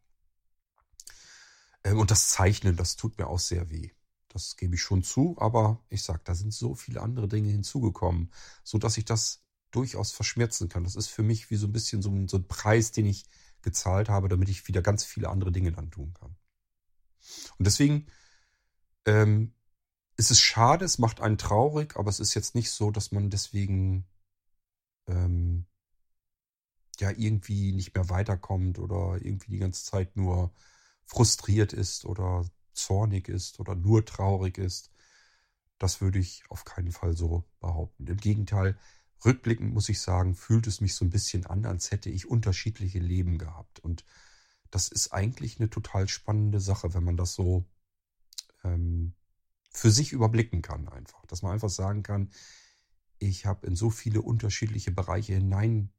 Ähm, 1.85 1.99
und 1.99 2.11
das 2.11 2.31
Zeichnen, 2.31 2.77
das 2.77 2.97
tut 2.97 3.19
mir 3.19 3.27
auch 3.27 3.39
sehr 3.39 3.69
weh. 3.69 3.91
Das 4.29 4.57
gebe 4.57 4.77
ich 4.77 4.83
schon 4.83 5.03
zu, 5.03 5.37
aber 5.39 5.85
ich 5.91 6.03
sag, 6.05 6.25
da 6.25 6.35
sind 6.35 6.55
so 6.55 6.75
viele 6.75 7.03
andere 7.03 7.29
Dinge 7.29 7.51
hinzugekommen, 7.51 8.33
so 8.65 8.79
dass 8.79 8.97
ich 8.97 9.05
das 9.05 9.45
durchaus 9.73 10.11
verschmerzen 10.11 10.71
kann. 10.71 10.85
Das 10.85 10.97
ist 10.97 11.09
für 11.09 11.23
mich 11.23 11.51
wie 11.51 11.57
so 11.57 11.67
ein 11.67 11.73
bisschen 11.73 12.01
so 12.01 12.09
ein, 12.09 12.29
so 12.29 12.39
ein 12.39 12.49
Preis, 12.49 12.93
den 12.93 13.05
ich 13.05 13.27
gezahlt 13.63 14.09
habe, 14.09 14.29
damit 14.29 14.49
ich 14.49 14.69
wieder 14.69 14.83
ganz 14.83 15.05
viele 15.05 15.29
andere 15.29 15.53
Dinge 15.53 15.73
dann 15.73 15.91
tun 15.91 16.15
kann. 16.15 16.37
Und 17.59 17.67
deswegen 17.67 18.07
ähm, 19.07 19.55
ist 20.17 20.31
es 20.31 20.41
schade, 20.41 20.85
es 20.85 20.99
macht 20.99 21.21
einen 21.21 21.39
traurig, 21.39 21.97
aber 21.97 22.11
es 22.11 22.21
ist 22.21 22.35
jetzt 22.35 22.55
nicht 22.55 22.71
so, 22.71 22.91
dass 22.91 23.13
man 23.13 23.31
deswegen 23.31 24.07
ähm, 25.07 25.67
ja 27.01 27.11
irgendwie 27.11 27.73
nicht 27.73 27.95
mehr 27.95 28.09
weiterkommt 28.11 28.79
oder 28.79 29.19
irgendwie 29.21 29.53
die 29.53 29.59
ganze 29.59 29.85
Zeit 29.85 30.17
nur 30.17 30.53
frustriert 31.05 31.73
ist 31.73 32.05
oder 32.05 32.45
zornig 32.73 33.29
ist 33.29 33.61
oder 33.61 33.75
nur 33.75 34.05
traurig 34.05 34.59
ist. 34.59 34.91
Das 35.79 36.01
würde 36.01 36.19
ich 36.19 36.43
auf 36.49 36.65
keinen 36.65 36.93
Fall 36.93 37.17
so 37.17 37.45
behaupten. 37.61 38.07
Im 38.07 38.17
Gegenteil, 38.17 38.77
rückblickend 39.25 39.73
muss 39.73 39.89
ich 39.89 40.01
sagen, 40.01 40.35
fühlt 40.35 40.67
es 40.67 40.81
mich 40.81 40.95
so 40.95 41.05
ein 41.05 41.11
bisschen 41.11 41.47
an, 41.47 41.67
als 41.67 41.91
hätte 41.91 42.11
ich 42.11 42.29
unterschiedliche 42.29 42.99
Leben 42.99 43.39
gehabt. 43.39 43.81
Und 43.81 44.05
das 44.71 44.89
ist 44.89 45.13
eigentlich 45.13 45.59
eine 45.59 45.71
total 45.71 46.09
spannende 46.09 46.61
Sache, 46.61 46.95
wenn 46.95 47.05
man 47.05 47.17
das 47.17 47.35
so 47.35 47.65
ähm, 48.65 49.15
für 49.71 49.91
sich 49.91 50.13
überblicken 50.13 50.63
kann 50.63 50.89
einfach. 50.89 51.27
Dass 51.27 51.43
man 51.43 51.53
einfach 51.53 51.71
sagen 51.71 52.03
kann, 52.03 52.31
ich 53.19 53.47
habe 53.47 53.67
in 53.67 53.77
so 53.77 53.91
viele 53.91 54.23
unterschiedliche 54.23 54.93
Bereiche 54.93 55.35
hinein 55.35 55.91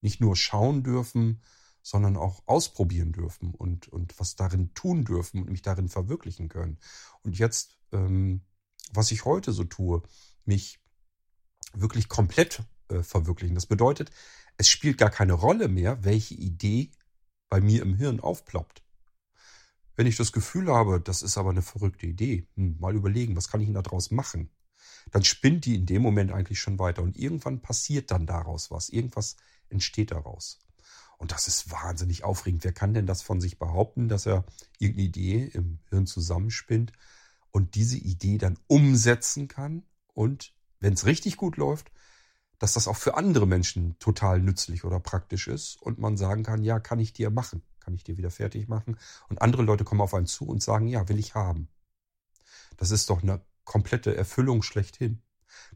nicht 0.00 0.20
nur 0.20 0.36
schauen 0.36 0.82
dürfen, 0.82 1.42
sondern 1.82 2.16
auch 2.16 2.42
ausprobieren 2.46 3.12
dürfen 3.12 3.54
und, 3.54 3.88
und 3.88 4.18
was 4.18 4.36
darin 4.36 4.72
tun 4.74 5.04
dürfen 5.04 5.42
und 5.42 5.50
mich 5.50 5.62
darin 5.62 5.88
verwirklichen 5.88 6.48
können. 6.48 6.78
Und 7.22 7.38
jetzt, 7.38 7.78
ähm, 7.92 8.42
was 8.92 9.10
ich 9.10 9.24
heute 9.24 9.52
so 9.52 9.64
tue, 9.64 10.02
mich 10.44 10.81
wirklich 11.74 12.08
komplett 12.08 12.62
äh, 12.88 13.02
verwirklichen. 13.02 13.54
Das 13.54 13.66
bedeutet, 13.66 14.10
es 14.56 14.68
spielt 14.68 14.98
gar 14.98 15.10
keine 15.10 15.32
Rolle 15.32 15.68
mehr, 15.68 16.04
welche 16.04 16.34
Idee 16.34 16.90
bei 17.48 17.60
mir 17.60 17.82
im 17.82 17.94
Hirn 17.94 18.20
aufploppt. 18.20 18.82
Wenn 19.94 20.06
ich 20.06 20.16
das 20.16 20.32
Gefühl 20.32 20.68
habe, 20.68 21.00
das 21.00 21.22
ist 21.22 21.36
aber 21.36 21.50
eine 21.50 21.62
verrückte 21.62 22.06
Idee, 22.06 22.46
hm, 22.56 22.78
mal 22.80 22.94
überlegen, 22.94 23.36
was 23.36 23.48
kann 23.48 23.60
ich 23.60 23.66
denn 23.66 23.74
daraus 23.74 24.10
machen? 24.10 24.50
Dann 25.10 25.24
spinnt 25.24 25.64
die 25.64 25.74
in 25.74 25.86
dem 25.86 26.02
Moment 26.02 26.32
eigentlich 26.32 26.60
schon 26.60 26.78
weiter 26.78 27.02
und 27.02 27.16
irgendwann 27.16 27.60
passiert 27.60 28.10
dann 28.10 28.26
daraus 28.26 28.70
was. 28.70 28.88
Irgendwas 28.88 29.36
entsteht 29.68 30.10
daraus. 30.12 30.58
Und 31.18 31.30
das 31.30 31.46
ist 31.46 31.70
wahnsinnig 31.70 32.24
aufregend. 32.24 32.64
Wer 32.64 32.72
kann 32.72 32.94
denn 32.94 33.06
das 33.06 33.22
von 33.22 33.40
sich 33.40 33.58
behaupten, 33.58 34.08
dass 34.08 34.26
er 34.26 34.44
irgendeine 34.78 35.08
Idee 35.08 35.50
im 35.52 35.78
Hirn 35.88 36.06
zusammenspinnt 36.06 36.92
und 37.52 37.74
diese 37.74 37.98
Idee 37.98 38.38
dann 38.38 38.58
umsetzen 38.66 39.46
kann 39.46 39.84
und, 40.14 40.52
wenn 40.82 40.94
es 40.94 41.06
richtig 41.06 41.36
gut 41.36 41.56
läuft, 41.56 41.90
dass 42.58 42.74
das 42.74 42.86
auch 42.86 42.96
für 42.96 43.16
andere 43.16 43.46
Menschen 43.46 43.98
total 43.98 44.40
nützlich 44.40 44.84
oder 44.84 45.00
praktisch 45.00 45.48
ist 45.48 45.80
und 45.80 45.98
man 45.98 46.16
sagen 46.16 46.42
kann, 46.42 46.62
ja, 46.62 46.78
kann 46.78 47.00
ich 47.00 47.12
dir 47.12 47.30
machen, 47.30 47.62
kann 47.80 47.94
ich 47.94 48.04
dir 48.04 48.16
wieder 48.16 48.30
fertig 48.30 48.68
machen. 48.68 48.98
Und 49.28 49.42
andere 49.42 49.62
Leute 49.62 49.84
kommen 49.84 50.00
auf 50.00 50.14
einen 50.14 50.26
zu 50.26 50.46
und 50.46 50.62
sagen, 50.62 50.86
ja, 50.86 51.08
will 51.08 51.18
ich 51.18 51.34
haben. 51.34 51.68
Das 52.76 52.90
ist 52.90 53.10
doch 53.10 53.22
eine 53.22 53.40
komplette 53.64 54.16
Erfüllung 54.16 54.62
schlechthin. 54.62 55.22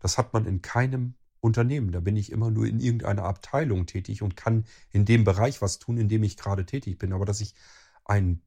Das 0.00 0.18
hat 0.18 0.32
man 0.32 0.46
in 0.46 0.62
keinem 0.62 1.14
Unternehmen. 1.40 1.92
Da 1.92 2.00
bin 2.00 2.16
ich 2.16 2.32
immer 2.32 2.50
nur 2.50 2.66
in 2.66 2.80
irgendeiner 2.80 3.24
Abteilung 3.24 3.86
tätig 3.86 4.22
und 4.22 4.36
kann 4.36 4.64
in 4.90 5.04
dem 5.04 5.24
Bereich 5.24 5.62
was 5.62 5.78
tun, 5.78 5.96
in 5.98 6.08
dem 6.08 6.22
ich 6.22 6.36
gerade 6.36 6.66
tätig 6.66 6.98
bin. 6.98 7.12
Aber 7.12 7.24
dass 7.24 7.40
ich 7.40 7.54
ein 8.04 8.42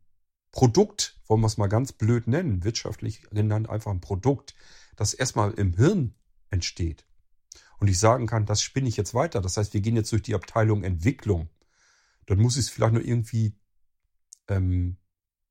Produkt, 0.52 1.20
wollen 1.28 1.42
wir 1.42 1.48
es 1.48 1.58
mal 1.58 1.68
ganz 1.68 1.92
blöd 1.92 2.28
nennen, 2.28 2.64
wirtschaftlich 2.64 3.24
genannt 3.30 3.70
einfach 3.70 3.92
ein 3.92 4.02
Produkt, 4.02 4.56
das 4.96 5.14
erstmal 5.14 5.52
im 5.52 5.74
Hirn 5.74 6.16
entsteht 6.50 7.06
und 7.80 7.88
ich 7.88 8.00
sagen 8.00 8.28
kann, 8.28 8.46
das 8.46 8.62
spinne 8.62 8.90
ich 8.90 8.98
jetzt 8.98 9.14
weiter. 9.14 9.42
Das 9.42 9.58
heißt, 9.58 9.74
wir 9.74 9.82
gehen 9.82 9.96
jetzt 9.96 10.12
durch 10.12 10.22
die 10.22 10.36
Abteilung 10.36 10.84
Entwicklung. 10.84 11.50
Dann 12.26 12.40
muss 12.40 12.58
ich 12.58 12.66
es 12.66 12.70
vielleicht 12.70 12.94
nur 12.94 13.04
irgendwie 13.04 13.56
ähm, 14.48 14.98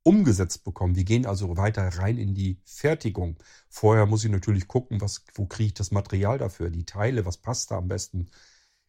umgesetzt 0.03 0.65
bekommen. 0.65 0.95
Wir 0.95 1.05
gehen 1.05 1.27
also 1.27 1.57
weiter 1.57 1.89
rein 1.89 2.19
in 2.19 2.35
die 2.35 2.61
Fertigung. 2.65 3.39
Vorher 3.69 4.07
muss 4.07 4.25
ich 4.25 4.31
natürlich 4.31 4.69
gucken, 4.69 5.01
was, 5.01 5.25
wo 5.35 5.47
kriege 5.47 5.69
ich 5.69 5.75
das 5.75 5.91
Material 5.91 6.39
dafür, 6.39 6.71
die 6.71 6.85
Teile, 6.85 7.25
was 7.25 7.39
passt 7.39 7.71
da 7.71 7.79
am 7.79 7.89
besten 7.89 8.31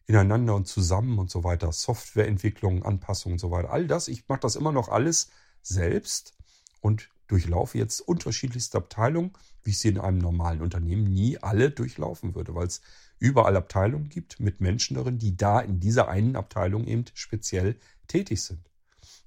ineinander 0.06 0.54
und 0.54 0.68
zusammen 0.68 1.18
und 1.18 1.30
so 1.30 1.42
weiter. 1.42 1.72
Softwareentwicklung, 1.72 2.84
Anpassung 2.84 3.32
und 3.32 3.38
so 3.38 3.50
weiter. 3.50 3.70
All 3.70 3.86
das, 3.86 4.08
ich 4.08 4.28
mache 4.28 4.40
das 4.40 4.56
immer 4.56 4.72
noch 4.72 4.88
alles 4.88 5.30
selbst 5.62 6.34
und 6.80 7.10
durchlaufe 7.30 7.78
jetzt 7.78 8.00
unterschiedlichste 8.00 8.78
Abteilungen, 8.78 9.32
wie 9.62 9.70
ich 9.70 9.78
sie 9.78 9.88
in 9.88 9.98
einem 9.98 10.18
normalen 10.18 10.62
Unternehmen 10.62 11.04
nie 11.04 11.38
alle 11.38 11.70
durchlaufen 11.70 12.34
würde, 12.34 12.54
weil 12.54 12.66
es 12.66 12.80
überall 13.18 13.56
Abteilungen 13.56 14.08
gibt 14.08 14.40
mit 14.40 14.60
Menschen 14.60 14.96
darin, 14.96 15.18
die 15.18 15.36
da 15.36 15.60
in 15.60 15.78
dieser 15.78 16.08
einen 16.08 16.36
Abteilung 16.36 16.86
eben 16.86 17.04
speziell 17.14 17.78
tätig 18.08 18.42
sind. 18.42 18.70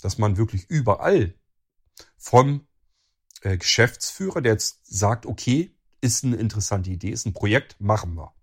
Dass 0.01 0.17
man 0.17 0.37
wirklich 0.37 0.69
überall 0.69 1.33
vom 2.17 2.67
äh, 3.41 3.57
Geschäftsführer, 3.57 4.41
der 4.41 4.53
jetzt 4.53 4.79
sagt, 4.83 5.25
okay, 5.25 5.75
ist 6.01 6.25
eine 6.25 6.35
interessante 6.35 6.89
Idee, 6.89 7.11
ist 7.11 7.25
ein 7.25 7.33
Projekt, 7.33 7.79
machen 7.79 8.15
wir. 8.15 8.33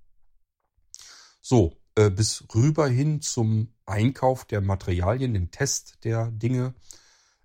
So, 1.42 1.76
äh, 1.96 2.10
bis 2.10 2.44
rüber 2.54 2.88
hin 2.88 3.20
zum 3.20 3.74
Einkauf 3.84 4.44
der 4.44 4.60
Materialien, 4.60 5.34
den 5.34 5.50
Test 5.50 6.04
der 6.04 6.30
Dinge, 6.30 6.74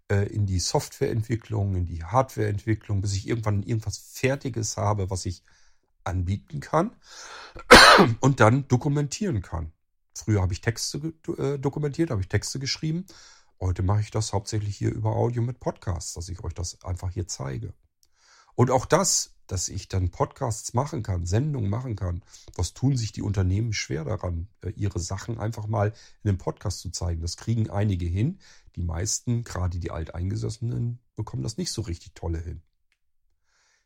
in 0.07 0.45
die 0.45 0.59
Softwareentwicklung, 0.59 1.75
in 1.75 1.85
die 1.85 2.03
Hardwareentwicklung, 2.03 3.01
bis 3.01 3.13
ich 3.13 3.27
irgendwann 3.27 3.63
irgendwas 3.63 3.97
Fertiges 3.97 4.77
habe, 4.77 5.09
was 5.09 5.25
ich 5.25 5.43
anbieten 6.03 6.59
kann 6.59 6.91
und 8.19 8.39
dann 8.39 8.67
dokumentieren 8.67 9.41
kann. 9.41 9.71
Früher 10.13 10.41
habe 10.41 10.53
ich 10.53 10.61
Texte 10.61 11.13
äh, 11.37 11.57
dokumentiert, 11.57 12.11
habe 12.11 12.21
ich 12.21 12.27
Texte 12.27 12.59
geschrieben 12.59 13.05
Heute 13.59 13.83
mache 13.83 14.01
ich 14.01 14.11
das 14.11 14.33
hauptsächlich 14.33 14.75
hier 14.75 14.93
über 14.93 15.11
Audio 15.15 15.41
mit 15.41 15.59
Podcasts, 15.59 16.13
dass 16.13 16.27
ich 16.27 16.43
euch 16.43 16.53
das 16.53 16.83
einfach 16.83 17.09
hier 17.09 17.27
zeige. 17.27 17.73
Und 18.53 18.69
auch 18.69 18.85
das, 18.85 19.34
dass 19.47 19.69
ich 19.69 19.87
dann 19.87 20.09
Podcasts 20.09 20.73
machen 20.73 21.03
kann, 21.03 21.25
Sendungen 21.25 21.69
machen 21.69 21.95
kann, 21.95 22.23
was 22.55 22.73
tun 22.73 22.97
sich 22.97 23.11
die 23.11 23.21
Unternehmen 23.21 23.73
schwer 23.73 24.03
daran, 24.03 24.47
äh, 24.61 24.69
ihre 24.71 24.99
Sachen 24.99 25.39
einfach 25.39 25.67
mal 25.67 25.93
in 26.23 26.29
einem 26.29 26.37
Podcast 26.37 26.79
zu 26.79 26.89
zeigen. 26.89 27.21
Das 27.21 27.37
kriegen 27.37 27.69
einige 27.69 28.05
hin. 28.05 28.39
Die 28.75 28.81
meisten, 28.81 29.43
gerade 29.43 29.79
die 29.79 29.91
Alteingesessenen, 29.91 30.99
bekommen 31.15 31.43
das 31.43 31.57
nicht 31.57 31.71
so 31.71 31.81
richtig 31.81 32.13
tolle 32.15 32.39
hin. 32.39 32.61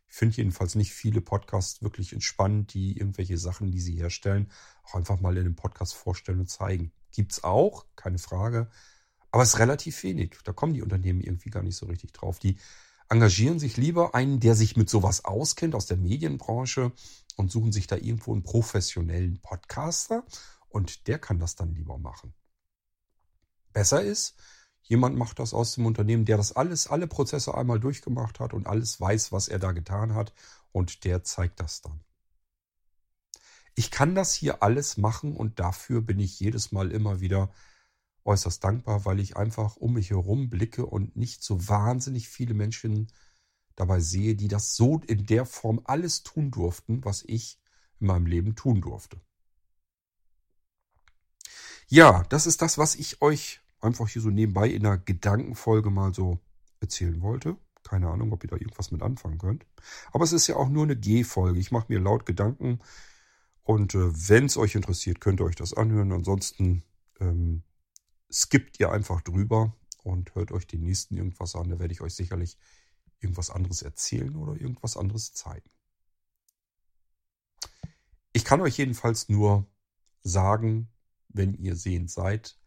Ich 0.10 0.16
finde 0.16 0.38
jedenfalls 0.38 0.74
nicht 0.74 0.92
viele 0.92 1.22
Podcasts 1.22 1.84
wirklich 1.84 2.14
entspannend, 2.14 2.74
die 2.74 2.98
irgendwelche 2.98 3.38
Sachen, 3.38 3.72
die 3.72 3.80
sie 3.80 3.96
herstellen, 3.96 4.50
auch 4.84 4.96
einfach 4.96 5.20
mal 5.20 5.38
in 5.38 5.46
einem 5.46 5.56
Podcast 5.56 5.94
vorstellen 5.94 6.40
und 6.40 6.50
zeigen. 6.50 6.92
Gibt's 7.12 7.44
auch, 7.44 7.86
keine 7.96 8.18
Frage. 8.18 8.70
Aber 9.32 9.44
es 9.44 9.50
ist 9.50 9.60
relativ 9.60 10.02
wenig. 10.04 10.38
Da 10.44 10.52
kommen 10.52 10.74
die 10.74 10.82
Unternehmen 10.82 11.22
irgendwie 11.22 11.52
gar 11.52 11.62
nicht 11.62 11.76
so 11.76 11.86
richtig 11.86 12.14
drauf. 12.14 12.40
Die 12.40 12.58
engagieren 13.10 13.60
sich 13.60 13.76
lieber 13.78 14.14
einen, 14.16 14.40
der 14.40 14.56
sich 14.56 14.78
mit 14.78 14.90
sowas 14.90 15.26
auskennt 15.26 15.76
aus 15.76 15.88
der 15.88 15.98
Medienbranche 15.98 16.92
und 17.36 17.52
suchen 17.52 17.72
sich 17.72 17.88
da 17.88 17.96
irgendwo 17.96 18.32
einen 18.32 18.44
professionellen 18.44 19.42
Podcaster 19.42 20.24
und 20.70 21.08
der 21.08 21.20
kann 21.20 21.40
das 21.40 21.56
dann 21.56 21.74
lieber 21.74 21.98
machen. 21.98 22.34
Besser 23.74 24.02
ist, 24.02 24.36
jemand 24.84 25.18
macht 25.18 25.40
das 25.40 25.54
aus 25.54 25.76
dem 25.76 25.86
Unternehmen, 25.86 26.26
der 26.26 26.38
das 26.38 26.56
alles, 26.56 26.88
alle 26.88 27.08
Prozesse 27.08 27.56
einmal 27.56 27.80
durchgemacht 27.80 28.40
hat 28.40 28.54
und 28.54 28.68
alles 28.68 29.00
weiß, 29.00 29.32
was 29.32 29.48
er 29.48 29.60
da 29.60 29.72
getan 29.72 30.14
hat 30.14 30.34
und 30.72 31.04
der 31.04 31.24
zeigt 31.24 31.60
das 31.60 31.82
dann. 31.82 32.02
Ich 33.76 33.92
kann 33.92 34.14
das 34.14 34.34
hier 34.34 34.62
alles 34.62 34.98
machen 34.98 35.36
und 35.36 35.60
dafür 35.60 36.02
bin 36.02 36.20
ich 36.20 36.40
jedes 36.40 36.72
Mal 36.72 36.92
immer 36.92 37.22
wieder 37.22 37.50
äußerst 38.30 38.64
dankbar, 38.64 39.06
weil 39.06 39.20
ich 39.20 39.36
einfach 39.36 39.76
um 39.76 39.94
mich 39.94 40.12
herum 40.12 40.50
blicke 40.50 40.86
und 40.86 41.16
nicht 41.16 41.44
so 41.44 41.68
wahnsinnig 41.68 42.30
viele 42.30 42.54
Menschen 42.54 43.08
dabei 43.76 44.00
sehe, 44.00 44.36
die 44.36 44.48
das 44.48 44.76
so 44.76 45.02
in 45.08 45.26
der 45.26 45.46
Form 45.46 45.82
alles 45.86 46.22
tun 46.22 46.52
durften, 46.52 47.04
was 47.04 47.24
ich 47.26 47.60
in 48.00 48.08
meinem 48.08 48.28
Leben 48.28 48.56
tun 48.56 48.82
durfte. 48.82 49.20
Ja, 51.88 52.24
das 52.30 52.46
ist 52.46 52.62
das, 52.62 52.78
was 52.78 52.96
ich 52.96 53.22
euch 53.22 53.62
einfach 53.82 54.08
hier 54.08 54.22
so 54.22 54.30
nebenbei 54.30 54.70
in 54.70 54.86
einer 54.86 55.00
Gedankenfolge 55.00 55.90
mal 55.90 56.14
so 56.14 56.40
erzählen 56.80 57.20
wollte. 57.22 57.58
Keine 57.84 58.10
Ahnung, 58.10 58.32
ob 58.32 58.44
ihr 58.44 58.50
da 58.50 58.58
irgendwas 58.58 58.92
mit 58.92 59.02
anfangen 59.02 59.40
könnt. 59.40 59.66
Aber 60.12 60.24
es 60.24 60.34
ist 60.34 60.46
ja 60.46 60.56
auch 60.56 60.70
nur 60.70 60.84
eine 60.84 60.96
G-Folge. 60.96 61.60
Ich 61.60 61.72
mache 61.72 61.88
mir 61.90 62.00
laut 62.00 62.28
Gedanken 62.28 62.80
und 63.64 63.96
äh, 63.96 64.30
wenn 64.30 64.46
es 64.46 64.58
euch 64.58 64.76
interessiert, 64.76 65.20
könnt 65.20 65.42
ihr 65.42 65.46
euch 65.46 65.56
das 65.56 65.74
anhören. 65.74 66.12
Ansonsten 66.12 66.84
ähm, 67.20 67.64
skippt 68.32 68.80
ihr 68.80 68.92
einfach 68.92 69.22
drüber 69.22 69.76
und 70.04 70.34
hört 70.36 70.52
euch 70.52 70.68
den 70.68 70.82
nächsten 70.82 71.18
irgendwas 71.18 71.56
an. 71.56 71.70
Da 71.70 71.80
werde 71.80 71.94
ich 71.94 72.02
euch 72.02 72.14
sicherlich 72.14 72.58
irgendwas 73.20 73.50
anderes 73.50 73.82
erzählen 73.82 74.36
oder 74.36 74.60
irgendwas 74.60 74.98
anderes 74.98 75.34
zeigen. 75.34 75.70
Ich 78.32 78.46
kann 78.46 78.62
euch 78.62 78.78
jedenfalls 78.78 79.30
nur 79.30 79.66
sagen, 80.24 80.90
wenn 81.30 81.54
ihr 81.56 81.76
sehend 81.76 82.12
seid, 82.12 82.58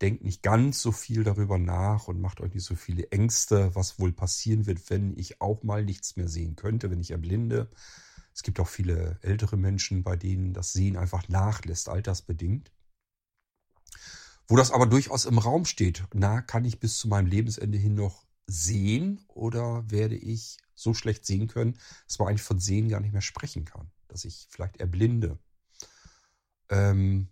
denkt 0.00 0.24
nicht 0.24 0.42
ganz 0.42 0.80
so 0.80 0.92
viel 0.92 1.24
darüber 1.24 1.58
nach 1.58 2.08
und 2.08 2.20
macht 2.20 2.40
euch 2.40 2.54
nicht 2.54 2.64
so 2.64 2.74
viele 2.74 3.10
Ängste, 3.10 3.74
was 3.74 3.98
wohl 3.98 4.12
passieren 4.12 4.66
wird, 4.66 4.88
wenn 4.88 5.16
ich 5.16 5.40
auch 5.40 5.62
mal 5.62 5.84
nichts 5.84 6.16
mehr 6.16 6.28
sehen 6.28 6.56
könnte, 6.56 6.90
wenn 6.90 7.00
ich 7.00 7.10
erblinde. 7.10 7.70
Es 8.32 8.42
gibt 8.42 8.60
auch 8.60 8.68
viele 8.68 9.18
ältere 9.22 9.56
Menschen, 9.56 10.02
bei 10.02 10.16
denen 10.16 10.54
das 10.54 10.72
Sehen 10.72 10.96
einfach 10.96 11.28
nachlässt, 11.28 11.88
altersbedingt. 11.88 12.72
Wo 14.50 14.56
das 14.56 14.72
aber 14.72 14.86
durchaus 14.86 15.26
im 15.26 15.38
Raum 15.38 15.64
steht, 15.64 16.02
na, 16.12 16.42
kann 16.42 16.64
ich 16.64 16.80
bis 16.80 16.98
zu 16.98 17.06
meinem 17.06 17.26
Lebensende 17.26 17.78
hin 17.78 17.94
noch 17.94 18.26
sehen 18.48 19.24
oder 19.28 19.88
werde 19.88 20.16
ich 20.16 20.58
so 20.74 20.92
schlecht 20.92 21.24
sehen 21.24 21.46
können, 21.46 21.78
dass 22.08 22.18
man 22.18 22.26
eigentlich 22.26 22.42
von 22.42 22.58
Sehen 22.58 22.88
gar 22.88 22.98
nicht 22.98 23.12
mehr 23.12 23.22
sprechen 23.22 23.64
kann, 23.64 23.92
dass 24.08 24.24
ich 24.24 24.48
vielleicht 24.50 24.78
erblinde. 24.78 25.38
Ähm, 26.68 27.28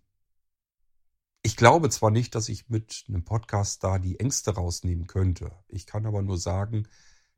ich 1.42 1.56
glaube 1.56 1.90
zwar 1.90 2.12
nicht, 2.12 2.36
dass 2.36 2.48
ich 2.48 2.68
mit 2.68 3.04
einem 3.08 3.24
Podcast 3.24 3.82
da 3.82 3.98
die 3.98 4.20
Ängste 4.20 4.54
rausnehmen 4.54 5.08
könnte. 5.08 5.50
Ich 5.66 5.86
kann 5.86 6.06
aber 6.06 6.22
nur 6.22 6.38
sagen, 6.38 6.86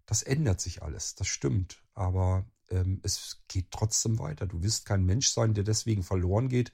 das 0.05 0.22
ändert 0.22 0.61
sich 0.61 0.83
alles. 0.83 1.14
Das 1.14 1.26
stimmt. 1.26 1.83
Aber 1.95 2.45
ähm, 2.68 3.01
es 3.03 3.41
geht 3.49 3.70
trotzdem 3.70 4.18
weiter. 4.18 4.47
Du 4.47 4.62
wirst 4.62 4.85
kein 4.85 5.07
Mensch 5.07 5.28
sein, 5.28 5.55
der 5.55 5.64
deswegen 5.64 6.03
verloren 6.03 6.51
geht, 6.51 6.70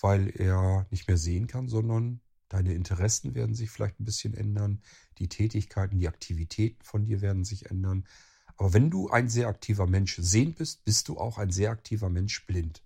weil 0.00 0.30
er 0.34 0.86
nicht 0.90 1.06
mehr 1.06 1.18
sehen 1.18 1.46
kann, 1.46 1.68
sondern 1.68 2.22
deine 2.50 2.74
Interessen 2.74 3.34
werden 3.34 3.54
sich 3.54 3.70
vielleicht 3.70 3.98
ein 3.98 4.04
bisschen 4.04 4.34
ändern. 4.34 4.82
Die 5.18 5.28
Tätigkeiten, 5.28 5.98
die 5.98 6.08
Aktivitäten 6.08 6.82
von 6.84 7.06
dir 7.06 7.22
werden 7.22 7.44
sich 7.44 7.70
ändern. 7.70 8.04
Aber 8.56 8.74
wenn 8.74 8.90
du 8.90 9.08
ein 9.08 9.30
sehr 9.30 9.48
aktiver 9.48 9.86
Mensch 9.86 10.16
sehen 10.20 10.54
bist, 10.54 10.84
bist 10.84 11.08
du 11.08 11.16
auch 11.16 11.38
ein 11.38 11.50
sehr 11.50 11.70
aktiver 11.70 12.10
Mensch 12.10 12.46
blind. 12.46 12.82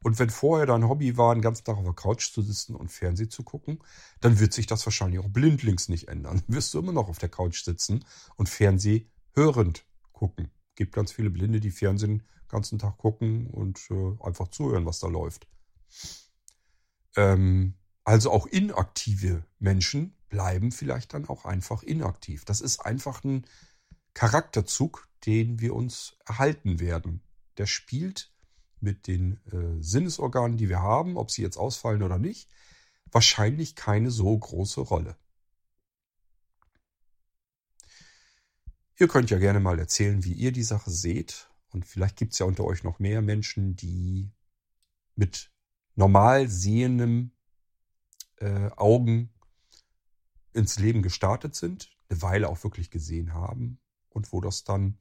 Und 0.00 0.18
wenn 0.18 0.30
vorher 0.30 0.66
dein 0.66 0.88
Hobby 0.88 1.16
war, 1.16 1.34
den 1.34 1.42
ganzen 1.42 1.64
Tag 1.64 1.76
auf 1.76 1.84
der 1.84 1.92
Couch 1.92 2.32
zu 2.32 2.42
sitzen 2.42 2.74
und 2.74 2.90
Fernsehen 2.90 3.30
zu 3.30 3.42
gucken, 3.42 3.80
dann 4.20 4.38
wird 4.38 4.52
sich 4.52 4.66
das 4.66 4.84
wahrscheinlich 4.86 5.20
auch 5.20 5.28
blindlings 5.28 5.88
nicht 5.88 6.08
ändern. 6.08 6.42
Dann 6.46 6.56
wirst 6.56 6.72
du 6.74 6.78
immer 6.78 6.92
noch 6.92 7.08
auf 7.08 7.18
der 7.18 7.28
Couch 7.28 7.62
sitzen 7.62 8.04
und 8.36 8.48
Fernseh 8.48 9.06
hörend 9.34 9.84
gucken. 10.12 10.50
Es 10.70 10.74
gibt 10.76 10.94
ganz 10.94 11.12
viele 11.12 11.30
Blinde, 11.30 11.60
die 11.60 11.70
Fernsehen 11.70 12.18
den 12.18 12.48
ganzen 12.48 12.78
Tag 12.78 12.98
gucken 12.98 13.48
und 13.48 13.80
äh, 13.90 14.16
einfach 14.24 14.48
zuhören, 14.48 14.86
was 14.86 15.00
da 15.00 15.08
läuft. 15.08 15.48
Ähm, 17.16 17.74
also 18.08 18.30
auch 18.30 18.46
inaktive 18.46 19.44
Menschen 19.58 20.14
bleiben 20.30 20.72
vielleicht 20.72 21.12
dann 21.12 21.28
auch 21.28 21.44
einfach 21.44 21.82
inaktiv. 21.82 22.46
Das 22.46 22.62
ist 22.62 22.80
einfach 22.80 23.22
ein 23.22 23.44
Charakterzug, 24.14 25.06
den 25.26 25.60
wir 25.60 25.74
uns 25.74 26.16
erhalten 26.24 26.80
werden. 26.80 27.20
Der 27.58 27.66
spielt 27.66 28.32
mit 28.80 29.08
den 29.08 29.38
äh, 29.52 29.82
Sinnesorganen, 29.82 30.56
die 30.56 30.70
wir 30.70 30.80
haben, 30.80 31.18
ob 31.18 31.30
sie 31.30 31.42
jetzt 31.42 31.58
ausfallen 31.58 32.02
oder 32.02 32.18
nicht, 32.18 32.48
wahrscheinlich 33.12 33.74
keine 33.74 34.10
so 34.10 34.38
große 34.38 34.80
Rolle. 34.80 35.14
Ihr 38.96 39.08
könnt 39.08 39.28
ja 39.28 39.38
gerne 39.38 39.60
mal 39.60 39.78
erzählen, 39.78 40.24
wie 40.24 40.32
ihr 40.32 40.52
die 40.52 40.62
Sache 40.62 40.90
seht. 40.90 41.50
Und 41.68 41.84
vielleicht 41.84 42.16
gibt 42.16 42.32
es 42.32 42.38
ja 42.38 42.46
unter 42.46 42.64
euch 42.64 42.84
noch 42.84 43.00
mehr 43.00 43.20
Menschen, 43.20 43.76
die 43.76 44.30
mit 45.14 45.50
normal 45.94 46.48
sehendem 46.48 47.32
äh, 48.40 48.70
Augen 48.76 49.30
ins 50.52 50.78
Leben 50.78 51.02
gestartet 51.02 51.54
sind, 51.54 51.90
eine 52.08 52.22
Weile 52.22 52.48
auch 52.48 52.62
wirklich 52.64 52.90
gesehen 52.90 53.34
haben 53.34 53.78
und 54.08 54.32
wo 54.32 54.40
das 54.40 54.64
dann 54.64 54.98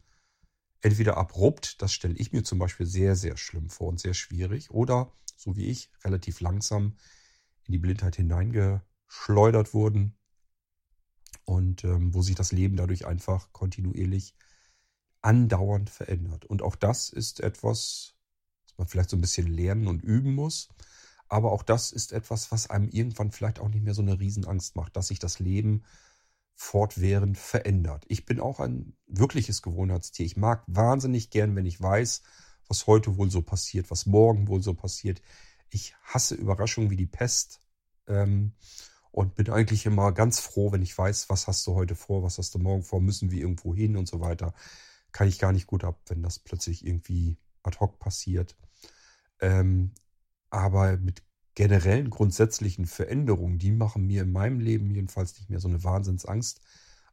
entweder 0.82 1.18
abrupt, 1.18 1.82
das 1.82 1.94
stelle 1.94 2.16
ich 2.16 2.32
mir 2.32 2.44
zum 2.44 2.60
Beispiel 2.60 2.86
sehr, 2.86 3.16
sehr 3.16 3.38
schlimm 3.38 3.70
vor 3.70 3.88
und 3.88 4.00
sehr 4.00 4.14
schwierig, 4.14 4.72
oder 4.72 5.12
so 5.36 5.56
wie 5.56 5.68
ich, 5.68 5.92
relativ 6.04 6.42
langsam 6.42 6.98
in 7.66 7.74
die 7.74 7.80
Blindheit 7.80 8.16
hineingeschleudert 8.16 9.74
wurden 9.74 10.16
und 11.46 11.84
ähm, 11.84 12.14
wo 12.14 12.22
sich 12.22 12.36
das 12.36 12.52
Leben 12.52 12.76
dadurch 12.76 13.06
einfach 13.06 13.52
kontinuierlich 13.54 14.36
andauernd 15.22 15.90
verändert. 15.90 16.46
Und 16.46 16.62
auch 16.62 16.76
das 16.76 17.10
ist 17.10 17.40
etwas, 17.40 18.16
was 18.66 18.78
man 18.78 18.88
vielleicht 18.88 19.10
so 19.10 19.18
ein 19.18 19.22
bisschen 19.22 19.48
lernen 19.48 19.88
und 19.88 20.04
üben 20.04 20.36
muss. 20.36 20.70
Aber 21.30 21.52
auch 21.52 21.64
das 21.64 21.92
ist 21.92 22.14
etwas, 22.14 22.52
was 22.52 22.70
einem 22.70 22.90
irgendwann 22.90 23.32
vielleicht 23.32 23.60
auch 23.60 23.70
nicht 23.70 23.84
mehr 23.84 23.94
so 23.94 24.02
eine 24.02 24.20
Riesenangst 24.20 24.76
macht, 24.76 24.96
dass 24.96 25.08
sich 25.08 25.20
das 25.20 25.40
Leben 25.40 25.84
fortwährend 26.56 27.38
verändert. 27.38 28.06
Ich 28.08 28.26
bin 28.26 28.40
auch 28.40 28.60
ein 28.60 28.98
wirkliches 29.06 29.62
Gewohnheitstier. 29.62 30.26
Ich 30.26 30.38
mag 30.38 30.64
wahnsinnig 30.68 31.30
gern, 31.30 31.56
wenn 31.56 31.66
ich 31.66 31.80
weiß, 31.80 32.24
was 32.68 32.88
heute 32.88 33.18
wohl 33.18 33.30
so 33.30 33.42
passiert, 33.42 33.92
was 33.92 34.06
morgen 34.06 34.48
wohl 34.48 34.64
so 34.64 34.74
passiert. 34.74 35.22
Ich 35.70 35.96
hasse 36.02 36.36
Überraschungen 36.36 36.90
wie 36.90 36.96
die 36.96 37.06
Pest 37.06 37.62
ähm, 38.08 38.54
und 39.12 39.36
bin 39.36 39.50
eigentlich 39.50 39.86
immer 39.86 40.12
ganz 40.14 40.40
froh, 40.40 40.72
wenn 40.72 40.82
ich 40.82 40.98
weiß, 40.98 41.30
was 41.30 41.48
hast 41.48 41.66
du 41.68 41.76
heute 41.76 41.96
vor, 41.96 42.24
was 42.24 42.40
hast 42.40 42.56
du 42.56 42.60
morgen 42.60 42.84
vor, 42.84 43.02
müssen 43.02 43.32
wir 43.32 43.40
irgendwo 43.40 43.76
hin 43.76 43.96
und 43.96 44.08
so 44.08 44.20
weiter. 44.20 44.54
Kann 45.12 45.28
ich 45.28 45.40
gar 45.40 45.52
nicht 45.52 45.68
gut 45.68 45.84
ab, 45.84 46.00
wenn 46.08 46.24
das 46.24 46.40
plötzlich 46.40 46.86
irgendwie 46.86 47.38
ad 47.64 47.78
hoc 47.80 48.00
passiert. 48.00 48.56
Ähm, 49.40 49.92
aber 50.50 50.98
mit 50.98 51.24
generellen 51.56 52.10
grundsätzlichen 52.10 52.86
Veränderungen, 52.86 53.58
die 53.58 53.72
machen 53.72 54.06
mir 54.06 54.22
in 54.22 54.32
meinem 54.32 54.60
Leben 54.60 54.92
jedenfalls 54.92 55.36
nicht 55.38 55.50
mehr 55.50 55.60
so 55.60 55.68
eine 55.68 55.84
Wahnsinnsangst. 55.84 56.62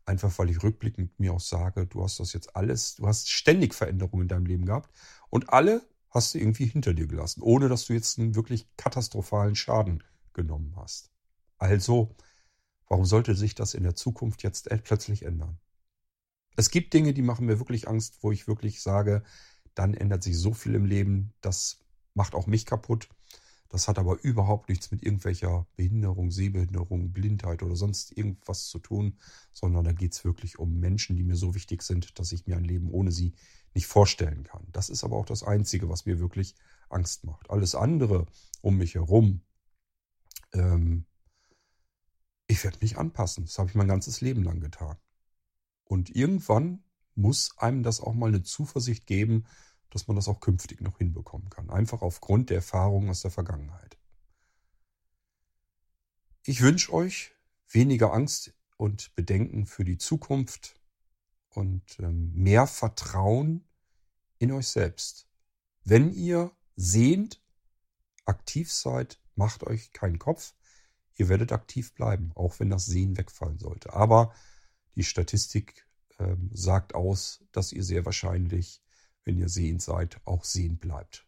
Einfach 0.06 0.38
weil 0.38 0.50
ich 0.50 0.62
rückblickend 0.62 1.18
mir 1.18 1.32
auch 1.32 1.40
sage, 1.40 1.86
du 1.86 2.04
hast 2.04 2.20
das 2.20 2.34
jetzt 2.34 2.54
alles, 2.54 2.96
du 2.96 3.06
hast 3.06 3.30
ständig 3.30 3.74
Veränderungen 3.74 4.22
in 4.22 4.28
deinem 4.28 4.44
Leben 4.44 4.66
gehabt 4.66 4.90
und 5.30 5.50
alle 5.50 5.80
hast 6.10 6.34
du 6.34 6.38
irgendwie 6.38 6.66
hinter 6.66 6.92
dir 6.92 7.06
gelassen, 7.06 7.42
ohne 7.42 7.68
dass 7.68 7.86
du 7.86 7.94
jetzt 7.94 8.18
einen 8.18 8.34
wirklich 8.34 8.68
katastrophalen 8.76 9.56
Schaden 9.56 10.04
genommen 10.34 10.74
hast. 10.76 11.10
Also, 11.58 12.14
warum 12.88 13.06
sollte 13.06 13.34
sich 13.34 13.54
das 13.54 13.72
in 13.72 13.82
der 13.82 13.96
Zukunft 13.96 14.42
jetzt 14.42 14.68
plötzlich 14.84 15.24
ändern? 15.24 15.58
Es 16.56 16.70
gibt 16.70 16.92
Dinge, 16.92 17.14
die 17.14 17.22
machen 17.22 17.46
mir 17.46 17.58
wirklich 17.58 17.88
Angst, 17.88 18.18
wo 18.20 18.30
ich 18.30 18.46
wirklich 18.46 18.82
sage, 18.82 19.22
dann 19.74 19.94
ändert 19.94 20.22
sich 20.22 20.38
so 20.38 20.52
viel 20.52 20.74
im 20.74 20.84
Leben, 20.84 21.32
das 21.40 21.80
macht 22.14 22.34
auch 22.34 22.46
mich 22.46 22.66
kaputt. 22.66 23.08
Das 23.74 23.88
hat 23.88 23.98
aber 23.98 24.22
überhaupt 24.22 24.68
nichts 24.68 24.92
mit 24.92 25.02
irgendwelcher 25.02 25.66
Behinderung, 25.74 26.30
Sehbehinderung, 26.30 27.12
Blindheit 27.12 27.60
oder 27.60 27.74
sonst 27.74 28.16
irgendwas 28.16 28.68
zu 28.68 28.78
tun, 28.78 29.18
sondern 29.52 29.82
da 29.82 29.90
geht 29.90 30.12
es 30.12 30.24
wirklich 30.24 30.60
um 30.60 30.78
Menschen, 30.78 31.16
die 31.16 31.24
mir 31.24 31.34
so 31.34 31.56
wichtig 31.56 31.82
sind, 31.82 32.16
dass 32.20 32.30
ich 32.30 32.46
mir 32.46 32.56
ein 32.56 32.62
Leben 32.62 32.88
ohne 32.88 33.10
sie 33.10 33.34
nicht 33.74 33.88
vorstellen 33.88 34.44
kann. 34.44 34.64
Das 34.70 34.90
ist 34.90 35.02
aber 35.02 35.16
auch 35.16 35.26
das 35.26 35.42
Einzige, 35.42 35.88
was 35.88 36.06
mir 36.06 36.20
wirklich 36.20 36.54
Angst 36.88 37.24
macht. 37.24 37.50
Alles 37.50 37.74
andere 37.74 38.26
um 38.60 38.76
mich 38.76 38.94
herum, 38.94 39.40
ähm, 40.52 41.04
ich 42.46 42.62
werde 42.62 42.78
mich 42.80 42.96
anpassen. 42.96 43.46
Das 43.46 43.58
habe 43.58 43.70
ich 43.70 43.74
mein 43.74 43.88
ganzes 43.88 44.20
Leben 44.20 44.44
lang 44.44 44.60
getan. 44.60 44.98
Und 45.82 46.14
irgendwann 46.14 46.84
muss 47.16 47.58
einem 47.58 47.82
das 47.82 48.00
auch 48.00 48.14
mal 48.14 48.28
eine 48.28 48.44
Zuversicht 48.44 49.08
geben, 49.08 49.46
dass 49.94 50.08
man 50.08 50.16
das 50.16 50.26
auch 50.26 50.40
künftig 50.40 50.80
noch 50.80 50.98
hinbekommen 50.98 51.48
kann. 51.50 51.70
Einfach 51.70 52.02
aufgrund 52.02 52.50
der 52.50 52.56
Erfahrungen 52.56 53.08
aus 53.08 53.22
der 53.22 53.30
Vergangenheit. 53.30 53.96
Ich 56.44 56.60
wünsche 56.62 56.92
euch 56.92 57.30
weniger 57.68 58.12
Angst 58.12 58.52
und 58.76 59.14
Bedenken 59.14 59.66
für 59.66 59.84
die 59.84 59.96
Zukunft 59.96 60.80
und 61.48 61.82
ähm, 62.00 62.32
mehr 62.34 62.66
Vertrauen 62.66 63.64
in 64.38 64.50
euch 64.50 64.66
selbst. 64.66 65.28
Wenn 65.84 66.12
ihr 66.12 66.50
sehend 66.74 67.40
aktiv 68.24 68.72
seid, 68.72 69.20
macht 69.36 69.62
euch 69.62 69.92
keinen 69.92 70.18
Kopf. 70.18 70.54
Ihr 71.14 71.28
werdet 71.28 71.52
aktiv 71.52 71.94
bleiben, 71.94 72.32
auch 72.34 72.58
wenn 72.58 72.68
das 72.68 72.86
Sehen 72.86 73.16
wegfallen 73.16 73.58
sollte. 73.58 73.92
Aber 73.92 74.34
die 74.96 75.04
Statistik 75.04 75.86
ähm, 76.18 76.50
sagt 76.52 76.96
aus, 76.96 77.44
dass 77.52 77.70
ihr 77.70 77.84
sehr 77.84 78.04
wahrscheinlich 78.04 78.83
wenn 79.24 79.38
ihr 79.38 79.48
sehend 79.48 79.82
seid, 79.82 80.20
auch 80.24 80.44
sehend 80.44 80.80
bleibt. 80.80 81.26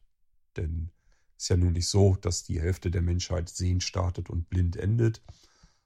Denn 0.57 0.91
es 1.37 1.45
ist 1.45 1.49
ja 1.51 1.57
nun 1.57 1.73
nicht 1.73 1.89
so, 1.89 2.17
dass 2.17 2.45
die 2.45 2.61
Hälfte 2.61 2.91
der 2.91 3.03
Menschheit 3.03 3.49
sehend 3.49 3.83
startet 3.83 4.31
und 4.31 4.49
blind 4.49 4.77
endet, 4.77 5.23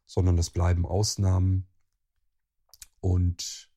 sondern 0.06 0.38
es 0.38 0.50
bleiben 0.50 0.86
Ausnahmen. 0.86 1.66
Und 3.00 3.70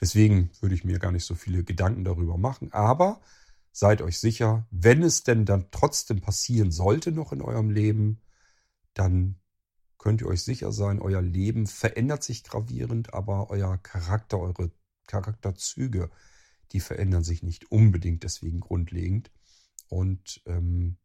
deswegen 0.00 0.50
würde 0.60 0.74
ich 0.74 0.84
mir 0.84 0.98
gar 0.98 1.12
nicht 1.12 1.24
so 1.24 1.34
viele 1.34 1.64
Gedanken 1.64 2.04
darüber 2.04 2.36
machen. 2.38 2.72
Aber 2.72 3.20
seid 3.72 4.02
euch 4.02 4.18
sicher, 4.18 4.66
wenn 4.70 5.02
es 5.02 5.22
denn 5.22 5.44
dann 5.44 5.70
trotzdem 5.70 6.20
passieren 6.20 6.70
sollte 6.70 7.12
noch 7.12 7.32
in 7.32 7.42
eurem 7.42 7.70
Leben, 7.70 8.20
dann 8.94 9.36
könnt 9.98 10.22
ihr 10.22 10.28
euch 10.28 10.42
sicher 10.42 10.72
sein, 10.72 11.00
euer 11.00 11.22
Leben 11.22 11.66
verändert 11.66 12.22
sich 12.22 12.42
gravierend, 12.42 13.14
aber 13.14 13.50
euer 13.50 13.78
Charakter, 13.78 14.38
eure 14.38 14.70
Charakterzüge 15.06 16.10
die 16.72 16.80
verändern 16.80 17.24
sich 17.24 17.42
nicht 17.42 17.70
unbedingt 17.70 18.22
deswegen 18.22 18.60
grundlegend. 18.60 19.30
Und 19.88 20.42
ähm, 20.46 20.96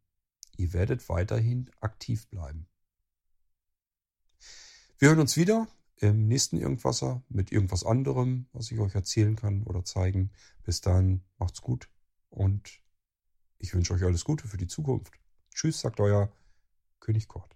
ihr 0.57 0.74
werdet 0.74 1.09
weiterhin 1.09 1.72
aktiv 1.80 2.28
bleiben. 2.28 2.68
Wir 4.97 5.09
hören 5.09 5.20
uns 5.20 5.36
wieder 5.38 5.68
im 5.97 6.28
nächsten 6.28 6.57
Irgendwasser 6.57 7.24
mit 7.30 7.51
irgendwas 7.51 7.84
anderem, 7.84 8.47
was 8.53 8.72
ich 8.72 8.80
euch 8.80 8.95
erzählen 8.95 9.36
kann 9.36 9.63
oder 9.63 9.84
zeigen. 9.84 10.32
Bis 10.63 10.82
dann, 10.82 11.24
macht's 11.38 11.61
gut 11.61 11.89
und 12.30 12.82
ich 13.57 13.74
wünsche 13.74 13.93
euch 13.93 14.03
alles 14.03 14.24
Gute 14.24 14.47
für 14.47 14.57
die 14.57 14.68
Zukunft. 14.68 15.13
Tschüss, 15.53 15.80
sagt 15.80 15.99
euer 15.99 16.32
König 16.99 17.28
Kort. 17.28 17.55